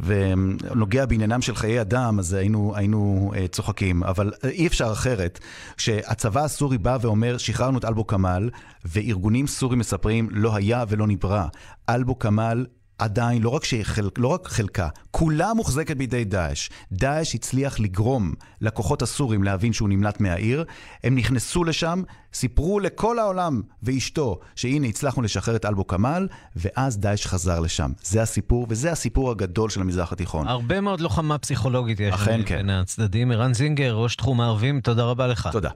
ונוגע 0.00 1.06
בעניינם 1.06 1.42
של 1.42 1.54
חיי 1.54 1.80
אדם, 1.80 2.18
אז 2.18 2.34
היינו, 2.34 2.72
היינו 2.76 3.32
uh, 3.34 3.48
צוחקים. 3.48 4.02
אבל 4.02 4.32
אי 4.44 4.66
אפשר 4.66 4.92
אחרת. 4.92 5.38
כשהצבא 5.76 6.44
הסורי 6.44 6.78
בא 6.78 6.98
ואומר, 7.00 7.38
שחררנו 7.38 7.78
את 7.78 7.84
אלבו 7.84 8.06
כמאל, 8.06 8.50
וארגונים 8.84 9.46
סורים 9.46 9.78
מספרים, 9.78 10.28
לא 10.30 10.56
היה 10.56 10.84
ולא 10.88 11.06
נברא. 11.06 11.44
אלבו 11.88 12.18
כמאל 12.18 12.66
עדיין, 13.03 13.41
לא 13.41 13.49
רק, 13.49 13.63
שחל, 13.63 14.09
לא 14.17 14.27
רק 14.27 14.47
חלקה, 14.47 14.87
כולה 15.11 15.53
מוחזקת 15.53 15.97
בידי 15.97 16.23
דאעש. 16.23 16.69
דאעש 16.91 17.35
הצליח 17.35 17.79
לגרום 17.79 18.33
לכוחות 18.61 19.01
הסורים 19.01 19.43
להבין 19.43 19.73
שהוא 19.73 19.89
נמלט 19.89 20.19
מהעיר. 20.19 20.63
הם 21.03 21.15
נכנסו 21.15 21.63
לשם, 21.63 22.03
סיפרו 22.33 22.79
לכל 22.79 23.19
העולם 23.19 23.61
ואשתו 23.83 24.39
שהנה 24.55 24.87
הצלחנו 24.87 25.21
לשחרר 25.21 25.55
את 25.55 25.65
אלבו 25.65 25.87
כמאל, 25.87 26.27
ואז 26.55 26.97
דאעש 26.97 27.25
חזר 27.25 27.59
לשם. 27.59 27.91
זה 28.03 28.21
הסיפור, 28.21 28.67
וזה 28.69 28.91
הסיפור 28.91 29.31
הגדול 29.31 29.69
של 29.69 29.81
המזרח 29.81 30.11
התיכון. 30.11 30.47
הרבה 30.47 30.81
מאוד 30.81 31.01
לוחמה 31.01 31.37
פסיכולוגית 31.37 31.99
יש 31.99 32.13
אכן 32.13 32.41
כן. 32.45 32.57
בין 32.57 32.69
הצדדים. 32.69 33.31
ערן 33.31 33.53
זינגר, 33.53 33.93
ראש 33.93 34.15
תחום 34.15 34.41
הערבים, 34.41 34.81
תודה 34.81 35.03
רבה 35.03 35.27
לך. 35.27 35.49
תודה. 35.51 35.69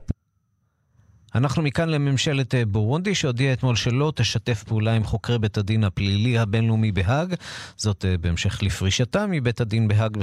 אנחנו 1.35 1.61
מכאן 1.61 1.89
לממשלת 1.89 2.55
אה, 2.55 2.65
בורונדי, 2.65 3.15
שהודיעה 3.15 3.53
אתמול 3.53 3.75
שלא 3.75 4.13
תשתף 4.15 4.63
פעולה 4.63 4.93
עם 4.93 5.03
חוקרי 5.03 5.39
בית 5.39 5.57
הדין 5.57 5.83
הפלילי 5.83 6.37
הבינלאומי 6.37 6.91
בהאג. 6.91 7.33
זאת 7.77 8.05
אה, 8.05 8.17
בהמשך 8.17 8.63
לפרישתה 8.63 9.25
מבית 9.29 9.61
הדין 9.61 9.87
בהאג 9.87 10.17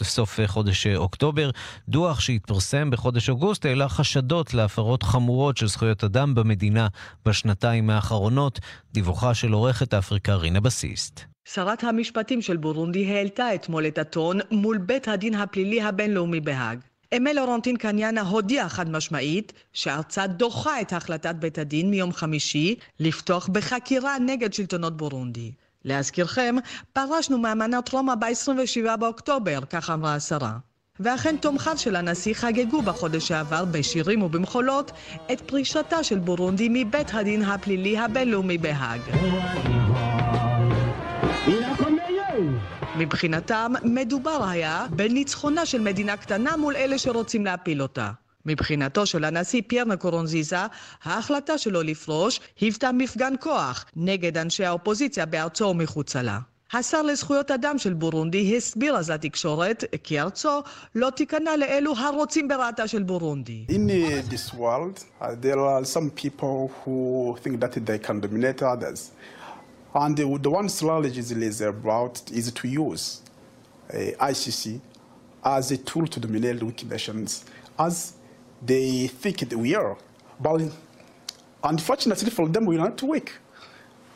בסוף 0.00 0.40
אה, 0.40 0.48
חודש 0.48 0.86
אוקטובר. 0.86 1.50
דוח 1.88 2.20
שהתפרסם 2.20 2.90
בחודש 2.90 3.30
אוגוסט 3.30 3.66
העלה 3.66 3.88
חשדות 3.88 4.54
להפרות 4.54 5.02
חמורות 5.02 5.56
של 5.56 5.66
זכויות 5.66 6.04
אדם 6.04 6.34
במדינה 6.34 6.88
בשנתיים 7.26 7.90
האחרונות. 7.90 8.60
דיווחה 8.92 9.34
של 9.34 9.52
עורכת 9.52 9.94
אפריקה 9.94 10.34
רינה 10.34 10.60
בסיסט. 10.60 11.20
שרת 11.48 11.84
המשפטים 11.84 12.42
של 12.42 12.56
בורונדי 12.56 13.12
העלתה 13.12 13.54
אתמול 13.54 13.86
את 13.86 13.98
הטון 13.98 14.38
מול 14.50 14.78
בית 14.78 15.08
הדין 15.08 15.34
הפלילי 15.34 15.82
הבינלאומי 15.82 16.40
בהאג. 16.40 16.89
אמל 17.16 17.38
אורנטין 17.38 17.76
קניאנה 17.76 18.20
הודיעה 18.20 18.68
חד 18.68 18.90
משמעית 18.90 19.52
שארצה 19.72 20.26
דוחה 20.26 20.80
את 20.80 20.92
החלטת 20.92 21.34
בית 21.34 21.58
הדין 21.58 21.90
מיום 21.90 22.12
חמישי 22.12 22.74
לפתוח 23.00 23.48
בחקירה 23.48 24.18
נגד 24.18 24.52
שלטונות 24.52 24.96
בורונדי. 24.96 25.52
להזכירכם, 25.84 26.56
פרשנו 26.92 27.38
מאמנת 27.38 27.88
רומא 27.88 28.14
ב-27 28.14 28.96
באוקטובר, 28.96 29.58
כך 29.70 29.90
אמרה 29.90 30.14
השרה. 30.14 30.52
ואכן 31.00 31.36
תומכיו 31.36 31.78
של 31.78 31.96
הנשיא 31.96 32.34
חגגו 32.34 32.82
בחודש 32.82 33.28
שעבר 33.28 33.64
בשירים 33.64 34.22
ובמחולות 34.22 34.92
את 35.32 35.40
פרישתה 35.40 36.04
של 36.04 36.18
בורונדי 36.18 36.68
מבית 36.70 37.14
הדין 37.14 37.42
הפלילי 37.42 37.98
הבינלאומי 37.98 38.58
בהאג. 38.58 39.00
מבחינתם, 43.00 43.72
מדובר 43.82 44.44
היה 44.48 44.86
בניצחונה 44.90 45.66
של 45.66 45.80
מדינה 45.80 46.16
קטנה 46.16 46.56
מול 46.56 46.76
אלה 46.76 46.98
שרוצים 46.98 47.44
להפיל 47.44 47.82
אותה. 47.82 48.10
מבחינתו 48.46 49.06
של 49.06 49.24
הנשיא 49.24 49.62
פייר 49.66 49.84
נקורונזיזה, 49.84 50.56
ההחלטה 51.04 51.58
שלו 51.58 51.82
לפרוש 51.82 52.40
היוותה 52.60 52.92
מפגן 52.92 53.34
כוח 53.40 53.84
נגד 53.96 54.38
אנשי 54.38 54.64
האופוזיציה 54.64 55.26
בארצו 55.26 55.64
ומחוצה 55.64 56.22
לה. 56.22 56.38
השר 56.72 57.02
לזכויות 57.02 57.50
אדם 57.50 57.78
של 57.78 57.92
בורונדי 57.92 58.56
הסביר 58.56 58.96
אז 58.96 59.10
לתקשורת 59.10 59.84
כי 60.02 60.20
ארצו 60.20 60.62
לא 60.94 61.10
תיכנע 61.10 61.56
לאלו 61.56 61.96
הרוצים 61.96 62.48
ברעתה 62.48 62.88
של 62.88 63.02
בורונדי. 63.02 63.64
In 63.68 63.72
uh, 63.72 64.32
this 64.32 64.54
uh. 68.90 69.39
And 69.94 70.16
the, 70.16 70.38
the 70.38 70.50
one 70.50 70.68
strategy 70.68 71.18
is 71.20 71.60
about 71.60 72.30
is 72.30 72.52
to 72.52 72.68
use 72.68 73.22
uh, 73.92 73.96
ICC 73.96 74.80
as 75.44 75.70
a 75.72 75.76
tool 75.78 76.06
to 76.06 76.20
dominate 76.20 76.62
weak 76.62 76.84
nations, 76.88 77.44
as 77.78 78.14
they 78.64 79.08
think 79.08 79.38
that 79.48 79.56
we 79.56 79.74
are. 79.74 79.96
But 80.38 80.62
unfortunately 81.64 82.30
for 82.30 82.48
them, 82.48 82.66
we 82.66 82.76
are 82.76 82.88
not 82.90 83.02
weak. 83.02 83.32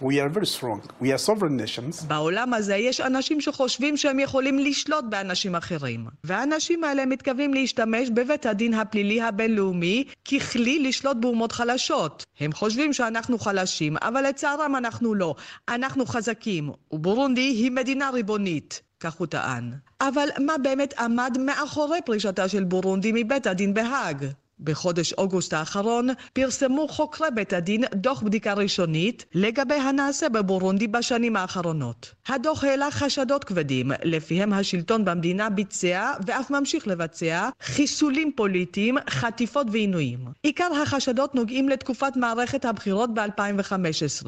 We 0.04 0.20
are 0.20 0.28
very 0.28 0.46
strong. 0.46 0.80
We 1.00 1.08
are 1.12 1.22
sovereign 1.28 1.56
nations. 1.56 2.06
בעולם 2.06 2.54
הזה 2.54 2.76
יש 2.76 3.00
אנשים 3.00 3.40
שחושבים 3.40 3.96
שהם 3.96 4.18
יכולים 4.18 4.58
לשלוט 4.58 5.04
באנשים 5.08 5.54
אחרים. 5.54 6.06
והאנשים 6.24 6.84
האלה 6.84 7.06
מתכוונים 7.06 7.54
להשתמש 7.54 8.10
בבית 8.10 8.46
הדין 8.46 8.74
הפלילי 8.74 9.22
הבינלאומי 9.22 10.04
ככלי 10.24 10.78
לשלוט 10.78 11.16
באומות 11.16 11.52
חלשות. 11.52 12.24
הם 12.40 12.52
חושבים 12.52 12.92
שאנחנו 12.92 13.38
חלשים, 13.38 13.96
אבל 13.96 14.26
לצערם 14.26 14.76
אנחנו 14.76 15.14
לא. 15.14 15.34
אנחנו 15.68 16.06
חזקים, 16.06 16.70
ובורונדי 16.90 17.40
היא 17.40 17.70
מדינה 17.70 18.10
ריבונית. 18.10 18.82
כך 19.00 19.14
הוא 19.14 19.26
טען. 19.26 19.72
אבל 20.00 20.28
מה 20.40 20.58
באמת 20.58 20.94
עמד 20.98 21.36
מאחורי 21.40 21.98
פרישתה 22.04 22.48
של 22.48 22.64
בורונדי 22.64 23.12
מבית 23.14 23.46
הדין 23.46 23.74
בהאג? 23.74 24.26
בחודש 24.60 25.12
אוגוסט 25.12 25.52
האחרון 25.52 26.08
פרסמו 26.32 26.88
חוקרי 26.88 27.28
בית 27.34 27.52
הדין 27.52 27.84
דוח 27.94 28.22
בדיקה 28.22 28.52
ראשונית 28.52 29.24
לגבי 29.34 29.74
הנעשה 29.74 30.28
בבורונדי 30.28 30.86
בשנים 30.86 31.36
האחרונות. 31.36 32.14
הדוח 32.28 32.64
העלה 32.64 32.90
חשדות 32.90 33.44
כבדים, 33.44 33.90
לפיהם 34.02 34.52
השלטון 34.52 35.04
במדינה 35.04 35.50
ביצע 35.50 36.12
ואף 36.26 36.50
ממשיך 36.50 36.88
לבצע 36.88 37.48
חיסולים 37.62 38.32
פוליטיים, 38.36 38.96
חטיפות 39.10 39.66
ועינויים. 39.72 40.20
עיקר 40.42 40.70
החשדות 40.82 41.34
נוגעים 41.34 41.68
לתקופת 41.68 42.16
מערכת 42.16 42.64
הבחירות 42.64 43.14
ב-2015. 43.14 44.26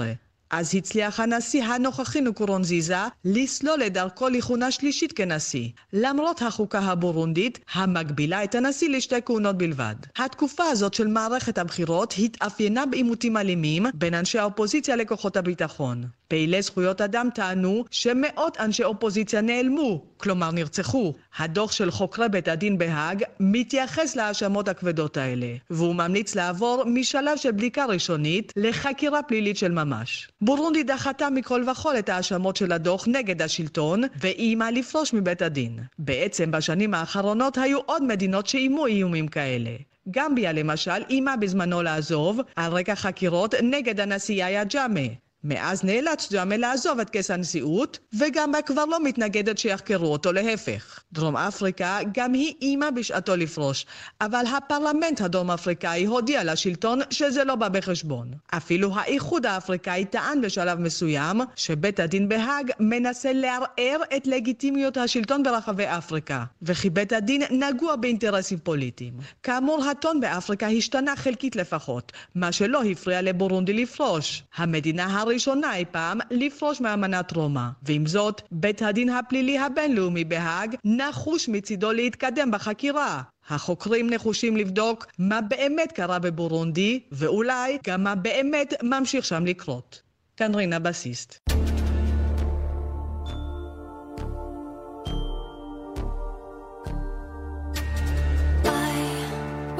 אז 0.50 0.74
הצליח 0.74 1.20
הנשיא 1.20 1.64
הנוכחי 1.64 2.20
נקורונזיזה 2.20 2.96
לסלול 3.24 3.82
את 3.82 3.92
דרכו 3.92 4.28
לכהונה 4.28 4.70
שלישית 4.70 5.12
כנשיא, 5.12 5.68
למרות 5.92 6.42
החוקה 6.42 6.78
הבורונדית 6.78 7.58
המגבילה 7.72 8.44
את 8.44 8.54
הנשיא 8.54 8.88
לשתי 8.88 9.14
כהונות 9.24 9.58
בלבד. 9.58 9.94
התקופה 10.18 10.64
הזאת 10.64 10.94
של 10.94 11.06
מערכת 11.06 11.58
הבחירות 11.58 12.14
התאפיינה 12.18 12.86
בעימותים 12.86 13.36
אלימים 13.36 13.86
בין 13.94 14.14
אנשי 14.14 14.38
האופוזיציה 14.38 14.96
לכוחות 14.96 15.36
הביטחון. 15.36 16.04
פעילי 16.28 16.62
זכויות 16.62 17.00
אדם 17.00 17.28
טענו 17.34 17.84
שמאות 17.90 18.56
אנשי 18.60 18.84
אופוזיציה 18.84 19.40
נעלמו, 19.40 20.02
כלומר 20.16 20.50
נרצחו. 20.50 21.12
הדוח 21.38 21.72
של 21.72 21.90
חוקרי 21.90 22.28
בית 22.28 22.48
הדין 22.48 22.78
בהאג 22.78 23.24
מתייחס 23.40 24.16
להאשמות 24.16 24.68
הכבדות 24.68 25.16
האלה, 25.16 25.46
והוא 25.70 25.94
ממליץ 25.94 26.34
לעבור 26.34 26.84
משלב 26.86 27.36
של 27.36 27.52
בדיקה 27.52 27.84
ראשונית 27.84 28.52
לחקירה 28.56 29.22
פלילית 29.22 29.56
של 29.56 29.72
ממש. 29.72 30.28
בורונדי 30.40 30.82
דחתה 30.82 31.30
מכל 31.30 31.64
וכול 31.72 31.98
את 31.98 32.08
ההאשמות 32.08 32.56
של 32.56 32.72
הדוח 32.72 33.08
נגד 33.08 33.42
השלטון, 33.42 34.02
ואיימה 34.20 34.70
לפרוש 34.70 35.14
מבית 35.14 35.42
הדין. 35.42 35.78
בעצם 35.98 36.50
בשנים 36.50 36.94
האחרונות 36.94 37.58
היו 37.58 37.78
עוד 37.86 38.02
מדינות 38.02 38.46
שאיימו 38.46 38.86
איומים 38.86 39.28
כאלה. 39.28 39.70
גמביה 40.10 40.52
למשל 40.52 41.02
איימה 41.10 41.36
בזמנו 41.36 41.82
לעזוב 41.82 42.40
על 42.56 42.72
רקע 42.72 42.94
חקירות 42.94 43.54
נגד 43.62 44.00
הנשיא 44.00 44.34
יאיה 44.34 44.64
ג'אמה. 44.64 45.00
מאז 45.48 45.84
נאלץ 45.84 46.32
ג'אמה 46.32 46.56
לעזוב 46.56 47.00
את 47.00 47.10
כס 47.10 47.30
הנשיאות, 47.30 47.98
וגם 48.18 48.52
בה 48.52 48.62
כבר 48.62 48.84
לא 48.84 49.04
מתנגדת 49.04 49.58
שיחקרו 49.58 50.06
אותו 50.06 50.32
להפך. 50.32 51.00
דרום 51.12 51.36
אפריקה 51.36 51.98
גם 52.14 52.32
היא 52.32 52.54
אימה 52.62 52.90
בשעתו 52.90 53.36
לפרוש, 53.36 53.86
אבל 54.20 54.44
הפרלמנט 54.56 55.20
הדרום 55.20 55.50
אפריקאי 55.50 56.04
הודיע 56.04 56.44
לשלטון 56.44 57.00
שזה 57.10 57.44
לא 57.44 57.54
בא 57.54 57.68
בחשבון. 57.68 58.30
אפילו 58.50 58.94
האיחוד 58.94 59.46
האפריקאי 59.46 60.04
טען 60.04 60.40
בשלב 60.40 60.78
מסוים 60.80 61.40
שבית 61.56 62.00
הדין 62.00 62.28
בהאג 62.28 62.70
מנסה 62.80 63.32
לערער 63.32 64.00
את 64.16 64.26
לגיטימיות 64.26 64.96
השלטון 64.96 65.42
ברחבי 65.42 65.84
אפריקה, 65.84 66.44
וכי 66.62 66.90
בית 66.90 67.12
הדין 67.12 67.42
נגוע 67.50 67.96
באינטרסים 67.96 68.58
פוליטיים. 68.58 69.12
כאמור, 69.42 69.84
הטון 69.84 70.20
באפריקה 70.20 70.66
השתנה 70.66 71.16
חלקית 71.16 71.56
לפחות, 71.56 72.12
מה 72.34 72.52
שלא 72.52 72.82
הפריע 72.82 73.22
לבורונדי 73.22 73.72
לפרוש. 73.72 74.42
המדינה 74.56 75.20
הראשונה 75.20 75.35
אי 75.74 75.84
פעם 75.90 76.18
לפרוש 76.30 76.80
מאמנת 76.80 77.32
רומא. 77.32 77.68
ועם 77.82 78.06
זאת, 78.06 78.42
בית 78.50 78.82
הדין 78.82 79.08
הפלילי 79.08 79.58
הבינלאומי 79.58 80.24
בהאג 80.24 80.76
נחוש 80.84 81.48
מצידו 81.48 81.92
להתקדם 81.92 82.50
בחקירה. 82.50 83.22
החוקרים 83.48 84.10
נחושים 84.10 84.56
לבדוק 84.56 85.06
מה 85.18 85.40
באמת 85.40 85.92
קרה 85.92 86.18
בבורונדי, 86.18 87.00
ואולי 87.12 87.78
גם 87.86 88.04
מה 88.04 88.14
באמת 88.14 88.74
ממשיך 88.82 89.24
שם 89.24 89.46
לקרות. 89.46 90.02
כאן 90.36 90.54
רינה 90.54 90.78
בסיסט. 90.78 91.38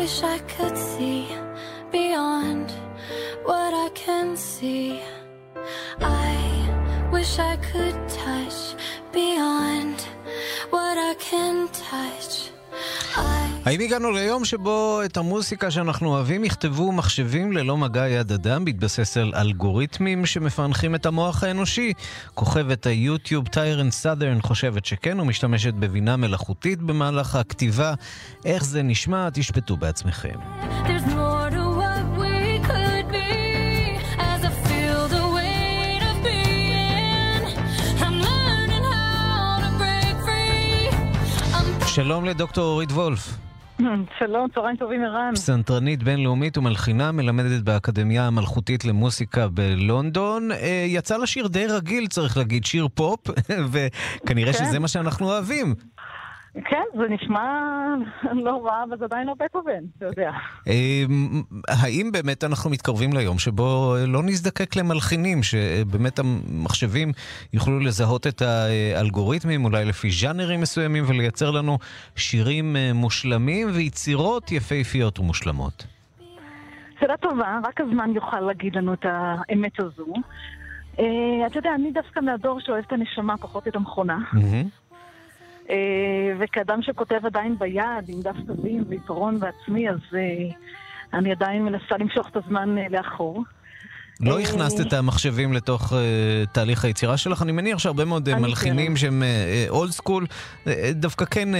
Wish 0.06 0.22
I 0.22 0.38
could 0.54 0.78
see 0.92 1.26
beyond 1.90 2.68
what 3.48 3.72
I 3.86 3.88
can 4.04 4.36
see. 4.36 5.15
I 7.26 7.28
wish 7.28 7.38
I 7.38 7.56
could 7.72 7.98
touch 8.08 8.58
beyond 9.12 9.98
what 10.70 10.96
I 11.10 11.14
can 11.28 11.56
touch. 11.72 12.50
האם 13.64 13.80
הגענו 13.80 14.10
ליום 14.12 14.44
שבו 14.44 15.00
את 15.04 15.16
המוסיקה 15.16 15.70
שאנחנו 15.70 16.08
אוהבים 16.08 16.44
יכתבו 16.44 16.92
מחשבים 16.92 17.52
ללא 17.52 17.76
מגע 17.76 18.08
יד 18.08 18.32
אדם, 18.32 18.64
בהתבסס 18.64 19.16
על 19.16 19.32
אלגוריתמים 19.34 20.26
שמפענחים 20.26 20.94
את 20.94 21.06
המוח 21.06 21.44
האנושי? 21.44 21.92
כוכבת 22.34 22.86
היוטיוב 22.86 23.48
טיירן 23.48 23.90
סאדרן 23.90 24.40
חושבת 24.40 24.84
שכן 24.84 25.20
ומשתמשת 25.20 25.74
בבינה 25.74 26.16
מלאכותית 26.16 26.82
במהלך 26.82 27.34
הכתיבה. 27.34 27.94
איך 28.44 28.64
זה 28.64 28.82
נשמע? 28.82 29.28
תשפטו 29.32 29.76
בעצמכם. 29.76 30.38
שלום 41.96 42.24
לדוקטור 42.24 42.64
אורית 42.64 42.90
וולף. 42.92 43.38
שלום, 44.18 44.48
צהריים 44.54 44.76
טובים 44.76 45.04
ערן. 45.04 45.32
פסנתרנית 45.34 46.02
בינלאומית 46.02 46.58
ומלחינה, 46.58 47.12
מלמדת 47.12 47.62
באקדמיה 47.62 48.26
המלכותית 48.26 48.84
למוסיקה 48.84 49.48
בלונדון. 49.48 50.52
אה, 50.52 50.84
יצא 50.88 51.16
לה 51.16 51.26
שיר 51.26 51.46
די 51.46 51.66
רגיל, 51.66 52.06
צריך 52.06 52.36
להגיד, 52.36 52.64
שיר 52.64 52.88
פופ, 52.94 53.20
וכנראה 53.72 54.52
כן. 54.52 54.58
שזה 54.58 54.78
מה 54.78 54.88
שאנחנו 54.88 55.26
אוהבים. 55.26 55.74
כן, 56.64 56.82
זה 56.94 57.08
נשמע 57.08 57.42
לא 58.32 58.66
רע, 58.66 58.84
אבל 58.88 58.98
זה 58.98 59.04
עדיין 59.04 59.26
לא 59.26 59.34
בטהובן, 59.38 59.84
אתה 59.98 60.06
יודע. 60.06 60.30
אה, 60.68 61.04
האם 61.68 62.12
באמת 62.12 62.44
אנחנו 62.44 62.70
מתקרבים 62.70 63.12
ליום 63.12 63.38
שבו 63.38 63.94
לא 64.06 64.22
נזדקק 64.22 64.76
למלחינים, 64.76 65.42
שבאמת 65.42 66.18
המחשבים 66.18 67.12
יוכלו 67.52 67.80
לזהות 67.80 68.26
את 68.26 68.42
האלגוריתמים, 68.42 69.64
אולי 69.64 69.84
לפי 69.84 70.10
ז'אנרים 70.10 70.60
מסוימים, 70.60 71.04
ולייצר 71.06 71.50
לנו 71.50 71.78
שירים 72.16 72.76
אה, 72.76 72.90
מושלמים 72.94 73.68
ויצירות 73.74 74.52
יפהפיות 74.52 75.18
ומושלמות? 75.18 75.86
שאלה 77.00 77.16
טובה, 77.16 77.58
רק 77.64 77.80
הזמן 77.80 78.10
יוכל 78.14 78.40
להגיד 78.40 78.76
לנו 78.76 78.92
את 78.92 79.06
האמת 79.08 79.80
הזו. 79.80 80.12
אה, 80.98 81.46
אתה 81.46 81.58
יודע, 81.58 81.74
אני 81.74 81.92
דווקא 81.92 82.20
מהדור 82.20 82.60
שאוהב 82.60 82.84
את 82.86 82.92
הנשמה 82.92 83.36
פחות 83.36 83.68
את 83.68 83.76
המכונה. 83.76 84.18
אה, 84.36 84.62
וכאדם 86.38 86.82
שכותב 86.82 87.20
עדיין 87.26 87.58
ביד, 87.58 88.08
עם 88.08 88.20
דף 88.22 88.36
תווים 88.46 88.84
ועיפרון 88.88 89.40
בעצמי, 89.40 89.90
אז 89.90 89.98
אה, 90.14 90.20
אני 91.18 91.32
עדיין 91.32 91.64
מנסה 91.64 91.96
למשוך 91.98 92.28
את 92.28 92.36
הזמן 92.36 92.78
אה, 92.78 92.86
לאחור. 92.90 93.44
לא 94.20 94.38
אה, 94.38 94.42
הכנסת 94.42 94.86
את 94.86 94.92
המחשבים 94.92 95.52
לתוך 95.52 95.92
uh, 95.92 95.96
תהליך 96.52 96.84
היצירה 96.84 97.16
שלך? 97.16 97.42
אני 97.42 97.52
מניח 97.52 97.78
שהרבה 97.78 98.04
מאוד 98.04 98.28
uh, 98.28 98.32
אני 98.32 98.42
מלחינים 98.42 98.90
כן. 98.90 98.96
שהם 98.96 99.22
אולד 99.68 99.90
סקול, 99.90 100.26
דווקא 100.90 101.24
כן 101.24 101.54
uh, 101.54 101.58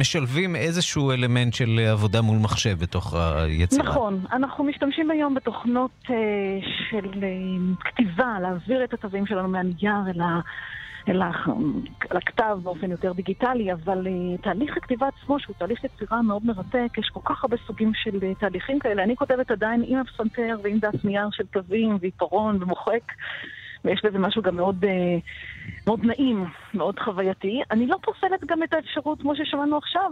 משלבים 0.00 0.56
איזשהו 0.56 1.12
אלמנט 1.12 1.54
של 1.54 1.80
uh, 1.86 1.90
עבודה 1.90 2.20
מול 2.20 2.38
מחשב 2.38 2.78
בתוך 2.78 3.14
היצירה. 3.14 3.84
נכון, 3.84 4.24
אנחנו 4.32 4.64
משתמשים 4.64 5.10
היום 5.10 5.34
בתוכנות 5.34 5.90
אה, 6.10 6.16
של 6.90 7.08
אה, 7.22 7.28
כתיבה, 7.80 8.36
להעביר 8.42 8.84
את 8.84 8.94
התווים 8.94 9.26
שלנו 9.26 9.48
מהנייר 9.48 10.10
אל, 10.14 10.20
ה, 10.20 10.40
אלא 11.08 11.26
לכתב 12.12 12.58
באופן 12.62 12.90
יותר 12.90 13.12
דיגיטלי, 13.12 13.72
אבל 13.72 14.06
אה, 14.06 14.36
תהליך 14.42 14.76
הכתיבה 14.76 15.08
עצמו, 15.08 15.40
שהוא 15.40 15.56
תהליך 15.58 15.84
יצירה 15.84 16.22
מאוד 16.22 16.46
מרתק, 16.46 16.98
יש 16.98 17.08
כל 17.12 17.20
כך 17.24 17.44
הרבה 17.44 17.56
סוגים 17.66 17.92
של 17.94 18.18
אה, 18.22 18.34
תהליכים 18.34 18.78
כאלה. 18.78 19.02
אני 19.02 19.16
כותבת 19.16 19.50
עדיין 19.50 19.84
עם 19.86 19.98
הפסנתר 19.98 20.56
ועם 20.62 20.78
דף 20.78 21.04
נייר 21.04 21.28
של 21.32 21.46
תווים 21.46 21.98
ועיפרון 22.00 22.62
ומוחק. 22.62 23.12
ויש 23.84 24.00
בזה 24.04 24.18
משהו 24.18 24.42
גם 24.42 24.56
מאוד, 24.56 24.84
אה, 24.84 25.18
מאוד 25.86 26.04
נעים, 26.04 26.44
מאוד 26.74 26.98
חווייתי. 26.98 27.62
אני 27.70 27.86
לא 27.86 27.96
פוסלת 28.02 28.44
גם 28.46 28.62
את 28.62 28.74
האפשרות, 28.74 29.22
כמו 29.22 29.36
ששמענו 29.36 29.76
עכשיו, 29.76 30.10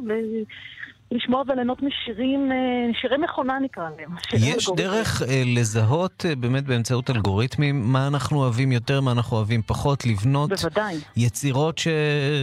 לשמוע 1.11 1.43
וליהנות 1.49 1.83
משירים, 1.83 2.53
אה, 2.53 2.57
שירי 3.01 3.17
מכונה 3.17 3.59
נקרא 3.59 3.85
להם. 3.99 4.11
יש 4.33 4.69
אלגוריתמים. 4.69 4.77
דרך 4.77 5.23
אה, 5.23 5.43
לזהות 5.47 6.27
אה, 6.29 6.37
באמת 6.37 6.65
באמצעות 6.65 7.11
אלגוריתמים 7.11 7.93
מה 7.93 8.07
אנחנו 8.07 8.39
אוהבים 8.39 8.73
יותר, 8.73 9.01
מה 9.01 9.13
אנחנו 9.13 9.37
אוהבים 9.37 9.63
פחות, 9.67 10.07
לבנות 10.07 10.51
בוודאי. 10.51 10.97
יצירות 11.17 11.79
ש... 11.79 11.89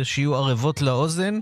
שיהיו 0.04 0.36
ערבות 0.36 0.82
לאוזן? 0.82 1.40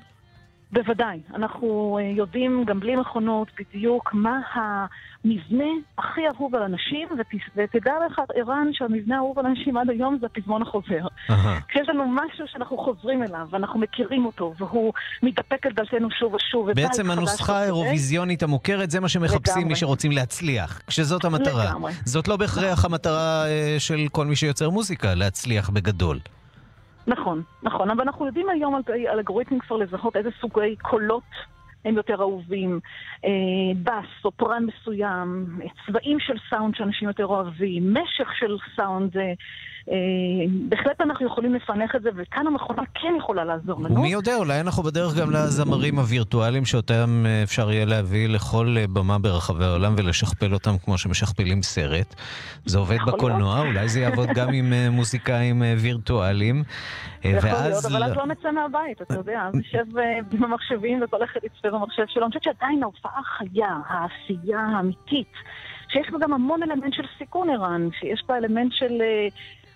בוודאי. 0.75 1.19
אנחנו 1.35 1.97
אה, 2.01 2.07
יודעים 2.15 2.63
גם 2.67 2.79
בלי 2.79 2.95
מכונות 2.95 3.47
בדיוק 3.59 4.13
מה 4.13 4.39
המבנה 4.53 5.65
הכי 5.97 6.21
אהוב 6.27 6.55
על 6.55 6.61
אנשים, 6.63 7.07
ות- 7.19 7.41
ותדע 7.55 7.93
לך, 8.05 8.21
ערן, 8.35 8.67
שהמבנה 8.73 9.15
האהוב 9.15 9.39
על 9.39 9.45
אנשים 9.45 9.77
עד 9.77 9.89
היום 9.89 10.17
זה 10.21 10.25
הפזמון 10.25 10.61
החוזר. 10.61 11.05
כשיש 11.67 11.89
לנו 11.89 12.03
משהו 12.07 12.45
שאנחנו 12.47 12.77
חוזרים 12.77 13.23
אליו, 13.23 13.47
ואנחנו 13.49 13.79
מכירים 13.79 14.25
אותו, 14.25 14.53
והוא 14.57 14.93
מתדפק 15.23 15.65
על 15.65 15.71
דלתנו 15.71 16.11
שוב 16.11 16.33
ושוב. 16.33 16.71
בעצם 16.71 17.11
הנוסחה. 17.11 17.59
האירוויזיונית 17.59 18.43
המוכרת, 18.43 18.91
זה 18.91 18.99
מה 18.99 19.09
שמחפשים 19.09 19.53
לגמרי. 19.57 19.69
מי 19.69 19.75
שרוצים 19.75 20.11
להצליח, 20.11 20.81
כשזאת 20.87 21.25
המטרה. 21.25 21.65
לגמרי. 21.65 21.93
זאת 22.05 22.27
לא 22.27 22.37
בהכרח 22.37 22.85
המטרה 22.85 23.45
אה, 23.47 23.75
של 23.79 24.07
כל 24.11 24.25
מי 24.25 24.35
שיוצר 24.35 24.69
מוזיקה, 24.69 25.13
להצליח 25.15 25.69
בגדול. 25.69 26.19
נכון, 27.07 27.43
נכון, 27.63 27.89
אבל 27.89 28.01
אנחנו 28.01 28.25
יודעים 28.25 28.49
היום 28.49 28.75
על 28.75 28.81
על 28.87 29.17
אלגוריתמים 29.17 29.59
כבר 29.59 29.77
לזהות 29.77 30.15
איזה 30.15 30.29
סוגי 30.41 30.75
קולות 30.81 31.23
הם 31.85 31.95
יותר 31.95 32.21
אהובים, 32.21 32.79
אה, 33.25 33.29
בס, 33.83 34.05
סופרן 34.21 34.65
מסוים, 34.65 35.59
צבעים 35.87 36.19
של 36.19 36.33
סאונד 36.49 36.75
שאנשים 36.75 37.07
יותר 37.07 37.25
אוהבים, 37.25 37.93
משך 37.93 38.29
של 38.39 38.57
סאונד, 38.75 39.17
אה, 39.17 39.33
בהחלט 40.69 41.01
אנחנו 41.01 41.25
יכולים 41.25 41.53
לפענח 41.53 41.95
את 41.95 42.01
זה, 42.01 42.09
וכאן 42.15 42.47
המכונה 42.47 42.81
כן 42.93 43.13
יכולה 43.17 43.45
לעזור 43.45 43.81
לנו. 43.83 43.95
ומי 43.95 44.07
יודע, 44.07 44.35
אולי 44.35 44.59
אנחנו 44.59 44.83
בדרך 44.83 45.15
גם 45.15 45.31
לזמרים 45.31 45.99
הווירטואליים 45.99 46.65
שאותם 46.65 47.23
אה, 47.25 47.43
אפשר 47.43 47.71
יהיה 47.71 47.85
להביא 47.85 48.29
לכל 48.29 48.75
אה, 48.77 48.85
במה 48.87 49.19
ברחבי 49.19 49.65
העולם 49.65 49.95
ולשכפל 49.97 50.53
אותם 50.53 50.77
כמו 50.85 50.97
שמשכפלים 50.97 51.61
סרט. 51.63 52.15
זה 52.65 52.77
עובד 52.77 52.97
בקולנוע. 53.07 53.59
אולי 53.59 53.89
זה 53.89 53.99
יעבוד 53.99 54.29
גם 54.35 54.53
עם 54.53 54.73
אה, 54.73 54.89
מוזיקאים 54.89 55.63
אה, 55.63 55.73
וירטואליים. 55.77 56.63
אה, 57.25 57.29
יכול 57.29 57.49
להיות. 57.49 57.85
אבל 57.85 58.03
אז 58.03 58.15
לא 58.15 58.25
נצא 58.25 58.51
מהבית, 58.51 59.01
אתה 59.01 59.13
יודע, 59.13 59.41
אז 59.47 59.55
נשב 59.55 59.97
אה, 59.97 60.19
במחשבים 60.31 61.01
וכל 61.03 61.23
אחד 61.23 61.39
יצפה 61.43 61.69
במחשב 61.69 62.03
שלו. 62.07 62.23
אני 62.23 62.29
חושבת 62.29 62.43
שעדיין 62.43 62.83
ההופעה 62.83 63.19
החיה, 63.19 63.77
העשייה 63.87 64.59
האמיתית, 64.59 65.33
שיש 65.89 66.09
בה 66.11 66.17
גם 66.21 66.33
המון 66.33 66.63
אלמנט 66.63 66.93
של 66.93 67.03
סיכון, 67.17 67.49
ערן, 67.49 67.87
שיש 67.99 68.23
בה 68.27 68.37
אלמנט 68.37 68.71
של 68.73 69.01
אה, 69.01 69.27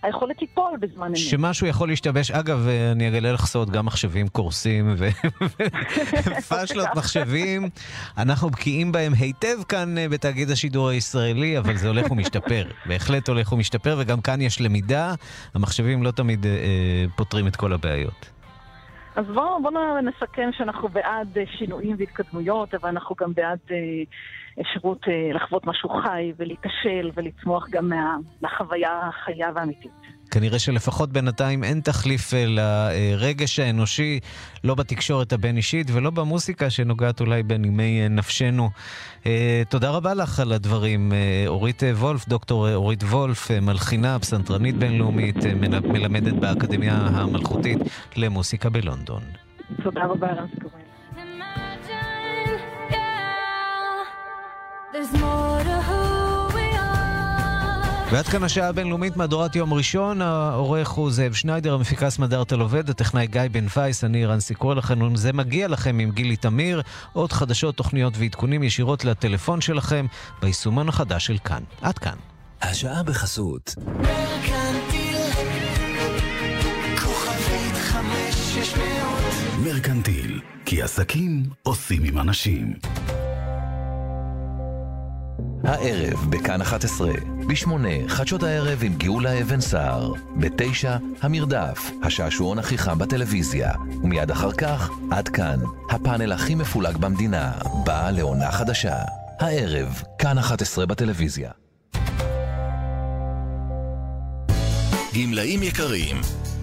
היכולת 0.03 0.41
ליפול 0.41 0.71
בזמן 0.79 1.07
אמת. 1.07 1.17
שמשהו 1.17 1.67
יכול 1.67 1.89
להשתבש. 1.89 2.31
אגב, 2.31 2.67
אני 2.91 3.07
אגלה 3.07 3.31
לך 3.31 3.45
סוד, 3.45 3.69
גם 3.69 3.85
מחשבים 3.85 4.27
קורסים 4.27 4.95
ופאשלות 6.37 6.87
מחשבים. 6.95 7.69
אנחנו 8.17 8.49
בקיאים 8.49 8.91
בהם 8.91 9.13
היטב 9.13 9.63
כאן 9.67 9.97
אה, 9.97 10.09
בתאגיד 10.09 10.51
השידור 10.51 10.89
הישראלי, 10.89 11.57
אבל 11.57 11.77
זה 11.77 11.87
הולך 11.87 12.11
ומשתפר. 12.11 12.67
בהחלט 12.89 13.29
הולך 13.29 13.51
ומשתפר, 13.51 13.95
וגם 13.99 14.21
כאן 14.21 14.41
יש 14.41 14.61
למידה. 14.61 15.13
המחשבים 15.53 16.03
לא 16.03 16.11
תמיד 16.11 16.45
אה, 16.45 16.51
אה, 16.51 17.05
פותרים 17.15 17.47
את 17.47 17.55
כל 17.55 17.73
הבעיות. 17.73 18.38
אז 19.19 19.25
בואו 19.25 19.61
בוא 19.61 19.99
נסכם 19.99 20.49
שאנחנו 20.51 20.89
בעד 20.89 21.37
אה, 21.37 21.43
שינויים 21.57 21.95
והתקדמויות, 21.99 22.73
אבל 22.73 22.89
אנחנו 22.89 23.15
גם 23.19 23.33
בעד 23.33 23.59
אה, 23.71 23.77
אפשרות 24.61 25.07
אה, 25.07 25.31
לחוות 25.33 25.67
משהו 25.67 25.89
חי 25.89 26.33
ולהיכשל 26.37 27.11
ולצמוח 27.13 27.69
גם 27.69 27.89
מה, 27.89 28.17
מהחוויה 28.41 28.99
החיה 29.07 29.51
והאמיתית. 29.55 30.18
כנראה 30.31 30.59
שלפחות 30.59 31.11
בינתיים 31.11 31.63
אין 31.63 31.79
תחליף 31.81 32.33
אה, 32.33 32.45
לרגש 32.47 33.59
האנושי, 33.59 34.19
לא 34.63 34.75
בתקשורת 34.75 35.33
הבין-אישית 35.33 35.87
ולא 35.93 36.09
במוסיקה 36.09 36.69
שנוגעת 36.69 37.19
אולי 37.19 37.43
בנימי 37.43 38.01
אה, 38.03 38.07
נפשנו. 38.07 38.69
אה, 39.25 39.61
תודה 39.69 39.89
רבה 39.89 40.13
לך 40.13 40.39
על 40.39 40.51
הדברים. 40.51 41.13
אורית 41.47 41.83
וולף, 41.93 42.27
דוקטור 42.27 42.73
אורית 42.73 43.03
וולף, 43.03 43.51
מלחינה, 43.51 44.19
פסנתרנית 44.19 44.75
בינלאומית, 44.77 45.35
מל- 45.55 45.79
מלמדת 45.79 46.33
באקדמיה 46.33 46.93
המלכותית 46.95 47.79
למוסיקה 48.15 48.69
בלונדון. 48.69 49.21
תודה 49.83 50.01
רבה 50.05 50.27
על 50.27 50.37
הזכורים. 50.39 50.79
There's 54.93 55.13
more 55.21 55.63
to 55.63 55.81
who. 55.87 56.08
ועד 58.11 58.27
כאן 58.27 58.43
השעה 58.43 58.67
הבינלאומית 58.67 59.17
מהדורת 59.17 59.55
יום 59.55 59.73
ראשון, 59.73 60.21
העורך 60.21 60.89
הוא 60.89 61.11
זאב 61.11 61.33
שניידר, 61.33 61.73
המפיקה 61.73 62.09
סמדארטל 62.09 62.59
עובד, 62.59 62.89
הטכנאי 62.89 63.27
גיא 63.27 63.41
בן 63.51 63.65
וייס, 63.77 64.03
אני 64.03 64.25
רנסי 64.25 64.53
קורא 64.53 64.75
לכם, 64.75 65.15
זה 65.15 65.33
מגיע 65.33 65.67
לכם 65.67 65.99
עם 65.99 66.11
גילי 66.11 66.35
תמיר, 66.35 66.81
עוד 67.13 67.31
חדשות, 67.31 67.75
תוכניות 67.75 68.13
ועדכונים 68.17 68.63
ישירות 68.63 69.05
לטלפון 69.05 69.61
שלכם, 69.61 70.05
ביישומון 70.41 70.89
החדש 70.89 71.25
של 71.25 71.37
כאן. 71.37 71.63
עד 71.81 71.97
כאן. 71.97 72.15
השעה 72.61 73.03
בחסות. 73.03 73.75
מרקנטיל, 73.87 75.17
כוכבית 77.03 77.75
5600 77.75 78.83
מרקנטיל, 79.63 80.41
כי 80.65 80.81
עסקים 80.81 81.43
עושים 81.63 82.03
עם 82.03 82.19
אנשים. 82.19 82.73
הערב 85.63 86.25
בכאן 86.29 86.61
11, 86.61 87.11
ב-8 87.47 87.69
חדשות 88.07 88.43
הערב 88.43 88.79
עם 88.83 88.93
גאולה 88.97 89.41
אבן 89.41 89.61
סער, 89.61 90.13
ב-9 90.39 90.87
המרדף, 91.21 91.91
השעשועון 92.03 92.59
הכי 92.59 92.77
חם 92.77 92.99
בטלוויזיה, 92.99 93.71
ומיד 94.03 94.31
אחר 94.31 94.51
כך, 94.51 94.89
עד 95.11 95.29
כאן, 95.29 95.59
הפאנל 95.89 96.31
הכי 96.31 96.55
מפולג 96.55 96.97
במדינה, 96.97 97.51
בא 97.85 98.09
לעונה 98.11 98.51
חדשה. 98.51 98.95
הערב, 99.39 100.01
כאן 100.17 100.37
11 100.37 100.85
בטלוויזיה. 100.85 101.51
גמלאים 105.15 105.63
יקרים, 105.63 106.17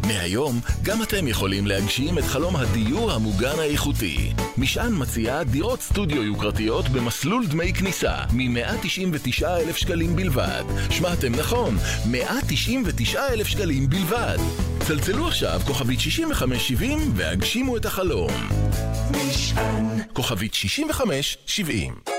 מהיום 0.07 0.61
גם 0.82 1.02
אתם 1.02 1.28
יכולים 1.28 1.66
להגשים 1.66 2.18
את 2.18 2.24
חלום 2.24 2.57
הדיור 2.57 3.12
המוגן 3.12 3.59
האיכותי. 3.59 4.32
משען 4.59 4.92
מציעה 5.02 5.44
דירות 5.44 5.80
סטודיו 5.80 6.22
יוקרתיות 6.22 6.88
במסלול 6.88 7.46
דמי 7.46 7.72
כניסה 7.72 8.14
מ-199,000 8.32 9.76
שקלים 9.76 10.16
בלבד. 10.16 10.64
שמעתם 10.90 11.34
נכון, 11.34 11.76
199,000 12.11 13.46
שקלים 13.46 13.90
בלבד. 13.90 14.38
צלצלו 14.86 15.28
עכשיו 15.28 15.61
כוכבית 15.66 16.00
6570 16.00 16.98
והגשימו 17.14 17.76
את 17.76 17.86
החלום. 17.86 18.32
משען 19.11 20.02
כוכבית 20.12 20.54
6570 20.54 22.15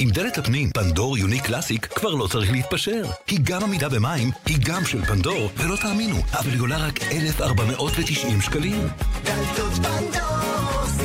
עם 0.00 0.10
דלת 0.10 0.38
הפנים 0.38 0.70
פנדור 0.70 1.18
יוני 1.18 1.40
קלאסיק 1.40 1.86
כבר 1.86 2.14
לא 2.14 2.26
צריך 2.26 2.52
להתפשר. 2.52 3.02
היא 3.26 3.38
גם 3.42 3.62
עמידה 3.62 3.88
במים, 3.88 4.30
היא 4.46 4.56
גם 4.64 4.84
של 4.84 5.04
פנדור, 5.04 5.50
ולא 5.56 5.76
תאמינו, 5.76 6.16
אבל 6.32 6.50
היא 6.50 6.60
עולה 6.60 6.76
רק 6.86 7.02
1,490 7.02 8.40
שקלים. 8.40 8.88
דלתות 9.24 9.72
פנדור, 9.72 10.29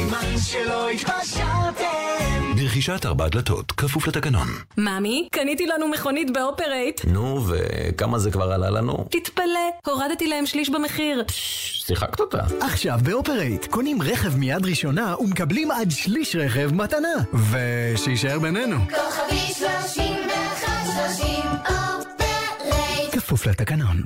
סימן 0.06 0.38
שלא 0.38 0.90
התפשרתם 0.90 2.54
ברכישת 2.56 3.06
ארבע 3.06 3.28
דלתות, 3.28 3.72
כפוף 3.72 4.08
לתקנון. 4.08 4.48
ממי, 4.78 5.28
קניתי 5.32 5.68
לנו 5.68 5.88
מכונית 5.88 6.34
באופרייט. 6.34 7.02
נו, 7.06 7.46
וכמה 7.48 8.20
זה 8.20 8.32
כבר 8.32 8.52
עלה 8.52 8.70
לנו? 8.70 9.06
תתפלא, 9.12 9.70
הורדתי 9.86 10.28
להם 10.28 10.46
שליש 10.46 10.70
במחיר. 10.70 11.24
שיחקת 11.32 12.20
אותה. 12.20 12.40
עכשיו 12.62 13.00
באופרייט, 13.04 13.66
קונים 13.66 14.02
רכב 14.02 14.36
מיד 14.36 14.66
ראשונה 14.66 15.16
ומקבלים 15.20 15.72
עד 15.72 15.92
שליש 15.92 16.36
רכב 16.36 16.74
מתנה. 16.74 17.14
ושיישאר 17.52 18.40
בינינו. 18.40 18.78
כוכבי 18.78 19.54
3130 19.54 21.30
אופרייט 21.60 23.16
כפוף 23.16 23.48
לתקנון. 23.48 24.04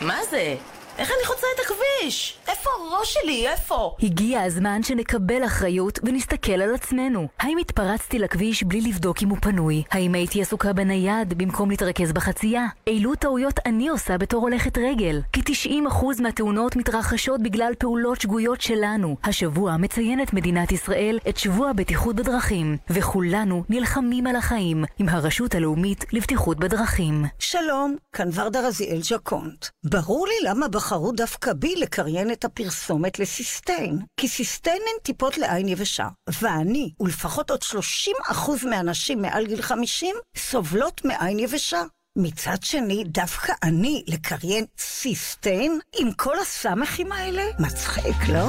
מה 0.00 0.18
זה? 0.30 0.56
איך 1.02 1.10
אני 1.10 1.26
חוצה 1.26 1.46
את 1.54 1.60
הכביש? 1.60 2.38
איפה 2.48 2.70
הראש 2.80 3.14
שלי? 3.14 3.48
איפה? 3.48 3.96
הגיע 4.02 4.42
הזמן 4.42 4.82
שנקבל 4.82 5.44
אחריות 5.44 5.98
ונסתכל 6.02 6.52
על 6.52 6.74
עצמנו. 6.74 7.28
האם 7.40 7.58
התפרצתי 7.58 8.18
לכביש 8.18 8.62
בלי 8.62 8.80
לבדוק 8.80 9.22
אם 9.22 9.28
הוא 9.28 9.38
פנוי? 9.40 9.82
האם 9.90 10.14
הייתי 10.14 10.42
עסוקה 10.42 10.72
בנייד 10.72 11.34
במקום 11.38 11.70
להתרכז 11.70 12.12
בחצייה? 12.12 12.66
אילו 12.86 13.14
טעויות 13.14 13.60
אני 13.66 13.88
עושה 13.88 14.18
בתור 14.18 14.42
הולכת 14.42 14.78
רגל? 14.78 15.20
כ-90% 15.32 16.22
מהתאונות 16.22 16.76
מתרחשות 16.76 17.42
בגלל 17.42 17.72
פעולות 17.78 18.20
שגויות 18.20 18.60
שלנו. 18.60 19.16
השבוע 19.24 19.76
מציינת 19.76 20.32
מדינת 20.32 20.72
ישראל 20.72 21.18
את 21.28 21.36
שבוע 21.36 21.70
הבטיחות 21.70 22.16
בדרכים, 22.16 22.76
וכולנו 22.90 23.64
נלחמים 23.68 24.26
על 24.26 24.36
החיים 24.36 24.84
עם 24.98 25.08
הרשות 25.08 25.54
הלאומית 25.54 26.04
לבטיחות 26.12 26.58
בדרכים. 26.58 27.24
שלום, 27.38 27.96
כאן 28.12 28.28
ורדה 28.34 28.60
רזיאל 28.60 29.02
ז'קונט. 29.02 29.66
ברור 29.84 30.26
לי 30.26 30.48
למה 30.50 30.68
בחרו 30.92 31.12
דווקא 31.12 31.52
בי 31.52 31.76
לקריין 31.76 32.32
את 32.32 32.44
הפרסומת 32.44 33.18
לסיסטיין. 33.18 33.98
כי 34.16 34.28
סיסטיין 34.28 34.82
הן 34.82 35.02
טיפות 35.02 35.38
לעין 35.38 35.68
יבשה, 35.68 36.08
ואני, 36.40 36.90
ולפחות 37.00 37.50
עוד 37.50 37.60
30% 37.62 38.66
מהנשים 38.66 39.22
מעל 39.22 39.46
גיל 39.46 39.62
50, 39.62 40.16
סובלות 40.36 41.04
מעין 41.04 41.38
יבשה. 41.38 41.82
מצד 42.18 42.62
שני, 42.62 43.04
דווקא 43.06 43.52
אני 43.62 44.04
לקריין 44.06 44.64
סיסטיין 44.78 45.78
עם 45.98 46.12
כל 46.12 46.38
הסמכים 46.38 47.12
האלה? 47.12 47.42
מצחיק, 47.58 48.28
לא? 48.28 48.48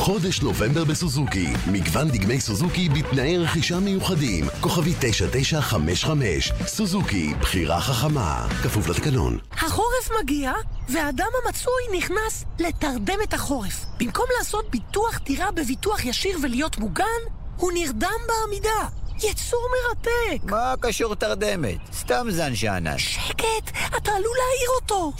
חודש 0.00 0.40
נובמבר 0.40 0.84
בסוזוקי, 0.84 1.46
מגוון 1.72 2.08
דגמי 2.08 2.40
סוזוקי 2.40 2.88
בתנאי 2.88 3.38
רכישה 3.38 3.80
מיוחדים, 3.80 4.44
כוכבי 4.60 4.94
9955, 5.00 6.52
סוזוקי, 6.66 7.34
בחירה 7.40 7.80
חכמה, 7.80 8.46
כפוף 8.62 8.88
לתקנון. 8.88 9.38
החורף 9.52 10.10
מגיע, 10.22 10.52
והאדם 10.88 11.26
המצוי 11.44 11.98
נכנס 11.98 12.44
לתרדם 12.58 13.18
את 13.22 13.34
החורף. 13.34 13.84
במקום 13.98 14.24
לעשות 14.38 14.70
ביטוח 14.70 15.20
דירה 15.24 15.50
בביטוח 15.50 16.04
ישיר 16.04 16.38
ולהיות 16.42 16.78
מוגן, 16.78 17.20
הוא 17.56 17.72
נרדם 17.72 18.20
בעמידה. 18.28 18.88
יצור 19.16 19.68
מרתק. 19.72 20.44
מה 20.50 20.74
קשור 20.80 21.14
תרדמת? 21.14 21.78
סתם 21.92 22.26
זן 22.30 22.54
שאנן. 22.54 22.98
שקט, 22.98 23.70
אתה 23.96 24.10
עלול 24.10 24.36
להעיר 24.38 24.70
אותו. 24.80 25.12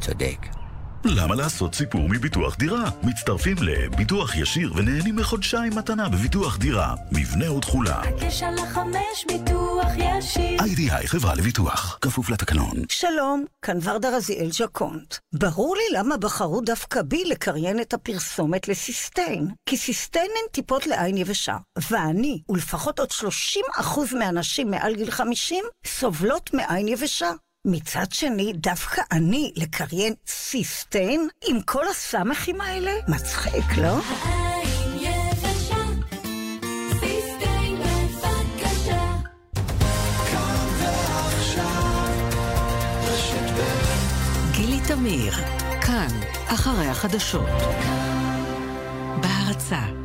צודק. 0.00 0.57
למה 1.04 1.34
לעשות 1.34 1.74
סיפור 1.74 2.08
מביטוח 2.08 2.56
דירה? 2.56 2.90
מצטרפים 3.02 3.56
לביטוח 3.60 4.36
ישיר 4.36 4.72
ונהנים 4.76 5.16
מחודשיים 5.16 5.72
מתנה 5.76 6.08
בביטוח 6.08 6.58
דירה. 6.58 6.94
מבנה 7.12 7.52
ותכולה. 7.52 8.00
הקשר 8.00 8.50
לחמש 8.50 9.24
ביטוח 9.28 9.86
ישיר. 9.96 10.60
איי-די-איי 10.60 11.08
חברה 11.08 11.34
לביטוח. 11.34 11.98
כפוף 12.00 12.30
לתקנון. 12.30 12.72
שלום, 12.88 13.44
כאן 13.62 13.78
ורדה 13.82 14.16
רזיאל 14.16 14.50
ז'קונט. 14.52 15.14
ברור 15.34 15.76
לי 15.76 15.98
למה 15.98 16.16
בחרו 16.16 16.60
דווקא 16.60 17.02
בי 17.02 17.24
לקריין 17.24 17.80
את 17.80 17.94
הפרסומת 17.94 18.68
לסיסטיין. 18.68 19.48
כי 19.68 19.76
סיסטיין 19.76 20.30
הן 20.30 20.52
טיפות 20.52 20.86
לעין 20.86 21.16
יבשה, 21.16 21.56
ואני, 21.90 22.40
ולפחות 22.48 22.98
עוד 22.98 23.10
30% 23.10 24.14
מהנשים 24.14 24.70
מעל 24.70 24.94
גיל 24.94 25.10
50, 25.10 25.64
סובלות 25.86 26.54
מעין 26.54 26.88
יבשה. 26.88 27.30
מצד 27.70 28.12
שני, 28.12 28.52
דווקא 28.52 29.02
אני 29.12 29.52
לקריין 29.56 30.14
סיסטיין 30.26 31.28
עם 31.48 31.60
כל 31.60 31.88
הסמכים 31.88 32.60
האלה? 32.60 32.92
מצחיק, 33.08 33.64
לא? 33.76 33.98
גילי 44.52 44.80
תמיר, 44.88 45.32
כאן, 45.86 46.08
אחרי 46.46 46.86
החדשות. 46.86 47.48
בהרצה 49.20 49.97